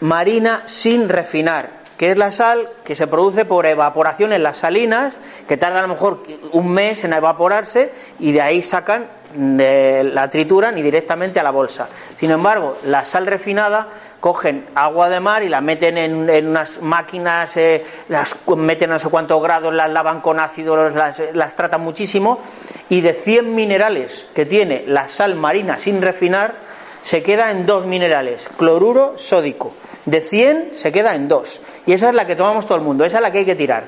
marina 0.00 0.62
sin 0.64 1.10
refinar 1.10 1.85
que 1.96 2.10
es 2.10 2.18
la 2.18 2.32
sal 2.32 2.68
que 2.84 2.96
se 2.96 3.06
produce 3.06 3.44
por 3.44 3.66
evaporación 3.66 4.32
en 4.32 4.42
las 4.42 4.58
salinas, 4.58 5.14
que 5.48 5.56
tarda 5.56 5.78
a 5.78 5.82
lo 5.82 5.88
mejor 5.88 6.22
un 6.52 6.72
mes 6.72 7.04
en 7.04 7.12
evaporarse 7.12 7.92
y 8.18 8.32
de 8.32 8.42
ahí 8.42 8.62
sacan, 8.62 9.06
la 9.34 10.28
trituran 10.30 10.78
y 10.78 10.82
directamente 10.82 11.40
a 11.40 11.42
la 11.42 11.50
bolsa. 11.50 11.88
Sin 12.18 12.30
embargo, 12.30 12.78
la 12.84 13.04
sal 13.04 13.26
refinada 13.26 13.88
cogen 14.20 14.66
agua 14.74 15.08
de 15.08 15.20
mar 15.20 15.42
y 15.42 15.48
la 15.48 15.60
meten 15.60 15.98
en, 15.98 16.48
unas 16.48 16.80
máquinas, 16.80 17.56
eh, 17.56 17.84
las 18.08 18.34
meten 18.56 18.90
a 18.90 18.94
no 18.94 18.98
sé 19.00 19.08
cuántos 19.08 19.42
grados, 19.42 19.72
las 19.72 19.90
lavan 19.90 20.20
con 20.20 20.40
ácido, 20.40 20.76
las, 20.90 21.22
las 21.32 21.54
tratan 21.54 21.82
muchísimo 21.82 22.40
y 22.88 23.02
de 23.02 23.12
100 23.12 23.54
minerales 23.54 24.26
que 24.34 24.46
tiene 24.46 24.84
la 24.86 25.08
sal 25.08 25.34
marina 25.34 25.78
sin 25.78 26.00
refinar, 26.02 26.54
se 27.02 27.22
queda 27.22 27.50
en 27.50 27.66
dos 27.66 27.86
minerales, 27.86 28.48
cloruro 28.56 29.14
sódico. 29.16 29.74
De 30.06 30.20
100 30.20 30.70
se 30.74 30.92
queda 30.92 31.14
en 31.14 31.28
2. 31.28 31.60
Y 31.86 31.92
esa 31.92 32.08
es 32.08 32.14
la 32.14 32.26
que 32.26 32.36
tomamos 32.36 32.64
todo 32.64 32.78
el 32.78 32.84
mundo, 32.84 33.04
esa 33.04 33.18
es 33.18 33.22
la 33.22 33.32
que 33.32 33.38
hay 33.38 33.44
que 33.44 33.56
tirar. 33.56 33.84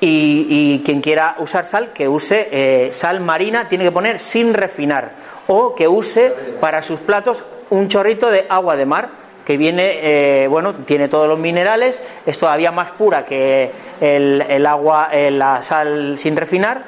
Y, 0.00 0.82
quien 0.84 1.00
quiera 1.00 1.36
usar 1.38 1.64
sal, 1.64 1.92
que 1.94 2.08
use 2.08 2.48
eh, 2.50 2.90
sal 2.92 3.20
marina, 3.20 3.68
tiene 3.68 3.84
que 3.84 3.92
poner 3.92 4.20
sin 4.20 4.52
refinar. 4.52 5.12
O 5.46 5.74
que 5.74 5.88
use 5.88 6.30
para 6.60 6.82
sus 6.82 7.00
platos 7.00 7.44
un 7.70 7.88
chorrito 7.88 8.30
de 8.30 8.44
agua 8.48 8.76
de 8.76 8.84
mar, 8.84 9.08
que 9.46 9.56
viene, 9.56 10.42
eh, 10.42 10.48
bueno, 10.48 10.74
tiene 10.74 11.08
todos 11.08 11.28
los 11.28 11.38
minerales, 11.38 11.98
es 12.26 12.38
todavía 12.38 12.70
más 12.70 12.90
pura 12.90 13.24
que 13.24 13.70
el, 14.00 14.66
agua, 14.66 15.10
eh, 15.12 15.30
la 15.30 15.62
sal 15.62 16.18
sin 16.18 16.36
refinar, 16.36 16.84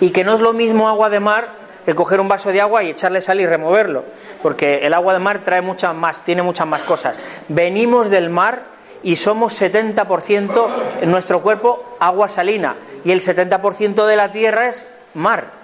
y 0.00 0.10
que 0.10 0.24
no 0.24 0.34
es 0.34 0.40
lo 0.40 0.52
mismo 0.52 0.88
agua 0.88 1.08
de 1.08 1.20
mar 1.20 1.59
que 1.84 1.94
coger 1.94 2.20
un 2.20 2.28
vaso 2.28 2.50
de 2.50 2.60
agua 2.60 2.82
y 2.82 2.90
echarle 2.90 3.22
sal 3.22 3.40
y 3.40 3.46
removerlo, 3.46 4.04
porque 4.42 4.78
el 4.86 4.94
agua 4.94 5.12
de 5.12 5.18
mar 5.18 5.40
trae 5.44 5.62
muchas 5.62 5.94
más, 5.94 6.24
tiene 6.24 6.42
muchas 6.42 6.66
más 6.66 6.82
cosas. 6.82 7.16
Venimos 7.48 8.10
del 8.10 8.30
mar 8.30 8.62
y 9.02 9.16
somos 9.16 9.60
70% 9.60 10.68
en 11.00 11.10
nuestro 11.10 11.40
cuerpo 11.40 11.96
agua 11.98 12.28
salina 12.28 12.76
y 13.04 13.12
el 13.12 13.22
70% 13.22 14.06
de 14.06 14.16
la 14.16 14.30
tierra 14.30 14.68
es 14.68 14.86
mar. 15.14 15.60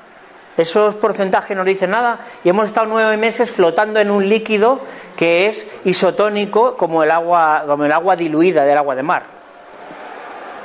Esos 0.57 0.95
porcentajes 0.95 1.55
no 1.55 1.65
dicen 1.65 1.91
nada 1.91 2.21
y 2.43 2.49
hemos 2.49 2.67
estado 2.67 2.87
nueve 2.87 3.17
meses 3.19 3.51
flotando 3.51 4.01
en 4.01 4.11
un 4.11 4.27
líquido 4.27 4.81
que 5.15 5.49
es 5.49 5.67
isotónico 5.85 6.79
como 6.79 7.03
el 7.03 7.11
agua, 7.11 7.65
como 7.67 7.85
el 7.85 7.93
agua 7.93 8.17
diluida 8.17 8.65
del 8.65 8.79
agua 8.79 8.95
de 8.95 9.03
mar. 9.03 9.23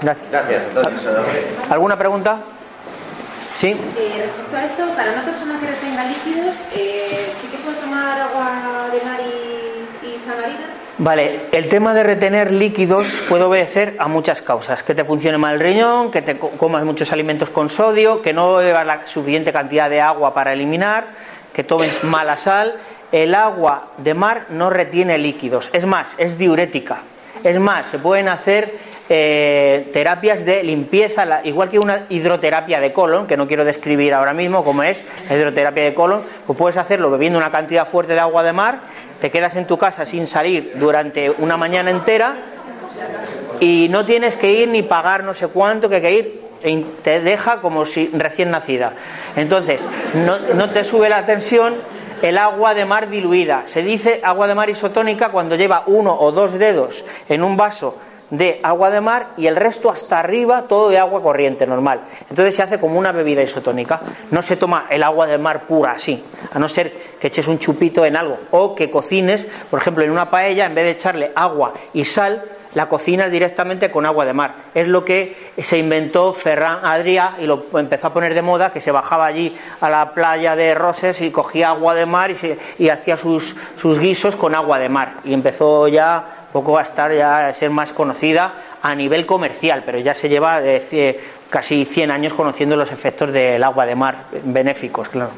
Gracias. 0.01 0.63
¿Alguna 1.69 1.97
pregunta? 1.97 2.39
Sí. 3.61 3.67
Eh, 3.67 3.75
respecto 4.25 4.57
a 4.57 4.65
esto, 4.65 4.87
para 4.95 5.11
una 5.11 5.21
persona 5.21 5.59
que 5.59 5.67
retenga 5.67 6.03
líquidos, 6.05 6.55
eh, 6.75 7.31
¿sí 7.39 7.47
que 7.47 7.57
puede 7.57 7.77
tomar 7.77 8.19
agua 8.19 8.89
de 8.91 9.05
mar 9.05 9.19
y, 9.21 10.07
y 10.07 10.17
marina? 10.27 10.65
Vale, 10.97 11.41
el 11.51 11.69
tema 11.69 11.93
de 11.93 12.01
retener 12.01 12.51
líquidos 12.51 13.21
puede 13.29 13.43
obedecer 13.43 13.97
a 13.99 14.07
muchas 14.07 14.41
causas. 14.41 14.81
Que 14.81 14.95
te 14.95 15.05
funcione 15.05 15.37
mal 15.37 15.53
el 15.53 15.59
riñón, 15.59 16.09
que 16.09 16.23
te 16.23 16.39
comas 16.39 16.83
muchos 16.85 17.11
alimentos 17.11 17.51
con 17.51 17.69
sodio, 17.69 18.23
que 18.23 18.33
no 18.33 18.55
bebas 18.55 18.83
la 18.83 19.05
suficiente 19.05 19.53
cantidad 19.53 19.91
de 19.91 20.01
agua 20.01 20.33
para 20.33 20.53
eliminar, 20.53 21.05
que 21.53 21.63
tomes 21.63 22.03
mala 22.03 22.37
sal. 22.37 22.77
El 23.11 23.35
agua 23.35 23.89
de 23.99 24.15
mar 24.15 24.47
no 24.49 24.71
retiene 24.71 25.19
líquidos. 25.19 25.69
Es 25.71 25.85
más, 25.85 26.15
es 26.17 26.35
diurética. 26.35 27.03
Es 27.43 27.59
más, 27.59 27.89
se 27.89 27.99
pueden 27.99 28.27
hacer 28.27 28.73
eh, 29.13 29.89
terapias 29.91 30.45
de 30.45 30.63
limpieza, 30.63 31.41
igual 31.43 31.67
que 31.67 31.79
una 31.79 32.05
hidroterapia 32.07 32.79
de 32.79 32.93
colon, 32.93 33.27
que 33.27 33.35
no 33.35 33.45
quiero 33.45 33.65
describir 33.65 34.13
ahora 34.13 34.31
mismo 34.31 34.63
cómo 34.63 34.83
es 34.83 35.03
la 35.27 35.35
hidroterapia 35.35 35.83
de 35.83 35.93
colon, 35.93 36.21
pues 36.47 36.57
puedes 36.57 36.77
hacerlo 36.77 37.11
bebiendo 37.11 37.37
una 37.37 37.51
cantidad 37.51 37.85
fuerte 37.89 38.13
de 38.13 38.21
agua 38.21 38.41
de 38.41 38.53
mar, 38.53 38.79
te 39.19 39.29
quedas 39.29 39.57
en 39.57 39.67
tu 39.67 39.77
casa 39.77 40.05
sin 40.05 40.27
salir 40.27 40.75
durante 40.75 41.29
una 41.29 41.57
mañana 41.57 41.91
entera 41.91 42.37
y 43.59 43.87
no 43.89 44.05
tienes 44.05 44.37
que 44.37 44.53
ir 44.53 44.69
ni 44.69 44.81
pagar 44.81 45.25
no 45.25 45.33
sé 45.33 45.47
cuánto 45.47 45.89
que 45.89 45.95
hay 45.95 46.01
que 46.01 46.13
ir 46.13 46.41
te 47.03 47.19
deja 47.19 47.59
como 47.59 47.85
si 47.85 48.07
recién 48.13 48.49
nacida. 48.49 48.93
Entonces, 49.35 49.81
no, 50.25 50.39
no, 50.55 50.69
te 50.69 50.85
sube 50.85 51.09
la 51.09 51.25
tensión 51.25 51.73
el 52.21 52.37
agua 52.37 52.73
de 52.73 52.85
mar 52.85 53.09
diluida. 53.09 53.65
Se 53.67 53.81
dice 53.81 54.21
agua 54.23 54.47
de 54.47 54.55
mar 54.55 54.69
isotónica 54.69 55.29
cuando 55.29 55.57
lleva 55.57 55.83
uno 55.87 56.17
o 56.17 56.31
dos 56.31 56.57
dedos 56.57 57.03
en 57.27 57.43
un 57.43 57.57
vaso 57.57 57.97
de 58.31 58.59
agua 58.63 58.89
de 58.89 59.01
mar 59.01 59.27
y 59.37 59.45
el 59.45 59.55
resto 59.55 59.91
hasta 59.91 60.17
arriba 60.19 60.63
todo 60.63 60.89
de 60.89 60.97
agua 60.97 61.21
corriente 61.21 61.67
normal. 61.67 62.01
Entonces 62.29 62.55
se 62.55 62.63
hace 62.63 62.79
como 62.79 62.97
una 62.97 63.11
bebida 63.11 63.43
isotónica. 63.43 64.01
No 64.31 64.41
se 64.41 64.55
toma 64.55 64.85
el 64.89 65.03
agua 65.03 65.27
de 65.27 65.37
mar 65.37 65.67
pura 65.67 65.91
así, 65.91 66.23
a 66.51 66.57
no 66.57 66.67
ser 66.67 66.91
que 67.19 67.27
eches 67.27 67.47
un 67.47 67.59
chupito 67.59 68.03
en 68.05 68.15
algo 68.15 68.39
o 68.51 68.73
que 68.73 68.89
cocines, 68.89 69.45
por 69.69 69.79
ejemplo, 69.79 70.03
en 70.03 70.11
una 70.11 70.29
paella, 70.29 70.65
en 70.65 70.73
vez 70.73 70.85
de 70.85 70.91
echarle 70.91 71.31
agua 71.35 71.73
y 71.93 72.05
sal, 72.05 72.43
la 72.73 72.87
cocinas 72.87 73.29
directamente 73.29 73.91
con 73.91 74.05
agua 74.05 74.25
de 74.25 74.33
mar. 74.33 74.55
Es 74.73 74.87
lo 74.87 75.03
que 75.03 75.51
se 75.57 75.77
inventó 75.77 76.33
Ferran 76.33 76.79
Adrià 76.83 77.33
y 77.39 77.45
lo 77.45 77.65
empezó 77.73 78.07
a 78.07 78.13
poner 78.13 78.33
de 78.33 78.41
moda, 78.41 78.71
que 78.71 78.79
se 78.79 78.91
bajaba 78.91 79.25
allí 79.25 79.55
a 79.81 79.89
la 79.89 80.13
playa 80.13 80.55
de 80.55 80.73
Roses 80.73 81.19
y 81.21 81.31
cogía 81.31 81.69
agua 81.69 81.95
de 81.95 82.05
mar 82.05 82.31
y, 82.31 82.37
y 82.77 82.89
hacía 82.89 83.17
sus, 83.17 83.55
sus 83.75 83.99
guisos 83.99 84.37
con 84.37 84.55
agua 84.55 84.79
de 84.79 84.87
mar. 84.87 85.15
Y 85.25 85.33
empezó 85.33 85.89
ya 85.89 86.40
poco 86.51 86.73
va 86.73 86.81
a 86.81 86.83
estar 86.83 87.13
ya 87.13 87.47
a 87.47 87.53
ser 87.53 87.69
más 87.69 87.93
conocida 87.93 88.53
a 88.81 88.95
nivel 88.95 89.25
comercial, 89.25 89.83
pero 89.85 89.99
ya 89.99 90.13
se 90.13 90.29
lleva 90.29 90.61
eh, 90.63 91.19
casi 91.49 91.85
100 91.85 92.11
años 92.11 92.33
conociendo 92.33 92.75
los 92.75 92.91
efectos 92.91 93.31
del 93.31 93.63
agua 93.63 93.85
de 93.85 93.95
mar 93.95 94.25
benéficos, 94.43 95.09
claro. 95.09 95.31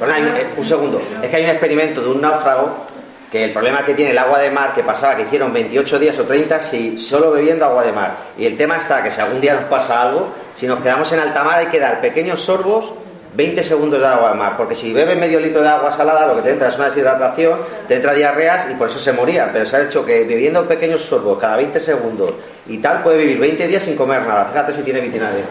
Eh, 0.00 0.46
un 0.56 0.64
segundo, 0.64 1.00
es 1.22 1.28
que 1.28 1.36
hay 1.36 1.44
un 1.44 1.50
experimento 1.50 2.00
de 2.00 2.08
un 2.08 2.22
náufrago 2.22 2.86
que 3.30 3.44
el 3.44 3.52
problema 3.52 3.84
que 3.84 3.94
tiene 3.94 4.10
el 4.10 4.18
agua 4.18 4.38
de 4.38 4.50
mar 4.50 4.72
que 4.74 4.82
pasaba, 4.82 5.14
que 5.14 5.22
hicieron 5.22 5.52
28 5.52 5.98
días 5.98 6.18
o 6.18 6.24
30 6.24 6.60
si 6.60 6.98
solo 6.98 7.30
bebiendo 7.30 7.64
agua 7.64 7.84
de 7.84 7.92
mar. 7.92 8.16
Y 8.36 8.46
el 8.46 8.56
tema 8.56 8.78
está 8.78 9.02
que 9.02 9.10
si 9.10 9.20
algún 9.20 9.40
día 9.40 9.54
nos 9.54 9.64
pasa 9.64 10.02
algo, 10.02 10.32
si 10.56 10.66
nos 10.66 10.80
quedamos 10.80 11.12
en 11.12 11.20
alta 11.20 11.44
mar 11.44 11.58
hay 11.58 11.66
que 11.66 11.78
dar 11.78 12.00
pequeños 12.00 12.40
sorbos 12.40 12.92
20 13.34 13.62
segundos 13.62 14.00
de 14.00 14.06
agua 14.06 14.34
más, 14.34 14.54
porque 14.56 14.74
si 14.74 14.92
bebes 14.92 15.16
medio 15.16 15.38
litro 15.38 15.62
de 15.62 15.68
agua 15.68 15.92
salada, 15.92 16.26
lo 16.26 16.36
que 16.36 16.42
te 16.42 16.50
entra 16.50 16.68
es 16.68 16.76
una 16.76 16.86
deshidratación, 16.86 17.58
te 17.86 17.96
entra 17.96 18.12
diarreas 18.12 18.68
y 18.70 18.74
por 18.74 18.88
eso 18.88 18.98
se 18.98 19.12
moría. 19.12 19.50
Pero 19.52 19.64
se 19.66 19.76
ha 19.76 19.82
hecho 19.82 20.04
que 20.04 20.24
bebiendo 20.24 20.66
pequeños 20.66 21.02
sorbos 21.02 21.38
cada 21.38 21.56
20 21.56 21.78
segundos 21.78 22.32
y 22.66 22.78
tal, 22.78 23.02
puede 23.02 23.18
vivir 23.18 23.38
20 23.38 23.68
días 23.68 23.82
sin 23.82 23.96
comer 23.96 24.22
nada. 24.26 24.46
Fíjate 24.46 24.72
si 24.72 24.82
tiene 24.82 25.00
minerales. 25.00 25.44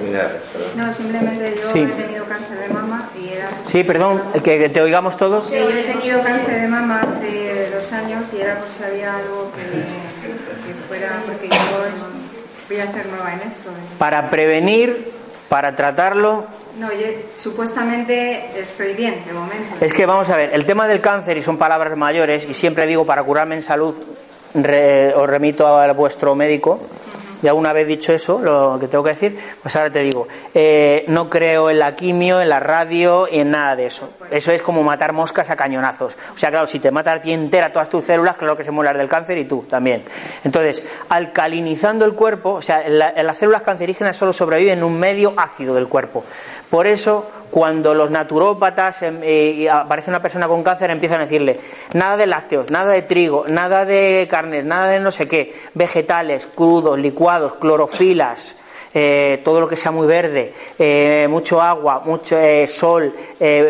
No, 0.76 0.92
simplemente 0.92 1.56
yo 1.62 1.70
he 1.70 1.86
tenido 1.88 2.26
cáncer 2.26 2.60
de 2.60 2.74
mama 2.74 3.10
y 3.18 3.30
era. 3.30 3.50
Sí, 3.68 3.84
perdón, 3.84 4.22
que 4.44 4.70
te 4.70 4.82
oigamos 4.82 5.16
todos. 5.16 5.48
Sí, 5.48 5.56
yo 5.56 5.70
he 5.70 5.84
tenido 5.84 6.22
cáncer 6.22 6.62
de 6.62 6.68
mama 6.68 7.02
hace 7.02 7.70
dos 7.74 7.92
años 7.94 8.26
y 8.34 8.42
era 8.42 8.60
pues 8.60 8.80
había 8.82 9.16
algo 9.16 9.52
que, 9.56 9.64
que 10.68 10.88
fuera, 10.88 11.22
porque 11.26 11.48
yo 11.48 11.56
voy 12.70 12.80
a 12.80 12.88
ser 12.88 13.06
nueva 13.08 13.34
en 13.34 13.48
esto. 13.48 13.70
Para 13.98 14.30
prevenir, 14.30 15.12
para 15.48 15.76
tratarlo 15.76 16.46
no, 16.80 16.92
yo 16.92 17.08
supuestamente 17.36 18.60
estoy 18.60 18.94
bien 18.94 19.24
de 19.26 19.34
momento. 19.34 19.76
Es 19.82 19.94
que 19.94 20.06
vamos 20.06 20.30
a 20.30 20.38
ver, 20.38 20.52
el 20.54 20.66
tema 20.66 20.88
del 20.88 21.02
cáncer, 21.02 21.38
y 21.38 21.44
son 21.44 21.58
palabras 21.58 21.96
mayores, 21.98 22.46
y 22.50 22.54
siempre 22.54 22.88
digo 22.88 23.06
para 23.06 23.24
curarme 23.24 23.56
en 23.56 23.62
salud, 23.62 23.96
os 24.54 25.30
remito 25.30 25.68
a 25.68 25.92
vuestro 25.94 26.36
médico, 26.36 26.80
ya 27.42 27.54
una 27.54 27.74
vez 27.74 27.88
dicho 27.88 28.14
eso, 28.14 28.40
lo 28.40 28.78
que 28.80 28.88
tengo 28.88 29.04
que 29.04 29.12
decir, 29.12 29.40
pues 29.62 29.76
ahora 29.76 29.92
te 29.92 30.00
digo, 30.00 30.28
eh, 30.54 31.06
no 31.08 31.30
creo 31.30 31.70
en 31.70 31.80
la 31.80 31.96
quimio, 31.96 32.42
en 32.42 32.50
la 32.50 32.60
radio 32.60 33.28
y 33.30 33.40
en 33.40 33.52
nada 33.52 33.76
de 33.76 33.86
eso. 33.88 34.10
Eso 34.32 34.52
es 34.52 34.62
como 34.62 34.84
matar 34.84 35.14
moscas 35.14 35.50
a 35.50 35.56
cañonazos. 35.56 36.18
O 36.36 36.38
sea, 36.38 36.50
claro, 36.50 36.68
si 36.68 36.80
te 36.80 36.92
mata 36.92 37.14
a 37.14 37.22
ti 37.22 37.32
entera 37.32 37.72
todas 37.72 37.90
tus 37.90 38.06
células, 38.06 38.36
claro 38.36 38.56
que 38.56 38.64
se 38.64 38.72
muere 38.72 38.98
del 38.98 39.10
cáncer 39.10 39.38
y 39.38 39.46
tú 39.46 39.66
también. 39.70 40.04
Entonces, 40.44 40.84
alcalinizando 41.10 42.06
el 42.06 42.14
cuerpo, 42.14 42.54
o 42.54 42.62
sea, 42.62 42.88
las 42.88 43.38
células 43.38 43.62
cancerígenas 43.62 44.18
solo 44.18 44.34
sobreviven 44.34 44.80
en 44.80 44.84
un 44.84 45.00
medio 45.00 45.34
ácido 45.38 45.76
del 45.76 45.88
cuerpo. 45.88 46.24
Por 46.70 46.88
eso, 46.88 47.26
cuando 47.50 47.94
los 47.94 48.12
naturópatas 48.12 49.02
em, 49.02 49.24
y 49.24 49.68
aparece 49.68 50.10
una 50.10 50.22
persona 50.22 50.48
con 50.48 50.64
cáncer 50.64 50.92
empiezan 50.92 51.22
a 51.22 51.24
decirle 51.24 51.60
nada 51.94 52.18
de 52.18 52.28
lácteos, 52.28 52.70
nada 52.70 52.92
de 52.92 53.02
trigo, 53.02 53.46
nada 53.48 53.86
de 53.86 54.28
carnes, 54.30 54.66
nada 54.66 54.88
de 54.90 55.00
no 55.00 55.12
sé 55.12 55.28
qué, 55.28 55.54
vegetales, 55.74 56.48
crudos, 56.48 57.00
licuados, 57.00 57.56
clorofilas, 57.56 58.56
eh, 58.92 59.42
todo 59.44 59.62
lo 59.62 59.68
que 59.68 59.78
sea 59.78 59.92
muy 59.92 60.08
verde, 60.08 60.52
eh, 60.80 61.28
mucho 61.30 61.62
agua, 61.62 62.02
mucho 62.04 62.40
eh, 62.40 62.68
sol, 62.68 63.14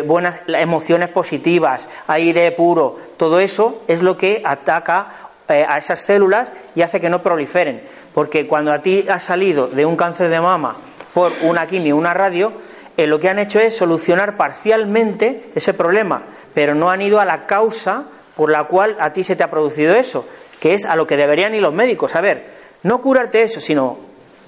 buenas 0.06 0.40
emociones 0.48 1.10
positivas, 1.10 1.88
aire 2.06 2.50
puro, 2.52 2.96
todo 3.18 3.38
eso 3.38 3.82
es 3.86 4.02
lo 4.02 4.16
que 4.16 4.40
ataca 4.44 5.08
a 5.46 5.78
esas 5.78 6.00
células 6.00 6.52
y 6.76 6.82
hace 6.82 7.00
que 7.00 7.10
no 7.10 7.22
proliferen. 7.22 7.82
Porque 8.14 8.46
cuando 8.46 8.72
a 8.72 8.80
ti 8.80 9.04
has 9.08 9.24
salido 9.24 9.66
de 9.66 9.84
un 9.84 9.96
cáncer 9.96 10.28
de 10.28 10.40
mama 10.40 10.76
por 11.12 11.32
una 11.42 11.66
quimio, 11.66 11.96
una 11.96 12.14
radio, 12.14 12.52
eh, 13.00 13.06
lo 13.06 13.18
que 13.18 13.28
han 13.30 13.38
hecho 13.38 13.58
es 13.58 13.76
solucionar 13.76 14.36
parcialmente 14.36 15.46
ese 15.54 15.72
problema, 15.72 16.22
pero 16.52 16.74
no 16.74 16.90
han 16.90 17.00
ido 17.00 17.18
a 17.18 17.24
la 17.24 17.46
causa 17.46 18.04
por 18.36 18.50
la 18.50 18.64
cual 18.64 18.96
a 19.00 19.14
ti 19.14 19.24
se 19.24 19.36
te 19.36 19.42
ha 19.42 19.50
producido 19.50 19.94
eso, 19.94 20.26
que 20.60 20.74
es 20.74 20.84
a 20.84 20.96
lo 20.96 21.06
que 21.06 21.16
deberían 21.16 21.54
ir 21.54 21.62
los 21.62 21.72
médicos. 21.72 22.14
A 22.14 22.20
ver, 22.20 22.44
no 22.82 23.00
curarte 23.00 23.42
eso, 23.42 23.58
sino 23.60 23.98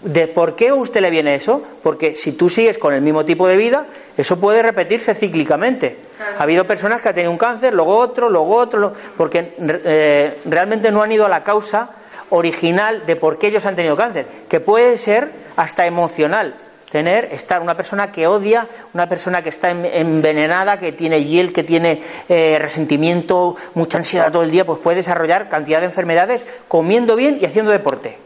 de 0.02 0.28
por 0.28 0.54
qué 0.54 0.68
a 0.68 0.74
usted 0.74 1.00
le 1.00 1.10
viene 1.10 1.34
eso, 1.34 1.62
porque 1.82 2.14
si 2.14 2.32
tú 2.32 2.50
sigues 2.50 2.76
con 2.76 2.92
el 2.92 3.00
mismo 3.00 3.24
tipo 3.24 3.46
de 3.46 3.56
vida, 3.56 3.86
eso 4.16 4.38
puede 4.38 4.62
repetirse 4.62 5.14
cíclicamente. 5.14 5.96
Ha 6.38 6.42
habido 6.42 6.66
personas 6.66 7.00
que 7.00 7.08
han 7.08 7.14
tenido 7.14 7.30
un 7.30 7.38
cáncer, 7.38 7.72
luego 7.72 7.96
otro, 7.96 8.28
luego 8.28 8.56
otro, 8.56 8.92
porque 9.16 9.54
eh, 9.58 10.38
realmente 10.44 10.92
no 10.92 11.02
han 11.02 11.12
ido 11.12 11.24
a 11.24 11.30
la 11.30 11.42
causa 11.42 11.90
original 12.28 13.06
de 13.06 13.16
por 13.16 13.38
qué 13.38 13.46
ellos 13.46 13.64
han 13.64 13.76
tenido 13.76 13.96
cáncer, 13.96 14.26
que 14.48 14.60
puede 14.60 14.98
ser 14.98 15.30
hasta 15.56 15.86
emocional 15.86 16.54
tener, 16.92 17.30
estar 17.32 17.62
una 17.62 17.74
persona 17.74 18.12
que 18.12 18.26
odia, 18.26 18.68
una 18.92 19.08
persona 19.08 19.42
que 19.42 19.48
está 19.48 19.70
envenenada, 19.70 20.78
que 20.78 20.92
tiene 20.92 21.24
hiel, 21.24 21.54
que 21.54 21.64
tiene 21.64 22.02
eh, 22.28 22.58
resentimiento, 22.60 23.56
mucha 23.72 23.96
ansiedad 23.96 24.30
todo 24.30 24.42
el 24.42 24.50
día, 24.50 24.66
pues 24.66 24.78
puede 24.78 24.98
desarrollar 24.98 25.48
cantidad 25.48 25.80
de 25.80 25.86
enfermedades 25.86 26.44
comiendo 26.68 27.16
bien 27.16 27.38
y 27.40 27.46
haciendo 27.46 27.72
deporte. 27.72 28.18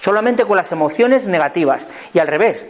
Solamente 0.00 0.44
con 0.44 0.56
las 0.56 0.70
emociones 0.70 1.26
negativas. 1.26 1.84
Y 2.14 2.20
al 2.20 2.28
revés, 2.28 2.64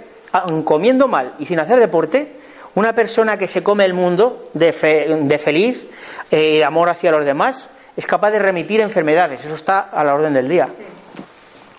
comiendo 0.65 1.07
mal 1.07 1.35
y 1.39 1.45
sin 1.45 1.61
hacer 1.61 1.79
deporte, 1.79 2.33
una 2.75 2.95
persona 2.95 3.37
que 3.37 3.47
se 3.47 3.63
come 3.63 3.85
el 3.85 3.93
mundo 3.93 4.49
de, 4.55 4.73
de 4.73 5.39
feliz, 5.39 5.87
eh, 6.31 6.65
amor 6.65 6.89
hacia 6.89 7.11
los 7.13 7.27
demás, 7.27 7.69
es 7.95 8.07
capaz 8.07 8.31
de 8.31 8.39
remitir 8.39 8.81
enfermedades. 8.81 9.45
Eso 9.45 9.55
está 9.55 9.81
a 9.81 10.03
la 10.03 10.15
orden 10.15 10.33
del 10.33 10.49
día. 10.49 10.67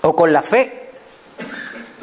O 0.02 0.16
con 0.16 0.32
la 0.32 0.44
fe, 0.44 0.81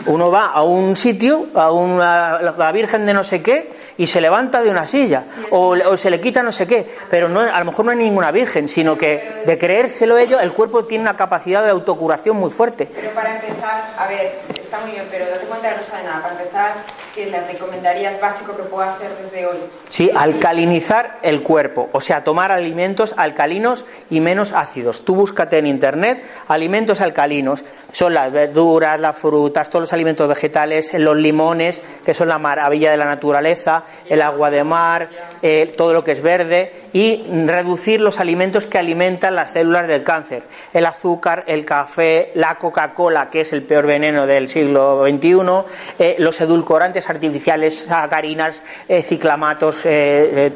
uno 0.08 0.30
va 0.30 0.46
a 0.46 0.62
un 0.62 0.96
sitio, 0.96 1.46
a 1.54 1.70
una, 1.70 2.40
la 2.40 2.72
Virgen 2.72 3.06
de 3.06 3.14
no 3.14 3.24
sé 3.24 3.42
qué, 3.42 3.70
y 3.98 4.06
se 4.06 4.20
levanta 4.20 4.62
de 4.62 4.70
una 4.70 4.86
silla, 4.86 5.24
o, 5.50 5.96
se 5.96 6.08
le 6.08 6.20
quita 6.20 6.42
no 6.42 6.52
sé 6.52 6.66
qué, 6.66 6.86
pero 7.10 7.28
no, 7.28 7.40
a 7.40 7.58
lo 7.58 7.64
mejor 7.64 7.84
no 7.84 7.90
hay 7.90 7.98
ninguna 7.98 8.30
Virgen, 8.30 8.68
sino 8.68 8.96
que 8.96 9.42
de 9.44 9.58
creérselo 9.58 10.16
ello, 10.16 10.40
el 10.40 10.52
cuerpo 10.52 10.84
tiene 10.84 11.02
una 11.02 11.16
capacidad 11.16 11.64
de 11.64 11.70
autocuración 11.70 12.36
muy 12.36 12.50
fuerte. 12.50 12.88
Pero 12.94 13.10
para 13.10 13.34
empezar, 13.34 13.84
a 13.98 14.06
ver, 14.06 14.38
está 14.68 14.80
muy 14.80 14.92
bien, 14.92 15.04
pero 15.10 15.26
date 15.28 15.46
cuenta 15.46 15.70
que 15.70 15.80
no 15.80 15.86
sabe 15.86 16.04
nada. 16.04 16.22
Para 16.22 16.38
empezar, 16.38 16.74
¿qué 17.14 17.26
le 17.26 17.40
recomendarías 17.40 18.20
básico 18.20 18.56
que 18.56 18.64
pueda 18.64 18.92
hacer 18.92 19.10
desde 19.22 19.46
hoy? 19.46 19.56
Sí, 19.88 20.10
alcalinizar 20.14 21.18
el 21.22 21.42
cuerpo, 21.42 21.88
o 21.92 22.00
sea, 22.00 22.22
tomar 22.22 22.52
alimentos 22.52 23.14
alcalinos 23.16 23.86
y 24.10 24.20
menos 24.20 24.52
ácidos. 24.52 25.04
Tú 25.04 25.14
búscate 25.16 25.58
en 25.58 25.66
internet 25.66 26.22
alimentos 26.48 27.00
alcalinos, 27.00 27.64
son 27.92 28.14
las 28.14 28.30
verduras, 28.30 29.00
las 29.00 29.16
frutas, 29.16 29.70
todos 29.70 29.84
los 29.84 29.92
alimentos 29.92 30.28
vegetales, 30.28 30.92
los 30.94 31.16
limones, 31.16 31.80
que 32.04 32.12
son 32.12 32.28
la 32.28 32.38
maravilla 32.38 32.90
de 32.90 32.98
la 32.98 33.06
naturaleza, 33.06 33.84
el 34.08 34.22
agua 34.22 34.50
de 34.50 34.64
mar, 34.64 35.08
eh, 35.42 35.72
todo 35.76 35.92
lo 35.92 36.02
que 36.02 36.12
es 36.12 36.22
verde, 36.22 36.72
y 36.92 37.24
reducir 37.46 38.00
los 38.00 38.18
alimentos 38.18 38.66
que 38.66 38.78
alimentan 38.78 39.36
las 39.36 39.52
células 39.52 39.86
del 39.86 40.02
cáncer. 40.02 40.42
El 40.72 40.86
azúcar, 40.86 41.44
el 41.46 41.64
café, 41.64 42.32
la 42.34 42.56
Coca-Cola, 42.56 43.30
que 43.30 43.42
es 43.42 43.52
el 43.52 43.62
peor 43.62 43.86
veneno 43.86 44.26
del 44.26 44.48
siglo 44.48 45.04
XXI, 45.06 45.64
eh, 45.98 46.16
los 46.18 46.40
edulcorantes 46.40 47.08
artificiales, 47.08 47.84
sacarinas, 47.88 48.62
eh, 48.88 49.02
ciclamatos, 49.02 49.86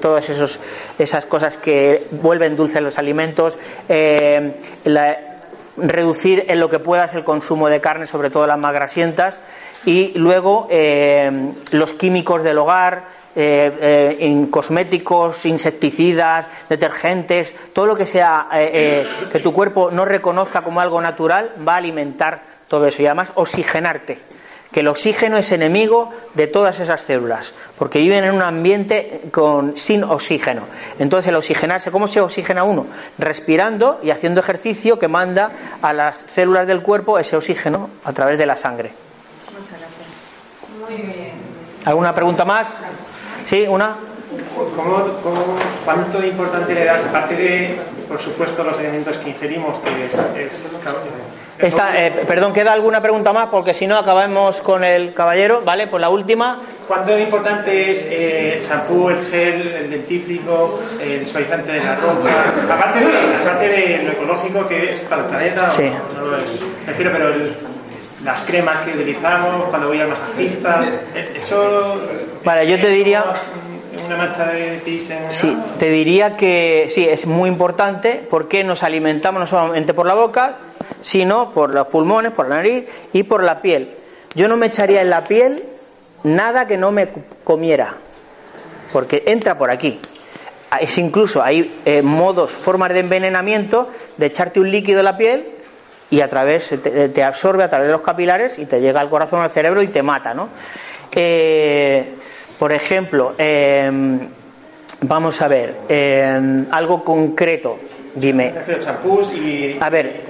todas 0.01 0.29
esas 0.99 1.27
cosas 1.27 1.57
que 1.57 2.07
vuelven 2.11 2.57
dulces 2.57 2.83
los 2.83 2.99
alimentos. 2.99 3.59
reducir 5.75 6.45
en 6.49 6.61
lo 6.61 6.69
que 6.69 6.79
puedas 6.79 7.15
el 7.15 7.25
consumo 7.25 7.69
de 7.69 7.81
carne, 7.81 8.07
sobre 8.07 8.31
todo 8.31 8.47
las 8.47 8.59
más 8.59 8.75
grasientas, 8.75 9.39
y 9.85 10.13
luego 10.17 10.69
los 11.71 11.93
químicos 11.95 12.43
del 12.43 12.59
hogar, 12.59 13.05
eh, 13.35 13.79
eh, 13.81 14.17
en 14.21 14.49
cosméticos, 14.49 15.47
insecticidas, 15.47 16.47
detergentes, 16.69 17.55
todo 17.73 17.87
lo 17.87 17.97
que 17.97 18.05
sea 18.05 18.49
eh, 18.53 19.07
que 19.33 19.39
tu 19.41 19.55
cuerpo 19.55 19.91
no 19.91 20.05
reconozca 20.05 20.61
como 20.61 20.83
algo 20.83 21.01
natural 21.01 21.51
va 21.67 21.75
a 21.75 21.77
alimentar 21.77 22.43
todo 22.69 22.87
eso 22.87 23.01
y 23.01 23.07
además 23.07 23.33
oxigenarte. 23.35 24.19
Que 24.71 24.81
el 24.81 24.89
oxígeno 24.89 25.39
es 25.39 25.51
enemigo 25.53 26.11
de 26.35 26.47
todas 26.47 26.81
esas 26.81 27.03
células, 27.03 27.55
porque 27.79 27.99
viven 28.01 28.25
en 28.25 28.35
un 28.35 28.43
ambiente 28.43 29.23
con, 29.31 29.79
sin 29.79 30.05
oxígeno. 30.05 30.63
Entonces, 30.99 31.29
el 31.29 31.37
oxigenarse, 31.37 31.91
¿cómo 31.91 32.09
se 32.09 32.21
oxigena 32.21 32.65
uno? 32.65 32.87
Respirando 33.19 33.99
y 34.03 34.11
haciendo 34.11 34.41
ejercicio 34.41 34.99
que 34.99 35.09
manda 35.09 35.53
a 35.81 35.93
las 35.93 36.25
células 36.27 36.67
del 36.67 36.83
cuerpo 36.83 37.19
ese 37.19 37.37
oxígeno 37.37 37.89
a 38.05 38.13
través 38.13 38.39
de 38.39 38.47
la 38.47 38.57
sangre. 38.57 38.93
Muchas 39.53 39.79
gracias. 39.79 40.89
Muy 40.89 41.03
bien. 41.03 41.33
¿Alguna 41.85 42.15
pregunta 42.15 42.45
más? 42.45 42.69
Sí, 43.53 43.67
una. 43.69 43.95
¿Cómo, 44.75 45.05
cuánto 45.85 46.25
importante 46.25 46.75
le 46.75 46.87
das, 46.87 47.05
aparte 47.05 47.35
de, 47.35 47.77
por 48.09 48.19
supuesto, 48.19 48.65
los 48.65 48.79
alimentos 48.79 49.19
que 49.19 49.29
ingerimos, 49.29 49.79
que 49.81 50.07
es... 50.07 50.15
Eh, 51.59 52.25
perdón, 52.27 52.55
¿queda 52.55 52.73
alguna 52.73 53.03
pregunta 53.03 53.31
más? 53.35 53.49
Porque 53.49 53.75
si 53.75 53.87
no, 53.87 53.99
acabamos 53.99 54.63
con 54.63 54.83
el 54.85 55.13
caballero. 55.13 55.61
¿Vale? 55.67 55.87
Pues 55.87 56.01
la 56.01 56.09
última. 56.09 56.61
¿Cuánto 56.89 57.19
importante 57.19 57.91
es 57.93 58.07
eh, 58.07 58.55
el 58.57 58.67
champú, 58.67 59.11
el 59.11 59.23
gel, 59.23 59.75
el 59.75 59.91
dentífrico, 59.91 60.81
el 61.03 61.27
suavizante 61.27 61.73
de 61.73 61.85
la 61.85 61.97
ropa? 61.97 62.31
Aparte 62.73 63.01
de, 63.01 63.99
de 63.99 64.03
lo 64.03 64.13
ecológico 64.13 64.67
que 64.67 64.95
es 64.95 65.01
para 65.03 65.25
el 65.25 65.29
planeta, 65.29 65.71
sí. 65.73 65.93
no, 66.17 66.25
lo 66.25 66.39
es. 66.39 66.65
pero 66.87 67.35
las 68.25 68.43
cremas 68.43 68.81
que 68.81 68.91
utilizamos, 68.93 69.65
cuando 69.65 69.89
voy 69.89 70.01
al 70.01 70.09
masajista, 70.09 70.85
eh, 71.15 71.35
eso 71.37 72.01
Vale, 72.45 72.67
yo 72.69 72.81
te 72.81 72.89
diría. 72.89 73.25
Una 74.05 74.17
mancha 74.17 74.47
de 74.47 74.81
pis 74.85 75.11
en 75.11 75.33
Sí, 75.33 75.57
te 75.79 75.91
diría 75.91 76.37
que 76.37 76.91
sí, 76.93 77.07
es 77.07 77.27
muy 77.27 77.49
importante 77.49 78.27
porque 78.29 78.65
nos 78.65 78.83
alimentamos 78.83 79.41
no 79.41 79.47
solamente 79.47 79.95
por 79.95 80.07
la 80.07 80.15
boca, 80.15 80.57
sino 81.03 81.51
por 81.53 81.75
los 81.75 81.87
pulmones, 81.89 82.33
por 82.33 82.49
la 82.49 82.57
nariz 82.57 82.85
y 83.13 83.23
por 83.25 83.43
la 83.43 83.61
piel. 83.61 83.95
Yo 84.35 84.49
no 84.49 84.57
me 84.57 84.67
echaría 84.67 85.03
en 85.03 85.11
la 85.11 85.25
piel 85.25 85.63
nada 86.25 86.67
que 86.67 86.79
no 86.79 86.91
me 86.91 87.09
comiera, 87.45 87.95
porque 88.93 89.23
entra 89.27 89.59
por 89.59 89.71
aquí. 89.71 90.01
Es 90.81 90.97
incluso 90.97 91.43
hay 91.43 91.81
eh, 91.85 92.03
modos, 92.03 92.51
formas 92.51 92.93
de 92.93 93.01
envenenamiento 93.01 93.91
de 94.17 94.27
echarte 94.27 94.59
un 94.59 94.71
líquido 94.71 95.01
en 95.01 95.05
la 95.05 95.19
piel 95.19 95.45
y 96.13 96.21
a 96.21 96.29
través 96.29 96.69
te, 96.69 97.09
te, 97.09 97.25
absorbe 97.25 97.65
a 97.65 97.71
través 97.71 97.89
de 97.89 97.93
los 97.93 98.03
capilares 98.03 98.59
y 98.59 98.67
te 98.67 98.83
llega 98.83 99.01
al 99.01 99.09
corazón, 99.09 99.41
al 99.41 99.51
cerebro 99.51 99.83
y 99.83 99.87
te 99.89 100.03
mata, 100.03 100.35
¿no? 100.35 100.51
Eh, 101.11 102.15
por 102.59 102.71
ejemplo, 102.71 103.35
em, 103.39 104.21
vamos 105.01 105.41
a 105.41 105.49
ver, 105.49 105.75
em, 105.89 106.67
algo 106.71 107.03
concreto. 107.03 107.79
Dime. 108.15 108.53
A 109.81 109.89
ver, 109.89 110.21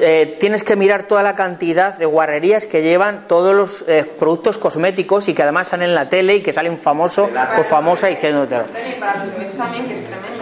eh, 0.00 0.36
tienes 0.38 0.62
que 0.62 0.76
mirar 0.76 1.04
toda 1.04 1.22
la 1.22 1.34
cantidad 1.34 1.96
de 1.96 2.04
guarrerías 2.04 2.66
que 2.66 2.82
llevan 2.82 3.26
todos 3.26 3.54
los 3.54 3.82
eh, 3.88 4.04
productos 4.18 4.58
cosméticos 4.58 5.26
y 5.28 5.32
que 5.32 5.42
además 5.42 5.68
salen 5.68 5.88
en 5.88 5.94
la 5.94 6.10
tele 6.10 6.36
y 6.36 6.42
que 6.42 6.52
salen 6.52 6.78
famoso 6.78 7.30
o 7.58 7.62
famosa 7.62 8.08
diciendo. 8.08 8.46
Para 8.46 9.24
los 9.24 9.32
bebés 9.32 9.56
también, 9.56 9.86
que 9.86 9.94
es 9.94 10.04
tremendo. 10.06 10.33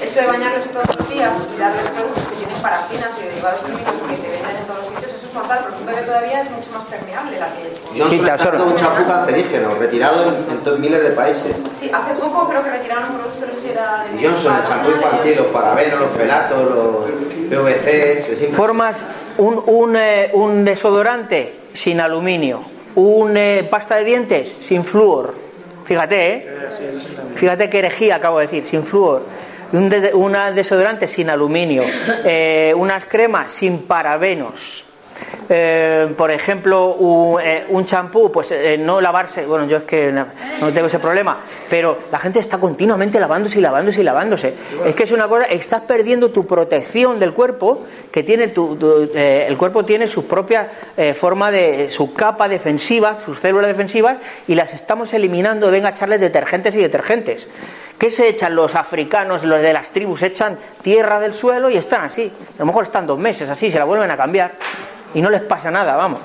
Eso 0.00 0.20
de 0.20 0.26
bañarles 0.26 0.70
todos 0.70 0.96
los 0.96 1.10
días 1.10 1.30
y 1.54 1.60
darles 1.60 1.82
productos 1.88 2.28
que 2.28 2.36
tienen 2.36 2.62
parafinas 2.62 3.10
y 3.20 3.28
derivados 3.28 3.64
químicos 3.64 3.94
que 4.08 4.16
te 4.16 4.28
venden 4.30 4.56
en 4.56 4.66
todos 4.66 4.78
los 4.78 4.86
sitios, 4.86 5.10
eso 5.12 5.26
es 5.26 5.34
mortal, 5.34 5.58
porque 5.62 5.78
un 5.80 5.86
bebé 5.86 6.02
todavía 6.02 6.42
es 6.42 6.50
mucho 6.50 6.70
más 6.72 6.84
permeable 6.88 7.38
la 7.38 7.46
piel. 7.46 7.68
Johnson 7.98 8.28
está 8.28 8.64
un 8.64 8.76
champú 8.76 9.06
cancerígeno, 9.06 9.74
retirado 9.74 10.24
en, 10.28 10.68
en, 10.74 10.80
miles 10.80 11.02
de 11.02 11.10
países. 11.10 11.56
Sí, 11.78 11.90
hace 11.92 12.20
poco 12.20 12.48
creo 12.48 12.64
que 12.64 12.70
retiraron 12.70 13.10
un 13.10 13.18
producto 13.18 13.60
que 13.62 13.72
era 13.72 14.04
de... 14.04 14.26
Johnson, 14.26 14.56
el 14.56 14.68
champú 14.68 14.90
infantil, 14.90 15.36
los 15.36 15.46
parabenos, 15.48 16.00
los 16.00 16.10
pelatos, 16.10 16.70
los 16.70 17.10
PVCs... 17.50 18.56
Formas 18.56 18.96
un, 19.36 19.96
eh, 19.96 20.30
un, 20.32 20.64
desodorante 20.64 21.54
sin 21.74 22.00
aluminio, 22.00 22.62
un 22.94 23.36
eh, 23.36 23.66
pasta 23.70 23.96
de 23.96 24.04
dientes 24.04 24.56
sin 24.60 24.84
flúor. 24.84 25.34
Fíjate, 25.84 26.32
¿eh? 26.32 26.46
Fíjate 27.34 27.68
qué 27.68 27.80
herejía 27.80 28.16
acabo 28.16 28.38
de 28.38 28.46
decir, 28.46 28.64
sin 28.64 28.84
flúor. 28.84 29.22
Un, 29.72 29.88
desodorante 30.54 31.06
sin 31.06 31.30
aluminio, 31.30 31.84
eh, 32.24 32.72
unas 32.76 33.04
cremas 33.04 33.52
sin 33.52 33.82
parabenos, 33.82 34.84
eh, 35.52 36.14
por 36.16 36.30
ejemplo, 36.30 37.38
eh, 37.42 37.64
un 37.70 37.84
champú, 37.84 38.30
pues 38.30 38.52
eh, 38.52 38.78
no 38.78 39.00
lavarse, 39.00 39.44
bueno, 39.46 39.66
yo 39.66 39.78
es 39.78 39.82
que 39.82 40.12
no, 40.12 40.26
tengo 40.72 40.86
ese 40.86 41.00
problema, 41.00 41.40
pero 41.68 41.98
la 42.12 42.20
gente 42.20 42.38
está 42.38 42.58
continuamente 42.58 43.18
lavándose 43.18 43.58
y 43.58 43.60
lavándose 43.60 44.00
y 44.00 44.04
lavándose. 44.04 44.54
Es 44.86 44.94
que 44.94 45.02
es 45.02 45.10
una 45.10 45.26
cosa, 45.26 45.46
estás 45.46 45.80
perdiendo 45.80 46.30
tu 46.30 46.46
protección 46.46 47.18
del 47.18 47.32
cuerpo, 47.32 47.84
que 48.12 48.22
tiene 48.22 48.48
tu, 48.48 48.78
el 49.12 49.56
cuerpo 49.58 49.84
tiene 49.84 50.06
su 50.06 50.26
propia 50.26 50.70
forma 51.18 51.50
de, 51.50 51.90
su 51.90 52.12
capa 52.12 52.48
defensiva, 52.48 53.18
sus 53.24 53.40
células 53.40 53.66
defensivas, 53.66 54.18
y 54.46 54.54
las 54.54 54.72
estamos 54.72 55.12
eliminando, 55.14 55.70
venga 55.70 55.90
echarles 55.90 56.20
detergentes 56.20 56.74
y 56.76 56.78
detergentes. 56.78 57.48
¿Qué 58.00 58.10
se 58.10 58.28
echan 58.28 58.54
los 58.54 58.76
africanos, 58.76 59.44
los 59.44 59.60
de 59.60 59.74
las 59.74 59.90
tribus? 59.90 60.22
Echan 60.22 60.56
tierra 60.80 61.20
del 61.20 61.34
suelo 61.34 61.68
y 61.68 61.76
están 61.76 62.02
así. 62.02 62.32
A 62.56 62.60
lo 62.60 62.64
mejor 62.64 62.84
están 62.84 63.06
dos 63.06 63.18
meses 63.18 63.46
así, 63.50 63.70
se 63.70 63.78
la 63.78 63.84
vuelven 63.84 64.10
a 64.10 64.16
cambiar 64.16 64.52
y 65.12 65.20
no 65.20 65.28
les 65.28 65.42
pasa 65.42 65.70
nada, 65.70 65.96
vamos. 65.96 66.20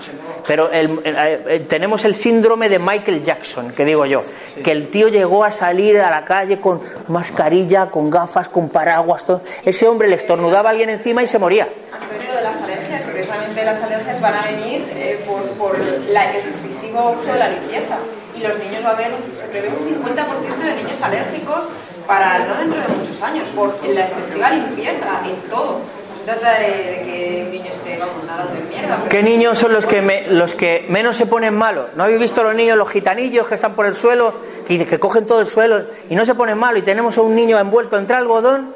Pero 0.47 0.71
el, 0.71 1.67
tenemos 1.67 2.05
el 2.05 2.15
síndrome 2.15 2.69
de 2.69 2.79
Michael 2.79 3.21
Jackson, 3.25 3.71
que 3.71 3.83
digo 3.83 4.05
yo, 4.05 4.21
que 4.63 4.71
el 4.71 4.87
tío 4.87 5.09
llegó 5.09 5.43
a 5.43 5.51
salir 5.51 5.99
a 5.99 6.09
la 6.09 6.23
calle 6.23 6.61
con 6.61 6.81
mascarilla, 7.09 7.87
con 7.87 8.09
gafas, 8.09 8.47
con 8.47 8.69
paraguas, 8.69 9.25
todo. 9.25 9.41
Ese 9.65 9.85
hombre 9.85 10.07
le 10.07 10.15
estornudaba 10.15 10.69
a 10.69 10.71
alguien 10.71 10.89
encima 10.89 11.23
y 11.23 11.27
se 11.27 11.39
moría. 11.39 11.67
de 11.67 12.41
las 12.41 12.55
alergias, 12.55 13.03
precisamente 13.03 13.65
las 13.65 13.81
alergias 13.81 14.21
van 14.21 14.33
a 14.33 14.45
venir 14.45 14.85
eh, 14.95 15.21
por, 15.27 15.41
por 15.57 15.75
el 15.75 16.15
excesivo 16.15 17.17
uso 17.19 17.33
de 17.33 17.39
la 17.39 17.49
limpieza. 17.49 17.97
Y 18.37 18.41
los 18.41 18.57
niños 18.59 18.83
va 18.83 18.89
a 18.89 18.93
haber, 18.93 19.11
se 19.33 19.47
prevé 19.47 19.69
un 19.69 20.03
50% 20.03 20.57
de 20.57 20.75
niños 20.83 21.01
alérgicos 21.01 21.65
para 22.05 22.39
no 22.39 22.55
dentro 22.55 22.81
de 22.81 22.87
muchos 22.87 23.21
años, 23.21 23.47
por 23.49 23.75
la 23.87 24.01
excesiva 24.01 24.51
limpieza 24.51 25.21
en 25.25 25.49
todo 25.49 25.81
trata 26.25 26.59
de, 26.59 27.01
que 27.05 27.43
un 27.45 27.51
niño 27.51 27.71
esté 27.71 27.99
nadando 28.25 28.57
en 28.57 28.69
mierda. 28.69 28.99
¿Qué 29.09 29.23
niños 29.23 29.57
son 29.57 29.71
los 29.71 29.85
que, 29.85 30.25
los 30.29 30.53
que 30.53 30.85
menos 30.89 31.15
se 31.15 31.27
ponen 31.27 31.53
malos? 31.53 31.87
¿No 31.95 32.03
habéis 32.03 32.19
visto 32.19 32.43
los 32.43 32.55
niños, 32.55 32.77
los 32.77 32.89
gitanillos 32.89 33.47
que 33.47 33.55
están 33.55 33.73
por 33.73 33.85
el 33.85 33.95
suelo, 33.95 34.33
que, 34.67 34.85
que 34.85 34.99
cogen 34.99 35.25
todo 35.25 35.39
el 35.39 35.47
suelo 35.47 35.83
y 36.09 36.15
no 36.15 36.25
se 36.25 36.35
ponen 36.35 36.57
malos? 36.57 36.79
Y 36.79 36.81
tenemos 36.81 37.17
a 37.17 37.21
un 37.21 37.35
niño 37.35 37.59
envuelto 37.59 37.97
entre 37.97 38.15
algodón, 38.15 38.73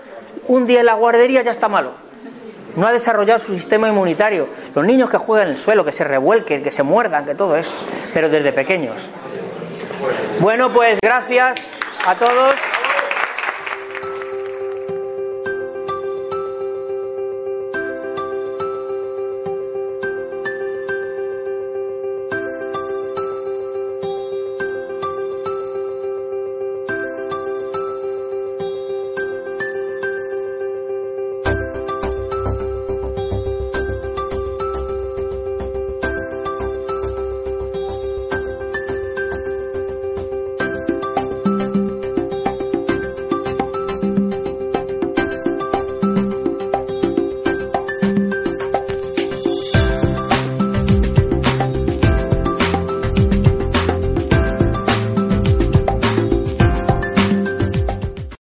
un 0.48 0.68
día 0.68 0.82
en 0.82 0.86
la 0.86 0.94
guardería 0.94 1.42
ya 1.42 1.52
está 1.52 1.68
malo. 1.68 1.94
No 2.76 2.86
ha 2.86 2.92
desarrollado 2.92 3.40
su 3.40 3.54
sistema 3.56 3.90
inmunitario. 3.90 4.48
Los 4.76 4.86
niños 4.86 5.10
que 5.10 5.18
juegan 5.18 5.48
en 5.48 5.54
el 5.54 5.60
suelo, 5.60 5.84
que 5.84 5.92
se 5.92 6.04
revuelquen, 6.04 6.64
que 6.64 6.72
se 6.72 6.84
muerdan, 6.84 7.26
que 7.26 7.34
todo 7.34 7.58
eso, 7.58 7.72
pero 8.14 8.30
desde 8.30 8.54
pequeños. 8.54 8.96
Bueno, 10.40 10.72
pues 10.72 10.98
gracias 11.02 11.62
a 12.06 12.16
todos. 12.16 12.56